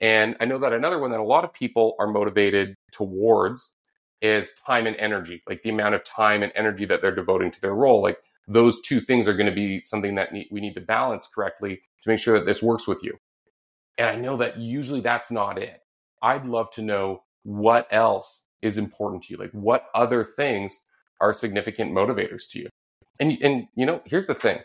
And 0.00 0.36
I 0.40 0.44
know 0.44 0.58
that 0.58 0.72
another 0.72 0.98
one 0.98 1.10
that 1.10 1.20
a 1.20 1.24
lot 1.24 1.44
of 1.44 1.52
people 1.52 1.96
are 1.98 2.06
motivated 2.06 2.76
towards 2.92 3.72
is 4.20 4.48
time 4.66 4.86
and 4.86 4.96
energy, 4.96 5.42
like 5.48 5.62
the 5.62 5.70
amount 5.70 5.94
of 5.94 6.04
time 6.04 6.42
and 6.42 6.52
energy 6.54 6.84
that 6.84 7.02
they're 7.02 7.14
devoting 7.14 7.50
to 7.50 7.60
their 7.60 7.74
role. 7.74 8.00
Like 8.02 8.18
those 8.46 8.80
two 8.80 9.00
things 9.00 9.28
are 9.28 9.34
going 9.34 9.48
to 9.48 9.54
be 9.54 9.82
something 9.84 10.14
that 10.14 10.30
we 10.32 10.60
need 10.60 10.74
to 10.74 10.80
balance 10.80 11.28
correctly 11.32 11.82
to 12.02 12.08
make 12.08 12.20
sure 12.20 12.38
that 12.38 12.46
this 12.46 12.62
works 12.62 12.86
with 12.86 13.02
you. 13.02 13.18
And 13.98 14.08
I 14.08 14.16
know 14.16 14.36
that 14.38 14.58
usually 14.58 15.00
that's 15.00 15.30
not 15.30 15.58
it. 15.58 15.80
I'd 16.22 16.46
love 16.46 16.70
to 16.72 16.82
know 16.82 17.22
what 17.44 17.88
else 17.90 18.42
is 18.62 18.78
important 18.78 19.24
to 19.24 19.34
you. 19.34 19.38
Like 19.38 19.52
what 19.52 19.86
other 19.94 20.24
things 20.24 20.78
are 21.20 21.34
significant 21.34 21.92
motivators 21.92 22.48
to 22.52 22.60
you? 22.60 22.68
And 23.20 23.32
and 23.42 23.68
you 23.76 23.86
know, 23.86 24.02
here's 24.06 24.26
the 24.28 24.34
thing. 24.34 24.58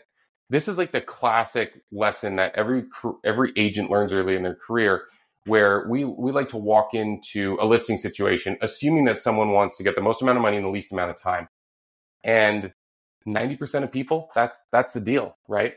This 0.50 0.68
is 0.68 0.78
like 0.78 0.92
the 0.92 1.00
classic 1.00 1.72
lesson 1.92 2.36
that 2.36 2.54
every 2.56 2.84
every 3.24 3.52
agent 3.56 3.90
learns 3.90 4.12
early 4.12 4.36
in 4.36 4.42
their 4.44 4.56
career 4.66 5.04
where 5.46 5.86
we 5.88 6.04
we 6.04 6.32
like 6.32 6.48
to 6.50 6.56
walk 6.56 6.94
into 6.94 7.58
a 7.60 7.66
listing 7.66 7.98
situation 7.98 8.56
assuming 8.62 9.04
that 9.06 9.20
someone 9.20 9.50
wants 9.50 9.76
to 9.76 9.82
get 9.84 9.94
the 9.94 10.02
most 10.02 10.22
amount 10.22 10.38
of 10.38 10.42
money 10.42 10.56
in 10.56 10.62
the 10.62 10.70
least 10.70 10.92
amount 10.92 11.10
of 11.10 11.20
time. 11.20 11.48
And 12.24 12.72
90% 13.26 13.84
of 13.84 13.92
people, 13.92 14.30
that's 14.34 14.60
that's 14.72 14.94
the 14.94 15.00
deal, 15.00 15.36
right? 15.48 15.74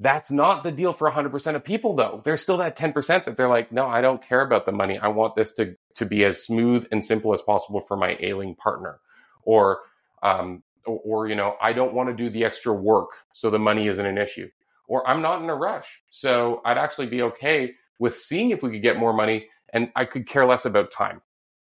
That's 0.00 0.30
not 0.30 0.64
the 0.64 0.72
deal 0.72 0.92
for 0.92 1.08
100% 1.10 1.54
of 1.54 1.64
people, 1.64 1.94
though. 1.94 2.20
There's 2.24 2.42
still 2.42 2.56
that 2.58 2.76
10% 2.76 3.24
that 3.24 3.36
they're 3.36 3.48
like, 3.48 3.70
no, 3.70 3.86
I 3.86 4.00
don't 4.00 4.26
care 4.26 4.40
about 4.40 4.66
the 4.66 4.72
money. 4.72 4.98
I 4.98 5.08
want 5.08 5.36
this 5.36 5.52
to, 5.52 5.76
to 5.94 6.04
be 6.04 6.24
as 6.24 6.44
smooth 6.44 6.86
and 6.90 7.04
simple 7.04 7.32
as 7.32 7.42
possible 7.42 7.80
for 7.80 7.96
my 7.96 8.16
ailing 8.20 8.56
partner. 8.56 8.98
Or, 9.42 9.80
um, 10.22 10.64
or, 10.84 11.00
or, 11.04 11.28
you 11.28 11.36
know, 11.36 11.54
I 11.62 11.72
don't 11.72 11.94
want 11.94 12.08
to 12.08 12.14
do 12.14 12.28
the 12.28 12.44
extra 12.44 12.72
work, 12.72 13.10
so 13.34 13.50
the 13.50 13.58
money 13.58 13.86
isn't 13.86 14.04
an 14.04 14.18
issue. 14.18 14.48
Or 14.88 15.08
I'm 15.08 15.22
not 15.22 15.42
in 15.42 15.48
a 15.48 15.54
rush. 15.54 15.86
So 16.10 16.60
I'd 16.64 16.78
actually 16.78 17.06
be 17.06 17.22
okay 17.22 17.74
with 18.00 18.18
seeing 18.18 18.50
if 18.50 18.62
we 18.62 18.70
could 18.72 18.82
get 18.82 18.98
more 18.98 19.12
money 19.12 19.46
and 19.72 19.90
I 19.94 20.04
could 20.04 20.26
care 20.26 20.44
less 20.44 20.64
about 20.64 20.92
time. 20.92 21.22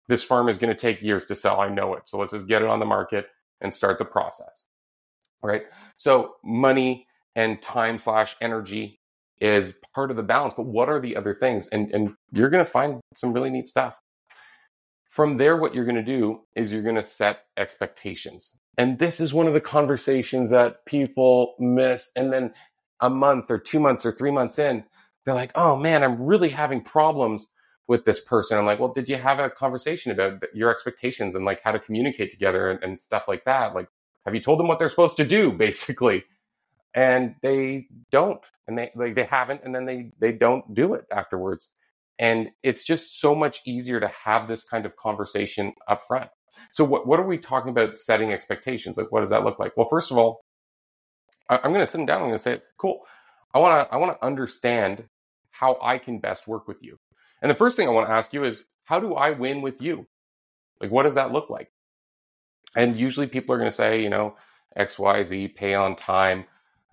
This 0.08 0.22
farm 0.22 0.48
is 0.48 0.58
going 0.58 0.74
to 0.74 0.80
take 0.80 1.02
years 1.02 1.26
to 1.26 1.34
sell. 1.34 1.60
I 1.60 1.68
know 1.68 1.94
it. 1.94 2.02
So 2.06 2.18
let's 2.18 2.32
just 2.32 2.46
get 2.46 2.62
it 2.62 2.68
on 2.68 2.78
the 2.78 2.86
market 2.86 3.26
and 3.60 3.74
start 3.74 3.98
the 3.98 4.04
process. 4.04 4.66
Right. 5.42 5.62
So 5.96 6.36
money 6.44 7.06
and 7.36 7.60
time 7.62 7.98
slash 7.98 8.36
energy 8.40 9.00
is 9.40 9.72
part 9.94 10.10
of 10.10 10.16
the 10.16 10.22
balance. 10.22 10.54
But 10.56 10.66
what 10.66 10.88
are 10.88 11.00
the 11.00 11.16
other 11.16 11.34
things? 11.34 11.68
And 11.72 11.92
and 11.92 12.14
you're 12.32 12.50
going 12.50 12.64
to 12.64 12.70
find 12.70 13.00
some 13.14 13.32
really 13.32 13.50
neat 13.50 13.68
stuff. 13.68 14.00
From 15.10 15.36
there, 15.36 15.56
what 15.56 15.74
you're 15.74 15.84
going 15.84 15.94
to 15.96 16.02
do 16.02 16.40
is 16.56 16.72
you're 16.72 16.82
going 16.82 16.96
to 16.96 17.04
set 17.04 17.44
expectations. 17.56 18.56
And 18.76 18.98
this 18.98 19.20
is 19.20 19.32
one 19.32 19.46
of 19.46 19.54
the 19.54 19.60
conversations 19.60 20.50
that 20.50 20.84
people 20.86 21.54
miss. 21.60 22.10
And 22.16 22.32
then 22.32 22.52
a 23.00 23.08
month 23.08 23.50
or 23.50 23.58
two 23.58 23.78
months 23.78 24.04
or 24.04 24.12
three 24.12 24.32
months 24.32 24.58
in, 24.58 24.84
they're 25.24 25.34
like, 25.34 25.52
oh 25.54 25.76
man, 25.76 26.02
I'm 26.02 26.20
really 26.22 26.48
having 26.48 26.82
problems 26.82 27.46
with 27.86 28.04
this 28.04 28.20
person. 28.20 28.58
I'm 28.58 28.66
like, 28.66 28.80
well, 28.80 28.92
did 28.92 29.08
you 29.08 29.16
have 29.16 29.38
a 29.38 29.50
conversation 29.50 30.10
about 30.10 30.42
your 30.54 30.70
expectations 30.70 31.34
and 31.34 31.44
like 31.44 31.60
how 31.62 31.72
to 31.72 31.78
communicate 31.78 32.30
together 32.30 32.70
and, 32.70 32.82
and 32.82 33.00
stuff 33.00 33.24
like 33.28 33.44
that? 33.44 33.74
Like, 33.74 33.88
have 34.24 34.34
you 34.34 34.40
told 34.40 34.58
them 34.58 34.68
what 34.68 34.78
they're 34.78 34.88
supposed 34.88 35.16
to 35.18 35.24
do, 35.24 35.52
basically? 35.66 36.24
And 36.94 37.34
they 37.42 37.88
don't, 38.12 38.40
and 38.68 38.78
they 38.78 38.90
like 38.94 39.14
they 39.14 39.24
haven't, 39.24 39.62
and 39.64 39.74
then 39.74 39.84
they 39.84 40.12
they 40.20 40.32
don't 40.32 40.74
do 40.74 40.94
it 40.94 41.04
afterwards. 41.10 41.70
And 42.18 42.50
it's 42.62 42.84
just 42.84 43.20
so 43.20 43.34
much 43.34 43.60
easier 43.66 43.98
to 43.98 44.08
have 44.08 44.46
this 44.46 44.62
kind 44.62 44.86
of 44.86 44.94
conversation 44.96 45.72
up 45.88 46.02
front. 46.06 46.30
So 46.72 46.84
what 46.84 47.06
what 47.06 47.18
are 47.18 47.26
we 47.26 47.38
talking 47.38 47.70
about 47.70 47.98
setting 47.98 48.32
expectations? 48.32 48.96
Like 48.96 49.10
what 49.10 49.20
does 49.20 49.30
that 49.30 49.44
look 49.44 49.58
like? 49.58 49.76
Well, 49.76 49.88
first 49.90 50.10
of 50.12 50.18
all, 50.18 50.44
I, 51.48 51.56
am 51.56 51.72
going 51.72 51.84
to 51.84 51.90
sit 51.90 52.06
down. 52.06 52.22
I'm 52.22 52.28
going 52.28 52.32
to 52.32 52.38
say, 52.38 52.60
cool. 52.78 53.00
I 53.52 53.58
want 53.58 53.88
to 53.88 53.94
I 53.94 53.98
want 53.98 54.18
to 54.18 54.26
understand 54.26 55.04
how 55.50 55.78
I 55.82 55.98
can 55.98 56.18
best 56.18 56.48
work 56.48 56.66
with 56.66 56.82
you. 56.82 56.98
And 57.42 57.50
the 57.50 57.54
first 57.54 57.76
thing 57.76 57.88
I 57.88 57.92
want 57.92 58.08
to 58.08 58.12
ask 58.12 58.32
you 58.32 58.44
is, 58.44 58.64
how 58.84 59.00
do 59.00 59.14
I 59.14 59.30
win 59.30 59.62
with 59.62 59.80
you? 59.80 60.06
Like, 60.80 60.90
what 60.90 61.04
does 61.04 61.14
that 61.14 61.32
look 61.32 61.50
like? 61.50 61.70
And 62.76 62.98
usually 62.98 63.26
people 63.26 63.54
are 63.54 63.58
going 63.58 63.70
to 63.70 63.76
say, 63.76 64.02
you 64.02 64.10
know, 64.10 64.36
X, 64.76 64.98
Y, 64.98 65.22
Z, 65.22 65.48
pay 65.48 65.74
on 65.74 65.94
time, 65.94 66.44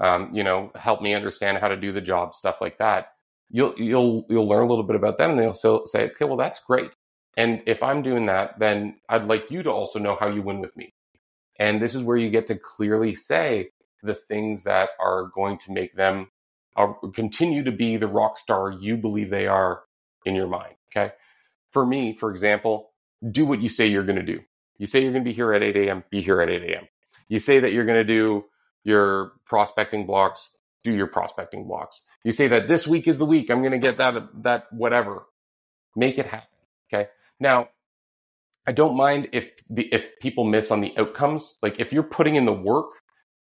um, 0.02 0.32
you 0.34 0.44
know, 0.44 0.72
help 0.76 1.02
me 1.02 1.14
understand 1.14 1.60
how 1.60 1.68
to 1.68 1.78
do 1.78 1.94
the 1.94 2.02
job, 2.02 2.34
stuff 2.36 2.60
like 2.60 2.80
that. 2.80 3.14
You'll 3.50 3.76
you'll 3.78 4.26
you'll 4.30 4.48
learn 4.48 4.64
a 4.64 4.68
little 4.68 4.84
bit 4.84 4.96
about 4.96 5.18
them, 5.18 5.32
and 5.32 5.40
they'll 5.40 5.54
still 5.54 5.86
say, 5.86 6.06
okay, 6.06 6.26
well, 6.26 6.38
that's 6.38 6.60
great. 6.60 6.92
And 7.38 7.62
if 7.68 7.84
I'm 7.84 8.02
doing 8.02 8.26
that, 8.26 8.60
then 8.60 9.00
I'd 9.08 9.28
like 9.28 9.52
you 9.52 9.64
to 9.64 9.70
also 9.72 10.00
know 10.00 10.18
how 10.20 10.28
you 10.28 10.42
win 10.42 10.60
with 10.60 10.76
me. 10.76 10.94
And 11.60 11.82
this 11.82 11.96
is 11.96 12.04
where 12.04 12.18
you 12.18 12.30
get 12.30 12.48
to 12.48 12.56
clearly 12.56 13.14
say 13.16 13.70
the 14.04 14.16
things 14.16 14.64
that 14.64 14.90
are 15.00 15.28
going 15.36 15.60
to 15.60 15.72
make 15.72 15.96
them 15.96 16.30
uh, 16.76 16.94
continue 17.14 17.64
to 17.64 17.72
be 17.72 17.98
the 17.98 18.08
rock 18.08 18.38
star 18.38 18.72
you 18.72 18.98
believe 18.98 19.30
they 19.30 19.48
are 19.48 19.84
in 20.26 20.36
your 20.36 20.48
mind. 20.48 20.74
Okay. 20.92 21.14
For 21.72 21.86
me, 21.86 22.18
for 22.18 22.32
example, 22.32 22.92
do 23.30 23.46
what 23.46 23.62
you 23.62 23.70
say 23.70 23.88
you're 23.88 24.04
going 24.06 24.18
to 24.18 24.24
do. 24.24 24.40
You 24.78 24.88
say 24.88 25.02
you're 25.02 25.12
going 25.12 25.24
to 25.24 25.30
be 25.30 25.36
here 25.36 25.54
at 25.54 25.62
8 25.62 25.78
a.m., 25.78 26.04
be 26.10 26.22
here 26.22 26.42
at 26.42 26.50
8 26.50 26.64
a.m. 26.64 26.88
You 27.30 27.40
say 27.40 27.60
that 27.60 27.72
you're 27.72 27.86
going 27.86 28.00
to 28.00 28.04
do 28.04 28.46
your 28.84 29.34
prospecting 29.46 30.06
blocks, 30.06 30.52
do 30.84 30.92
your 30.92 31.08
prospecting 31.08 31.68
blocks. 31.68 32.02
You 32.24 32.32
say 32.32 32.48
that 32.50 32.68
this 32.68 32.88
week 32.88 33.08
is 33.08 33.18
the 33.18 33.26
week 33.26 33.50
I'm 33.50 33.60
going 33.62 33.72
to 33.72 33.80
get 33.80 33.98
that, 33.98 34.16
that 34.44 34.72
whatever. 34.72 35.24
Make 35.96 36.18
it 36.18 36.26
happen. 36.26 36.48
Okay. 36.94 37.10
Now, 37.40 37.70
I 38.68 38.72
don't 38.72 38.96
mind 38.96 39.30
if 39.34 39.50
the, 39.70 39.88
if 39.92 40.20
people 40.20 40.44
miss 40.44 40.72
on 40.72 40.82
the 40.82 40.94
outcomes. 40.98 41.58
Like 41.62 41.80
if 41.80 41.92
you're 41.92 42.04
putting 42.04 42.36
in 42.36 42.46
the 42.46 42.54
work 42.54 42.92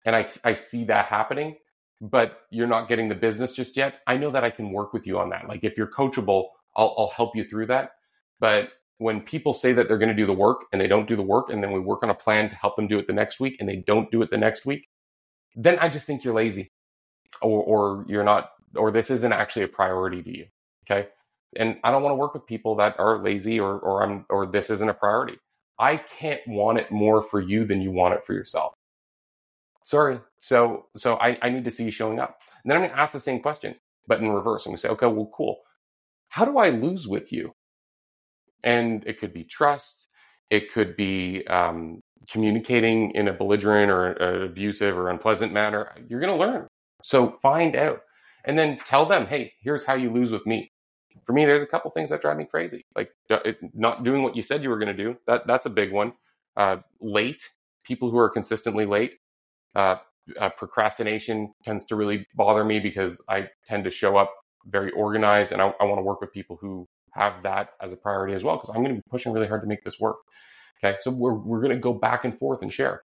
and 0.05 0.15
I, 0.15 0.29
I 0.43 0.53
see 0.53 0.85
that 0.85 1.05
happening, 1.05 1.57
but 1.99 2.41
you're 2.51 2.67
not 2.67 2.87
getting 2.87 3.09
the 3.09 3.15
business 3.15 3.51
just 3.51 3.75
yet, 3.75 3.95
I 4.05 4.17
know 4.17 4.31
that 4.31 4.43
I 4.43 4.51
can 4.51 4.71
work 4.71 4.93
with 4.93 5.07
you 5.07 5.19
on 5.19 5.29
that. 5.31 5.47
Like 5.47 5.63
if 5.63 5.77
you're 5.77 5.91
coachable, 5.91 6.45
I'll, 6.75 6.95
I'll 6.97 7.13
help 7.15 7.35
you 7.35 7.43
through 7.43 7.67
that. 7.67 7.91
But 8.39 8.69
when 8.99 9.21
people 9.21 9.53
say 9.53 9.73
that 9.73 9.87
they're 9.87 9.97
going 9.97 10.09
to 10.09 10.15
do 10.15 10.25
the 10.25 10.33
work 10.33 10.65
and 10.71 10.81
they 10.81 10.87
don't 10.87 11.07
do 11.07 11.15
the 11.15 11.23
work, 11.23 11.49
and 11.49 11.63
then 11.63 11.71
we 11.71 11.79
work 11.79 12.03
on 12.03 12.09
a 12.09 12.15
plan 12.15 12.49
to 12.49 12.55
help 12.55 12.75
them 12.75 12.87
do 12.87 12.99
it 12.99 13.07
the 13.07 13.13
next 13.13 13.39
week 13.39 13.57
and 13.59 13.67
they 13.67 13.77
don't 13.87 14.09
do 14.11 14.21
it 14.21 14.29
the 14.29 14.37
next 14.37 14.65
week, 14.65 14.87
then 15.57 15.79
I 15.79 15.89
just 15.89 16.07
think 16.07 16.25
you're 16.25 16.35
lazy 16.35 16.71
or, 17.41 17.63
or 17.63 18.05
you're 18.09 18.25
not, 18.25 18.51
or 18.75 18.91
this 18.91 19.11
isn't 19.11 19.33
actually 19.33 19.63
a 19.63 19.69
priority 19.69 20.23
to 20.23 20.37
you. 20.37 20.47
Okay 20.89 21.07
and 21.57 21.77
I 21.83 21.91
don't 21.91 22.03
want 22.03 22.13
to 22.13 22.17
work 22.17 22.33
with 22.33 22.45
people 22.45 22.75
that 22.77 22.95
are 22.99 23.21
lazy 23.23 23.59
or 23.59 23.79
or 23.79 24.03
I'm 24.03 24.25
or 24.29 24.45
this 24.45 24.69
isn't 24.69 24.89
a 24.89 24.93
priority. 24.93 25.37
I 25.79 25.97
can't 25.97 26.41
want 26.47 26.79
it 26.79 26.91
more 26.91 27.23
for 27.23 27.41
you 27.41 27.65
than 27.65 27.81
you 27.81 27.91
want 27.91 28.13
it 28.15 28.25
for 28.25 28.33
yourself. 28.33 28.73
Sorry. 29.85 30.19
So 30.41 30.87
so 30.97 31.15
I, 31.15 31.37
I 31.41 31.49
need 31.49 31.65
to 31.65 31.71
see 31.71 31.85
you 31.85 31.91
showing 31.91 32.19
up. 32.19 32.39
And 32.63 32.71
then 32.71 32.77
I'm 32.81 32.89
gonna 32.89 33.01
ask 33.01 33.13
the 33.13 33.19
same 33.21 33.41
question, 33.41 33.75
but 34.07 34.21
in 34.21 34.29
reverse. 34.29 34.65
I'm 34.65 34.71
gonna 34.71 34.79
say, 34.79 34.89
okay, 34.89 35.07
well, 35.07 35.31
cool. 35.35 35.59
How 36.29 36.45
do 36.45 36.57
I 36.57 36.69
lose 36.69 37.07
with 37.07 37.33
you? 37.33 37.53
And 38.63 39.03
it 39.07 39.19
could 39.19 39.33
be 39.33 39.43
trust, 39.45 40.07
it 40.49 40.73
could 40.73 40.97
be 40.97 41.45
um, 41.47 42.01
communicating 42.29 43.11
in 43.11 43.27
a 43.27 43.33
belligerent 43.33 43.91
or 43.91 44.43
abusive 44.43 44.97
or 44.97 45.09
unpleasant 45.09 45.53
manner. 45.53 45.93
You're 46.07 46.19
gonna 46.19 46.37
learn. 46.37 46.67
So 47.03 47.37
find 47.41 47.75
out. 47.75 48.01
And 48.45 48.57
then 48.57 48.79
tell 48.85 49.05
them, 49.05 49.25
hey, 49.25 49.51
here's 49.61 49.83
how 49.83 49.95
you 49.95 50.09
lose 50.09 50.31
with 50.31 50.45
me 50.45 50.71
for 51.25 51.33
me, 51.33 51.45
there's 51.45 51.63
a 51.63 51.67
couple 51.67 51.91
things 51.91 52.09
that 52.09 52.21
drive 52.21 52.37
me 52.37 52.45
crazy, 52.45 52.85
like 52.95 53.09
it, 53.29 53.57
not 53.73 54.03
doing 54.03 54.23
what 54.23 54.35
you 54.35 54.41
said 54.41 54.63
you 54.63 54.69
were 54.69 54.79
going 54.79 54.95
to 54.95 55.03
do. 55.03 55.15
That 55.27 55.45
that's 55.47 55.65
a 55.65 55.69
big 55.69 55.91
one. 55.91 56.13
Uh, 56.55 56.77
late 57.01 57.43
people 57.83 58.09
who 58.09 58.17
are 58.17 58.29
consistently 58.29 58.85
late. 58.85 59.15
Uh, 59.75 59.97
uh, 60.39 60.49
procrastination 60.57 61.53
tends 61.63 61.85
to 61.85 61.95
really 61.95 62.25
bother 62.35 62.65
me 62.65 62.79
because 62.79 63.21
I 63.29 63.47
tend 63.67 63.83
to 63.85 63.91
show 63.91 64.17
up 64.17 64.33
very 64.65 64.91
organized, 64.91 65.51
and 65.51 65.61
I, 65.61 65.71
I 65.79 65.83
want 65.83 65.99
to 65.99 66.03
work 66.03 66.21
with 66.21 66.31
people 66.31 66.57
who 66.59 66.85
have 67.13 67.43
that 67.43 67.69
as 67.81 67.93
a 67.93 67.97
priority 67.97 68.33
as 68.33 68.43
well 68.43 68.57
because 68.57 68.69
I'm 68.69 68.83
going 68.83 68.95
to 68.95 69.01
be 69.01 69.03
pushing 69.09 69.31
really 69.31 69.47
hard 69.47 69.61
to 69.61 69.67
make 69.67 69.83
this 69.83 69.99
work. 69.99 70.17
Okay, 70.83 70.97
so 71.01 71.11
we're 71.11 71.33
we're 71.33 71.61
going 71.61 71.73
to 71.73 71.79
go 71.79 71.93
back 71.93 72.25
and 72.25 72.37
forth 72.37 72.61
and 72.61 72.71
share. 72.71 73.03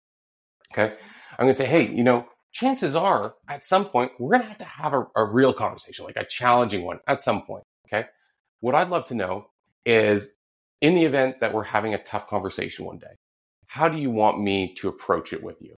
Okay, 0.74 0.96
I'm 1.38 1.46
going 1.46 1.54
to 1.54 1.58
say, 1.58 1.66
hey, 1.66 1.88
you 1.88 2.04
know, 2.04 2.26
chances 2.56 2.96
are 2.96 3.36
at 3.50 3.68
some 3.68 3.86
point 3.86 4.12
we're 4.18 4.32
going 4.32 4.42
to 4.42 4.48
have 4.48 4.58
to 4.58 4.64
have 4.64 4.94
a, 4.94 5.06
a 5.18 5.26
real 5.26 5.54
conversation, 5.54 6.06
like 6.06 6.16
a 6.16 6.26
challenging 6.26 6.86
one 6.86 7.00
at 7.08 7.22
some 7.22 7.44
point. 7.44 7.64
Okay. 7.88 8.08
What 8.62 8.76
I'd 8.76 8.90
love 8.90 9.06
to 9.08 9.14
know 9.14 9.48
is 9.86 10.32
in 10.82 10.96
the 10.96 11.04
event 11.04 11.36
that 11.42 11.54
we're 11.54 11.64
having 11.64 11.94
a 11.94 12.04
tough 12.04 12.28
conversation 12.30 12.86
one 12.86 12.98
day, 12.98 13.14
how 13.68 13.90
do 13.90 13.98
you 13.98 14.10
want 14.10 14.42
me 14.42 14.74
to 14.76 14.88
approach 14.88 15.34
it 15.34 15.44
with 15.44 15.62
you? 15.62 15.76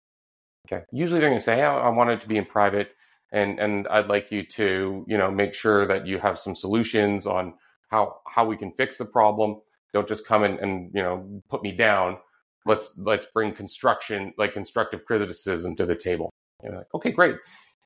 Okay. 0.68 0.84
Usually 0.92 1.20
they're 1.20 1.30
going 1.30 1.40
to 1.40 1.46
say, 1.46 1.56
hey, 1.56 1.64
I 1.64 1.90
want 1.90 2.10
it 2.10 2.22
to 2.22 2.28
be 2.28 2.38
in 2.38 2.46
private 2.46 2.90
and, 3.32 3.58
and 3.60 3.88
I'd 3.88 4.08
like 4.08 4.30
you 4.32 4.46
to, 4.46 5.06
you 5.08 5.18
know, 5.18 5.32
make 5.32 5.54
sure 5.54 5.88
that 5.88 6.06
you 6.06 6.20
have 6.20 6.40
some 6.40 6.56
solutions 6.56 7.26
on 7.26 7.54
how, 7.90 8.18
how 8.28 8.46
we 8.46 8.58
can 8.58 8.74
fix 8.74 8.98
the 8.98 9.06
problem. 9.06 9.62
Don't 9.96 10.08
just 10.08 10.28
come 10.28 10.44
and, 10.44 10.60
and, 10.60 10.92
you 10.94 11.02
know, 11.02 11.42
put 11.50 11.64
me 11.64 11.72
down. 11.72 12.18
Let's, 12.68 12.92
let's 12.98 13.26
bring 13.34 13.56
construction, 13.56 14.32
like 14.38 14.54
constructive 14.54 15.06
criticism 15.06 15.76
to 15.78 15.88
the 15.88 15.96
table. 15.96 16.30
like, 16.64 16.86
okay, 16.94 17.12
great 17.12 17.38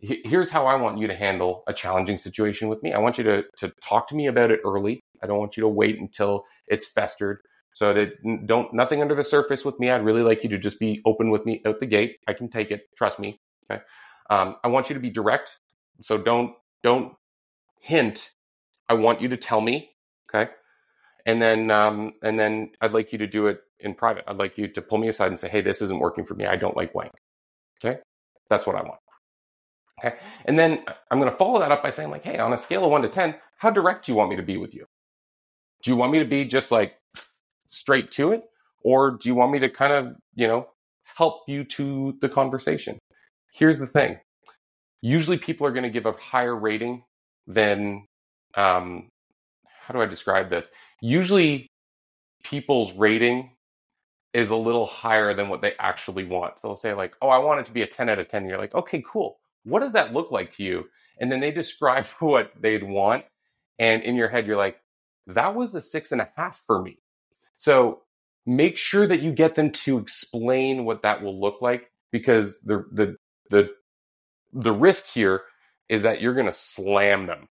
here's 0.02 0.50
how 0.50 0.66
I 0.66 0.76
want 0.76 0.98
you 0.98 1.08
to 1.08 1.16
handle 1.16 1.64
a 1.68 1.74
challenging 1.74 2.18
situation 2.18 2.70
with 2.70 2.82
me. 2.82 2.94
I 2.94 3.00
want 3.00 3.18
you 3.18 3.24
to, 3.26 3.44
to 3.58 3.72
talk 3.84 4.08
to 4.10 4.16
me 4.16 4.28
about 4.28 4.52
it 4.52 4.62
early. 4.66 5.02
I 5.22 5.28
don't 5.28 5.40
want 5.40 5.58
you 5.58 5.62
to 5.62 5.68
wait 5.68 6.00
until 6.00 6.46
it's 6.68 6.88
festered. 6.88 7.40
So 7.74 7.94
that 7.94 8.14
don't 8.48 8.74
nothing 8.74 9.02
under 9.02 9.16
the 9.16 9.24
surface 9.24 9.64
with 9.64 9.80
me. 9.80 9.90
I'd 9.90 10.04
really 10.04 10.24
like 10.24 10.44
you 10.44 10.50
to 10.50 10.58
just 10.58 10.80
be 10.80 11.02
open 11.06 11.30
with 11.30 11.46
me 11.46 11.62
out 11.66 11.80
the 11.80 11.86
gate. 11.86 12.18
I 12.28 12.34
can 12.34 12.50
take 12.50 12.72
it. 12.72 12.82
Trust 12.98 13.20
me. 13.20 13.40
Okay. 13.70 13.82
Um, 14.30 14.56
I 14.64 14.70
want 14.70 14.90
you 14.90 14.96
to 14.96 15.00
be 15.00 15.10
direct. 15.10 15.58
So 16.02 16.18
don't 16.18 16.54
don't 16.84 17.14
hint. 17.80 18.32
I 18.88 18.94
want 18.96 19.22
you 19.22 19.30
to 19.30 19.38
tell 19.38 19.62
me. 19.62 19.92
Okay. 20.34 20.52
And 21.26 21.42
then 21.42 21.72
um, 21.72 22.14
and 22.24 22.40
then 22.40 22.72
I'd 22.82 22.94
like 22.94 23.12
you 23.12 23.18
to 23.20 23.28
do 23.28 23.48
it 23.48 23.62
in 23.80 23.94
private. 23.94 24.24
I'd 24.28 24.38
like 24.38 24.58
you 24.58 24.68
to 24.68 24.82
pull 24.82 24.98
me 24.98 25.10
aside 25.10 25.28
and 25.28 25.40
say, 25.40 25.50
"Hey, 25.50 25.62
this 25.62 25.82
isn't 25.82 26.00
working 26.00 26.26
for 26.26 26.36
me. 26.36 26.46
I 26.46 26.56
don't 26.56 26.78
like 26.78 26.94
blank." 26.94 27.12
Okay. 27.84 28.00
That's 28.50 28.68
what 28.68 28.76
I 28.76 28.82
want. 28.82 29.00
Okay. 30.00 30.16
And 30.46 30.58
then 30.58 30.84
I'm 31.12 31.20
going 31.20 31.32
to 31.32 31.38
follow 31.38 31.60
that 31.60 31.72
up 31.72 31.84
by 31.84 31.90
saying, 31.90 32.10
like, 32.10 32.24
hey, 32.24 32.40
on 32.40 32.54
a 32.54 32.58
scale 32.58 32.86
of 32.86 32.92
one 32.92 33.02
to 33.02 33.10
10, 33.10 33.36
how 33.58 33.70
direct 33.70 34.06
do 34.06 34.12
you 34.12 34.18
want 34.18 34.30
me 34.30 34.36
to 34.38 34.44
be 34.44 34.58
with 34.58 34.74
you? 34.74 34.86
Do 35.84 35.92
you 35.92 35.98
want 35.98 36.12
me 36.12 36.20
to 36.20 36.26
be 36.26 36.46
just 36.46 36.72
like 36.72 36.96
straight 37.68 38.12
to 38.14 38.32
it? 38.32 38.44
Or 38.84 39.12
do 39.12 39.28
you 39.28 39.36
want 39.36 39.52
me 39.52 39.60
to 39.60 39.70
kind 39.70 39.94
of, 39.94 40.16
you 40.36 40.48
know, 40.48 40.68
help 41.04 41.44
you 41.48 41.64
to 41.66 42.18
the 42.22 42.30
conversation? 42.30 42.98
Here's 43.54 43.80
the 43.80 43.88
thing 43.88 44.20
usually 45.02 45.38
people 45.38 45.66
are 45.66 45.72
going 45.72 45.84
to 45.84 45.90
give 45.90 46.06
a 46.06 46.12
higher 46.14 46.56
rating 46.56 47.04
than, 47.48 48.06
um, 48.56 49.10
how 49.82 49.94
do 49.94 50.02
I 50.02 50.06
describe 50.06 50.50
this? 50.50 50.70
Usually 51.02 51.70
people's 52.44 52.94
rating 52.94 53.52
is 54.34 54.50
a 54.50 54.56
little 54.56 54.86
higher 54.88 55.34
than 55.34 55.50
what 55.50 55.62
they 55.62 55.74
actually 55.80 56.26
want. 56.26 56.60
So 56.60 56.70
they'll 56.70 56.76
say, 56.78 56.94
like, 56.94 57.14
oh, 57.22 57.30
I 57.30 57.40
want 57.40 57.62
it 57.62 57.68
to 57.68 57.74
be 57.74 57.84
a 57.84 57.88
10 57.88 58.10
out 58.10 58.20
of 58.20 58.30
10. 58.30 58.48
You're 58.50 58.60
like, 58.60 58.76
okay, 58.76 59.04
cool 59.08 59.40
what 59.64 59.82
does 59.82 59.94
that 59.94 60.14
look 60.14 60.32
like 60.32 60.52
to 60.58 60.64
you? 60.64 60.86
And 61.20 61.32
then 61.32 61.40
they 61.40 61.52
describe 61.52 62.06
what 62.20 62.52
they'd 62.60 62.84
want. 62.84 63.26
And 63.80 64.04
in 64.04 64.16
your 64.16 64.30
head, 64.30 64.48
you're 64.48 64.58
like, 64.58 64.78
that 65.28 65.56
was 65.56 65.76
a 65.76 65.82
six 65.82 66.12
and 66.12 66.22
a 66.22 66.30
half 66.36 66.62
for 66.66 66.82
me. 66.82 66.98
So 67.58 68.02
make 68.46 68.78
sure 68.78 69.08
that 69.08 69.22
you 69.22 69.32
get 69.32 69.56
them 69.56 69.72
to 69.72 69.98
explain 70.00 70.86
what 70.86 71.04
that 71.04 71.22
will 71.22 71.40
look 71.40 71.62
like 71.62 71.92
because 72.12 72.62
the, 72.62 72.86
the, 72.92 73.16
the, 73.50 73.70
the 74.54 74.72
risk 74.72 75.06
here 75.08 75.44
is 75.90 76.04
that 76.04 76.22
you're 76.22 76.34
going 76.34 76.48
to 76.48 76.54
slam 76.54 77.28
them. 77.28 77.48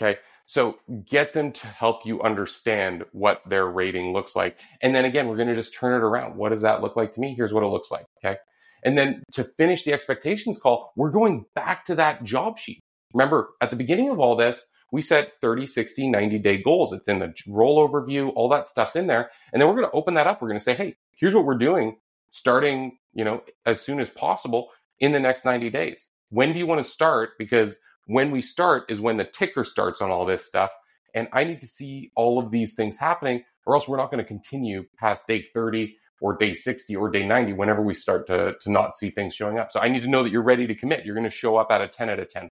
Okay. 0.00 0.18
So 0.48 0.78
get 1.06 1.34
them 1.34 1.52
to 1.52 1.66
help 1.66 2.06
you 2.06 2.22
understand 2.22 3.04
what 3.12 3.42
their 3.46 3.66
rating 3.66 4.14
looks 4.14 4.34
like. 4.34 4.56
And 4.80 4.94
then 4.94 5.04
again, 5.04 5.28
we're 5.28 5.36
going 5.36 5.48
to 5.48 5.54
just 5.54 5.74
turn 5.74 5.92
it 5.92 6.02
around. 6.02 6.36
What 6.36 6.52
does 6.52 6.62
that 6.62 6.80
look 6.80 6.96
like 6.96 7.12
to 7.12 7.20
me? 7.20 7.34
Here's 7.36 7.52
what 7.52 7.62
it 7.62 7.68
looks 7.68 7.90
like. 7.90 8.06
Okay. 8.24 8.38
And 8.82 8.96
then 8.96 9.22
to 9.32 9.44
finish 9.44 9.84
the 9.84 9.92
expectations 9.92 10.58
call, 10.58 10.92
we're 10.96 11.10
going 11.10 11.44
back 11.54 11.84
to 11.86 11.94
that 11.96 12.24
job 12.24 12.58
sheet. 12.58 12.80
Remember, 13.12 13.50
at 13.60 13.68
the 13.68 13.76
beginning 13.76 14.08
of 14.08 14.20
all 14.20 14.36
this, 14.36 14.64
we 14.90 15.02
set 15.02 15.32
30, 15.42 15.66
60, 15.66 16.08
90 16.08 16.38
day 16.38 16.62
goals. 16.62 16.94
It's 16.94 17.08
in 17.08 17.18
the 17.18 17.34
rollover 17.46 18.06
view, 18.06 18.30
all 18.30 18.48
that 18.48 18.70
stuff's 18.70 18.96
in 18.96 19.06
there. 19.06 19.30
And 19.52 19.60
then 19.60 19.68
we're 19.68 19.76
going 19.76 19.90
to 19.90 19.96
open 19.96 20.14
that 20.14 20.26
up. 20.26 20.40
We're 20.40 20.48
going 20.48 20.60
to 20.60 20.64
say, 20.64 20.74
hey, 20.74 20.96
here's 21.12 21.34
what 21.34 21.44
we're 21.44 21.58
doing 21.58 21.98
starting, 22.30 22.96
you 23.12 23.24
know, 23.24 23.42
as 23.66 23.82
soon 23.82 24.00
as 24.00 24.08
possible 24.08 24.68
in 24.98 25.12
the 25.12 25.20
next 25.20 25.44
90 25.44 25.68
days. 25.68 26.08
When 26.30 26.54
do 26.54 26.58
you 26.58 26.66
want 26.66 26.82
to 26.84 26.90
start? 26.90 27.30
Because 27.38 27.74
when 28.08 28.30
we 28.30 28.42
start 28.42 28.90
is 28.90 29.00
when 29.00 29.18
the 29.18 29.24
ticker 29.24 29.64
starts 29.64 30.00
on 30.00 30.10
all 30.10 30.26
this 30.26 30.44
stuff. 30.44 30.70
And 31.14 31.28
I 31.32 31.44
need 31.44 31.60
to 31.60 31.68
see 31.68 32.10
all 32.16 32.38
of 32.38 32.50
these 32.50 32.74
things 32.74 32.96
happening, 32.96 33.44
or 33.66 33.74
else 33.74 33.86
we're 33.86 33.96
not 33.98 34.10
going 34.10 34.22
to 34.22 34.28
continue 34.28 34.84
past 34.98 35.22
day 35.28 35.46
30 35.54 35.94
or 36.20 36.36
day 36.36 36.54
60 36.54 36.96
or 36.96 37.10
day 37.10 37.24
90 37.24 37.52
whenever 37.52 37.82
we 37.82 37.94
start 37.94 38.26
to, 38.26 38.54
to 38.60 38.70
not 38.70 38.96
see 38.96 39.10
things 39.10 39.34
showing 39.34 39.58
up. 39.58 39.70
So 39.70 39.80
I 39.80 39.88
need 39.88 40.02
to 40.02 40.08
know 40.08 40.22
that 40.22 40.30
you're 40.30 40.42
ready 40.42 40.66
to 40.66 40.74
commit. 40.74 41.04
You're 41.04 41.14
going 41.14 41.28
to 41.28 41.30
show 41.30 41.56
up 41.56 41.68
at 41.70 41.80
a 41.80 41.88
10 41.88 42.10
out 42.10 42.18
of 42.18 42.28
10. 42.28 42.48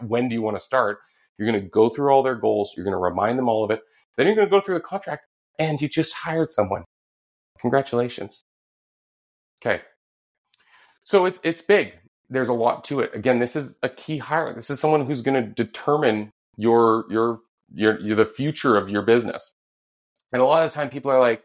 When 0.00 0.28
do 0.28 0.34
you 0.34 0.42
want 0.42 0.56
to 0.56 0.62
start? 0.62 0.98
You're 1.38 1.50
going 1.50 1.62
to 1.62 1.68
go 1.68 1.90
through 1.90 2.10
all 2.10 2.22
their 2.22 2.34
goals. 2.34 2.72
You're 2.76 2.84
going 2.84 2.96
to 2.96 2.98
remind 2.98 3.38
them 3.38 3.48
all 3.48 3.62
of 3.62 3.70
it. 3.70 3.80
Then 4.16 4.26
you're 4.26 4.36
going 4.36 4.48
to 4.48 4.50
go 4.50 4.60
through 4.60 4.76
the 4.76 4.80
contract 4.80 5.26
and 5.58 5.80
you 5.80 5.88
just 5.88 6.12
hired 6.12 6.50
someone. 6.50 6.84
Congratulations. 7.60 8.44
Okay. 9.64 9.82
So 11.04 11.26
it's, 11.26 11.38
it's 11.42 11.62
big. 11.62 11.92
There's 12.30 12.48
a 12.48 12.54
lot 12.54 12.84
to 12.84 13.00
it. 13.00 13.10
Again, 13.14 13.38
this 13.38 13.56
is 13.56 13.74
a 13.82 13.88
key 13.88 14.18
hire. 14.18 14.54
This 14.54 14.70
is 14.70 14.80
someone 14.80 15.06
who's 15.06 15.22
going 15.22 15.42
to 15.42 15.48
determine 15.50 16.30
your, 16.56 17.04
your, 17.10 17.40
your, 17.74 18.00
your, 18.00 18.16
the 18.16 18.26
future 18.26 18.76
of 18.76 18.88
your 18.88 19.02
business. 19.02 19.52
And 20.32 20.42
a 20.42 20.44
lot 20.44 20.64
of 20.64 20.72
time 20.72 20.90
people 20.90 21.10
are 21.10 21.20
like, 21.20 21.42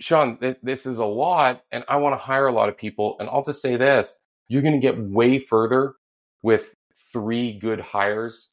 Sean, 0.00 0.38
th- 0.38 0.58
this 0.62 0.86
is 0.86 0.98
a 0.98 1.04
lot 1.04 1.62
and 1.72 1.84
I 1.88 1.96
want 1.96 2.14
to 2.14 2.18
hire 2.18 2.46
a 2.46 2.52
lot 2.52 2.68
of 2.68 2.76
people. 2.76 3.16
And 3.18 3.28
I'll 3.28 3.44
just 3.44 3.62
say 3.62 3.76
this, 3.76 4.16
you're 4.48 4.62
going 4.62 4.80
to 4.80 4.86
get 4.86 4.98
way 4.98 5.38
further 5.38 5.94
with 6.42 6.74
three 7.12 7.58
good 7.58 7.80
hires 7.80 8.48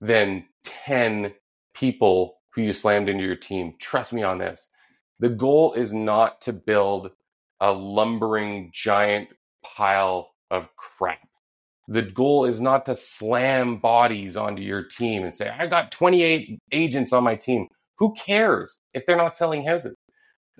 than 0.00 0.44
10 0.64 1.32
people 1.74 2.36
who 2.54 2.62
you 2.62 2.72
slammed 2.72 3.08
into 3.08 3.24
your 3.24 3.36
team. 3.36 3.74
Trust 3.78 4.12
me 4.12 4.22
on 4.22 4.38
this. 4.38 4.70
The 5.20 5.28
goal 5.28 5.74
is 5.74 5.92
not 5.92 6.40
to 6.42 6.52
build 6.52 7.10
a 7.60 7.72
lumbering 7.72 8.70
giant 8.72 9.28
pile 9.64 10.30
of 10.50 10.68
crap. 10.76 11.20
The 11.88 12.02
goal 12.02 12.44
is 12.46 12.60
not 12.60 12.86
to 12.86 12.96
slam 12.96 13.78
bodies 13.78 14.36
onto 14.36 14.62
your 14.62 14.82
team 14.82 15.22
and 15.22 15.32
say, 15.32 15.48
I 15.48 15.66
got 15.66 15.92
28 15.92 16.58
agents 16.72 17.12
on 17.12 17.22
my 17.22 17.36
team. 17.36 17.68
Who 17.98 18.14
cares 18.14 18.80
if 18.92 19.06
they're 19.06 19.16
not 19.16 19.36
selling 19.36 19.64
houses? 19.64 19.94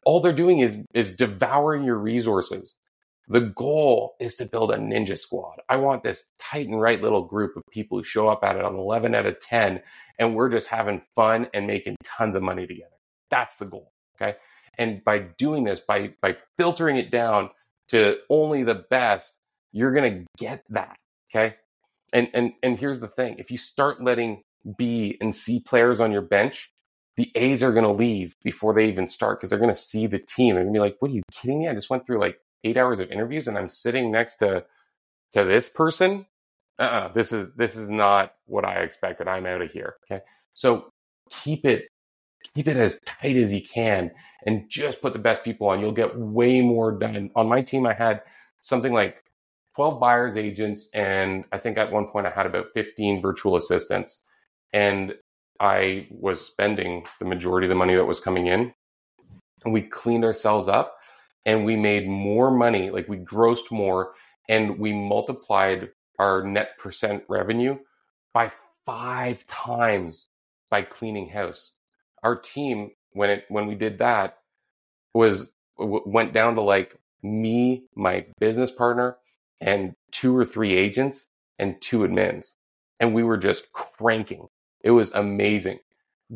All 0.05 0.20
they're 0.20 0.32
doing 0.32 0.61
is, 0.61 0.78
is 0.95 1.12
devouring 1.12 1.84
your 1.84 1.99
resources. 1.99 2.76
The 3.28 3.41
goal 3.41 4.14
is 4.20 4.37
to 4.37 4.47
build 4.47 4.70
a 4.70 4.76
ninja 4.76 5.18
squad. 5.18 5.57
I 5.68 5.76
want 5.76 6.05
this 6.05 6.26
tight 6.39 6.68
and 6.68 6.80
right 6.80 7.03
little 7.03 7.24
group 7.24 7.57
of 7.57 7.64
people 7.72 7.99
who 7.99 8.05
show 8.05 8.28
up 8.28 8.45
at 8.45 8.55
it 8.55 8.64
on 8.64 8.76
11 8.76 9.16
out 9.16 9.26
of 9.26 9.41
10, 9.41 9.82
and 10.20 10.37
we're 10.37 10.49
just 10.49 10.68
having 10.68 11.03
fun 11.16 11.49
and 11.53 11.66
making 11.66 11.97
tons 12.05 12.37
of 12.37 12.45
money 12.45 12.68
together. 12.68 12.95
That's 13.30 13.57
the 13.57 13.64
goal. 13.64 13.91
Okay. 14.14 14.37
And 14.78 15.03
by 15.05 15.18
doing 15.39 15.64
this, 15.64 15.80
by, 15.80 16.12
by 16.22 16.37
filtering 16.57 16.99
it 16.99 17.11
down 17.11 17.51
to 17.89 18.18
only 18.30 18.62
the 18.62 18.87
best, 18.91 19.34
you're 19.76 19.92
going 19.92 20.12
to 20.12 20.26
get 20.38 20.64
that. 20.70 20.96
Okay. 21.30 21.56
And, 22.12 22.28
and, 22.34 22.52
and 22.62 22.78
here's 22.78 23.00
the 23.00 23.08
thing 23.08 23.36
if 23.38 23.50
you 23.50 23.58
start 23.58 24.02
letting 24.02 24.42
B 24.78 25.16
and 25.20 25.34
C 25.34 25.60
players 25.60 26.00
on 26.00 26.12
your 26.12 26.22
bench, 26.22 26.70
the 27.16 27.30
A's 27.34 27.62
are 27.62 27.72
going 27.72 27.84
to 27.84 27.92
leave 27.92 28.34
before 28.42 28.74
they 28.74 28.88
even 28.88 29.08
start 29.08 29.38
because 29.38 29.50
they're 29.50 29.58
going 29.58 29.74
to 29.74 29.80
see 29.80 30.06
the 30.06 30.18
team. 30.18 30.54
They're 30.54 30.64
going 30.64 30.74
to 30.74 30.78
be 30.78 30.82
like, 30.82 30.96
what 31.00 31.10
are 31.10 31.14
you 31.14 31.22
kidding 31.32 31.60
me? 31.60 31.68
I 31.68 31.74
just 31.74 31.90
went 31.90 32.06
through 32.06 32.20
like 32.20 32.38
eight 32.64 32.76
hours 32.76 33.00
of 33.00 33.10
interviews 33.10 33.48
and 33.48 33.56
I'm 33.56 33.68
sitting 33.68 34.10
next 34.10 34.36
to 34.36 34.64
to 35.32 35.44
this 35.44 35.68
person, 35.68 36.26
uh-uh, 36.78 37.12
this 37.12 37.32
is 37.32 37.48
this 37.56 37.76
is 37.76 37.88
not 37.88 38.34
what 38.46 38.64
I 38.64 38.76
expected. 38.76 39.28
I'm 39.28 39.46
out 39.46 39.62
of 39.62 39.70
here. 39.70 39.96
Okay, 40.04 40.22
so 40.54 40.90
keep 41.30 41.64
it 41.64 41.88
keep 42.54 42.68
it 42.68 42.76
as 42.76 43.00
tight 43.04 43.36
as 43.36 43.52
you 43.52 43.62
can 43.62 44.10
and 44.46 44.68
just 44.68 45.00
put 45.00 45.12
the 45.12 45.18
best 45.18 45.42
people 45.42 45.68
on. 45.68 45.80
You'll 45.80 45.92
get 45.92 46.16
way 46.16 46.60
more 46.60 46.92
done. 46.92 47.30
On 47.34 47.48
my 47.48 47.62
team, 47.62 47.86
I 47.86 47.94
had 47.94 48.22
something 48.60 48.92
like 48.92 49.22
12 49.76 50.00
buyers 50.00 50.36
agents, 50.36 50.88
and 50.94 51.44
I 51.52 51.58
think 51.58 51.76
at 51.76 51.92
one 51.92 52.06
point 52.06 52.26
I 52.26 52.30
had 52.30 52.46
about 52.46 52.66
15 52.74 53.20
virtual 53.20 53.56
assistants, 53.56 54.22
and 54.72 55.14
I 55.60 56.08
was 56.10 56.44
spending 56.44 57.04
the 57.18 57.26
majority 57.26 57.66
of 57.66 57.68
the 57.68 57.76
money 57.76 57.94
that 57.94 58.04
was 58.04 58.20
coming 58.20 58.46
in. 58.46 58.72
And 59.64 59.72
we 59.72 59.82
cleaned 59.82 60.24
ourselves 60.24 60.68
up 60.68 60.96
and 61.44 61.64
we 61.64 61.76
made 61.76 62.08
more 62.08 62.50
money, 62.50 62.90
like 62.90 63.08
we 63.08 63.18
grossed 63.18 63.70
more 63.70 64.12
and 64.48 64.78
we 64.78 64.92
multiplied 64.92 65.90
our 66.18 66.42
net 66.42 66.78
percent 66.78 67.22
revenue 67.28 67.76
by 68.32 68.52
five 68.84 69.46
times 69.46 70.26
by 70.70 70.82
cleaning 70.82 71.28
house. 71.28 71.72
Our 72.22 72.36
team, 72.36 72.90
when 73.12 73.30
it 73.30 73.44
when 73.48 73.66
we 73.66 73.74
did 73.74 73.98
that, 73.98 74.38
was 75.14 75.50
went 75.78 76.32
down 76.32 76.54
to 76.54 76.60
like 76.60 76.96
me, 77.22 77.86
my 77.94 78.26
business 78.38 78.70
partner, 78.70 79.16
and 79.61 79.94
two 80.12 80.36
or 80.36 80.44
three 80.44 80.74
agents 80.76 81.26
and 81.59 81.80
two 81.80 82.00
admins, 82.00 82.52
and 83.00 83.14
we 83.14 83.22
were 83.22 83.38
just 83.38 83.72
cranking. 83.72 84.46
It 84.82 84.90
was 84.90 85.11
amazing. 85.12 85.78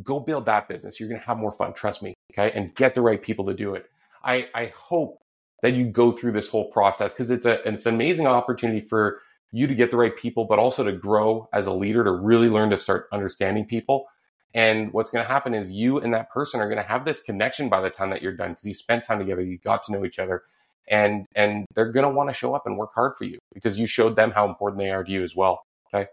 Go 0.03 0.21
build 0.21 0.47
that 0.47 0.69
business. 0.69 0.99
You're 0.99 1.09
gonna 1.09 1.21
have 1.21 1.39
more 1.39 1.53
fun. 1.53 1.73
Trust 1.75 2.03
me. 2.03 2.15
Okay, 2.33 2.57
and 2.57 2.75
get 2.75 2.95
the 2.95 3.03
right 3.03 3.21
people 3.21 3.47
to 3.47 3.55
do 3.55 3.75
it. 3.75 3.87
I, 4.23 4.49
I 4.55 4.73
hope 4.77 5.19
that 5.63 5.75
you 5.75 5.87
go 5.87 6.13
through 6.13 6.33
this 6.33 6.49
whole 6.49 6.71
process 6.71 7.13
because 7.13 7.31
it's 7.31 7.47
a 7.47 7.67
it's 7.69 7.87
an 7.87 7.95
amazing 7.95 8.27
opportunity 8.27 8.81
for 8.81 9.21
you 9.53 9.67
to 9.67 9.75
get 9.75 9.91
the 9.91 9.97
right 9.97 10.17
people, 10.17 10.45
but 10.45 10.59
also 10.59 10.85
to 10.85 10.93
grow 10.93 11.49
as 11.53 11.67
a 11.67 11.73
leader 11.73 12.05
to 12.05 12.13
really 12.13 12.49
learn 12.49 12.71
to 12.71 12.79
start 12.79 13.09
understanding 13.13 13.67
people. 13.67 14.07
And 14.55 14.93
what's 14.93 15.11
going 15.11 15.25
to 15.25 15.31
happen 15.31 15.55
is 15.55 15.71
you 15.71 15.99
and 15.99 16.13
that 16.15 16.31
person 16.31 16.61
are 16.61 16.67
going 16.69 16.83
to 16.83 16.89
have 16.89 17.05
this 17.05 17.23
connection 17.23 17.69
by 17.69 17.81
the 17.81 17.91
time 17.91 18.11
that 18.11 18.23
you're 18.23 18.37
done 18.37 18.51
because 18.51 18.65
you 18.65 18.75
spent 18.75 19.05
time 19.05 19.19
together, 19.19 19.43
you 19.43 19.59
got 19.59 19.85
to 19.85 19.93
know 19.93 20.05
each 20.05 20.19
other, 20.19 20.45
and 20.91 21.27
and 21.35 21.65
they're 21.75 21.93
going 21.93 22.05
to 22.07 22.15
want 22.15 22.29
to 22.29 22.35
show 22.35 22.55
up 22.55 22.67
and 22.67 22.77
work 22.77 22.91
hard 22.95 23.13
for 23.17 23.25
you 23.25 23.39
because 23.55 23.79
you 23.79 23.87
showed 23.87 24.17
them 24.17 24.31
how 24.31 24.49
important 24.49 24.79
they 24.79 24.91
are 24.91 25.05
to 25.05 25.11
you 25.11 25.25
as 25.25 25.35
well. 25.35 25.63
Okay. 25.93 26.09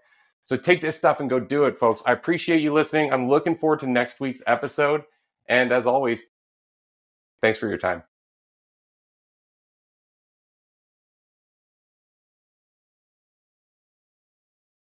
So 0.46 0.56
take 0.56 0.82
this 0.82 0.96
stuff 0.98 1.20
and 1.20 1.30
go 1.30 1.40
do 1.40 1.66
it, 1.66 1.78
folks. 1.78 2.02
I 2.06 2.14
appreciate 2.14 2.62
you 2.62 2.74
listening. 2.74 3.12
I'm 3.12 3.30
looking 3.30 3.58
forward 3.58 3.82
to 3.82 3.88
next 3.88 4.20
week's 4.20 4.42
episode. 4.48 5.04
And 5.50 5.72
as 5.72 5.88
always, 5.88 6.28
Thanks 7.42 7.60
for 7.60 7.68
your 7.68 7.78
time. 7.78 8.04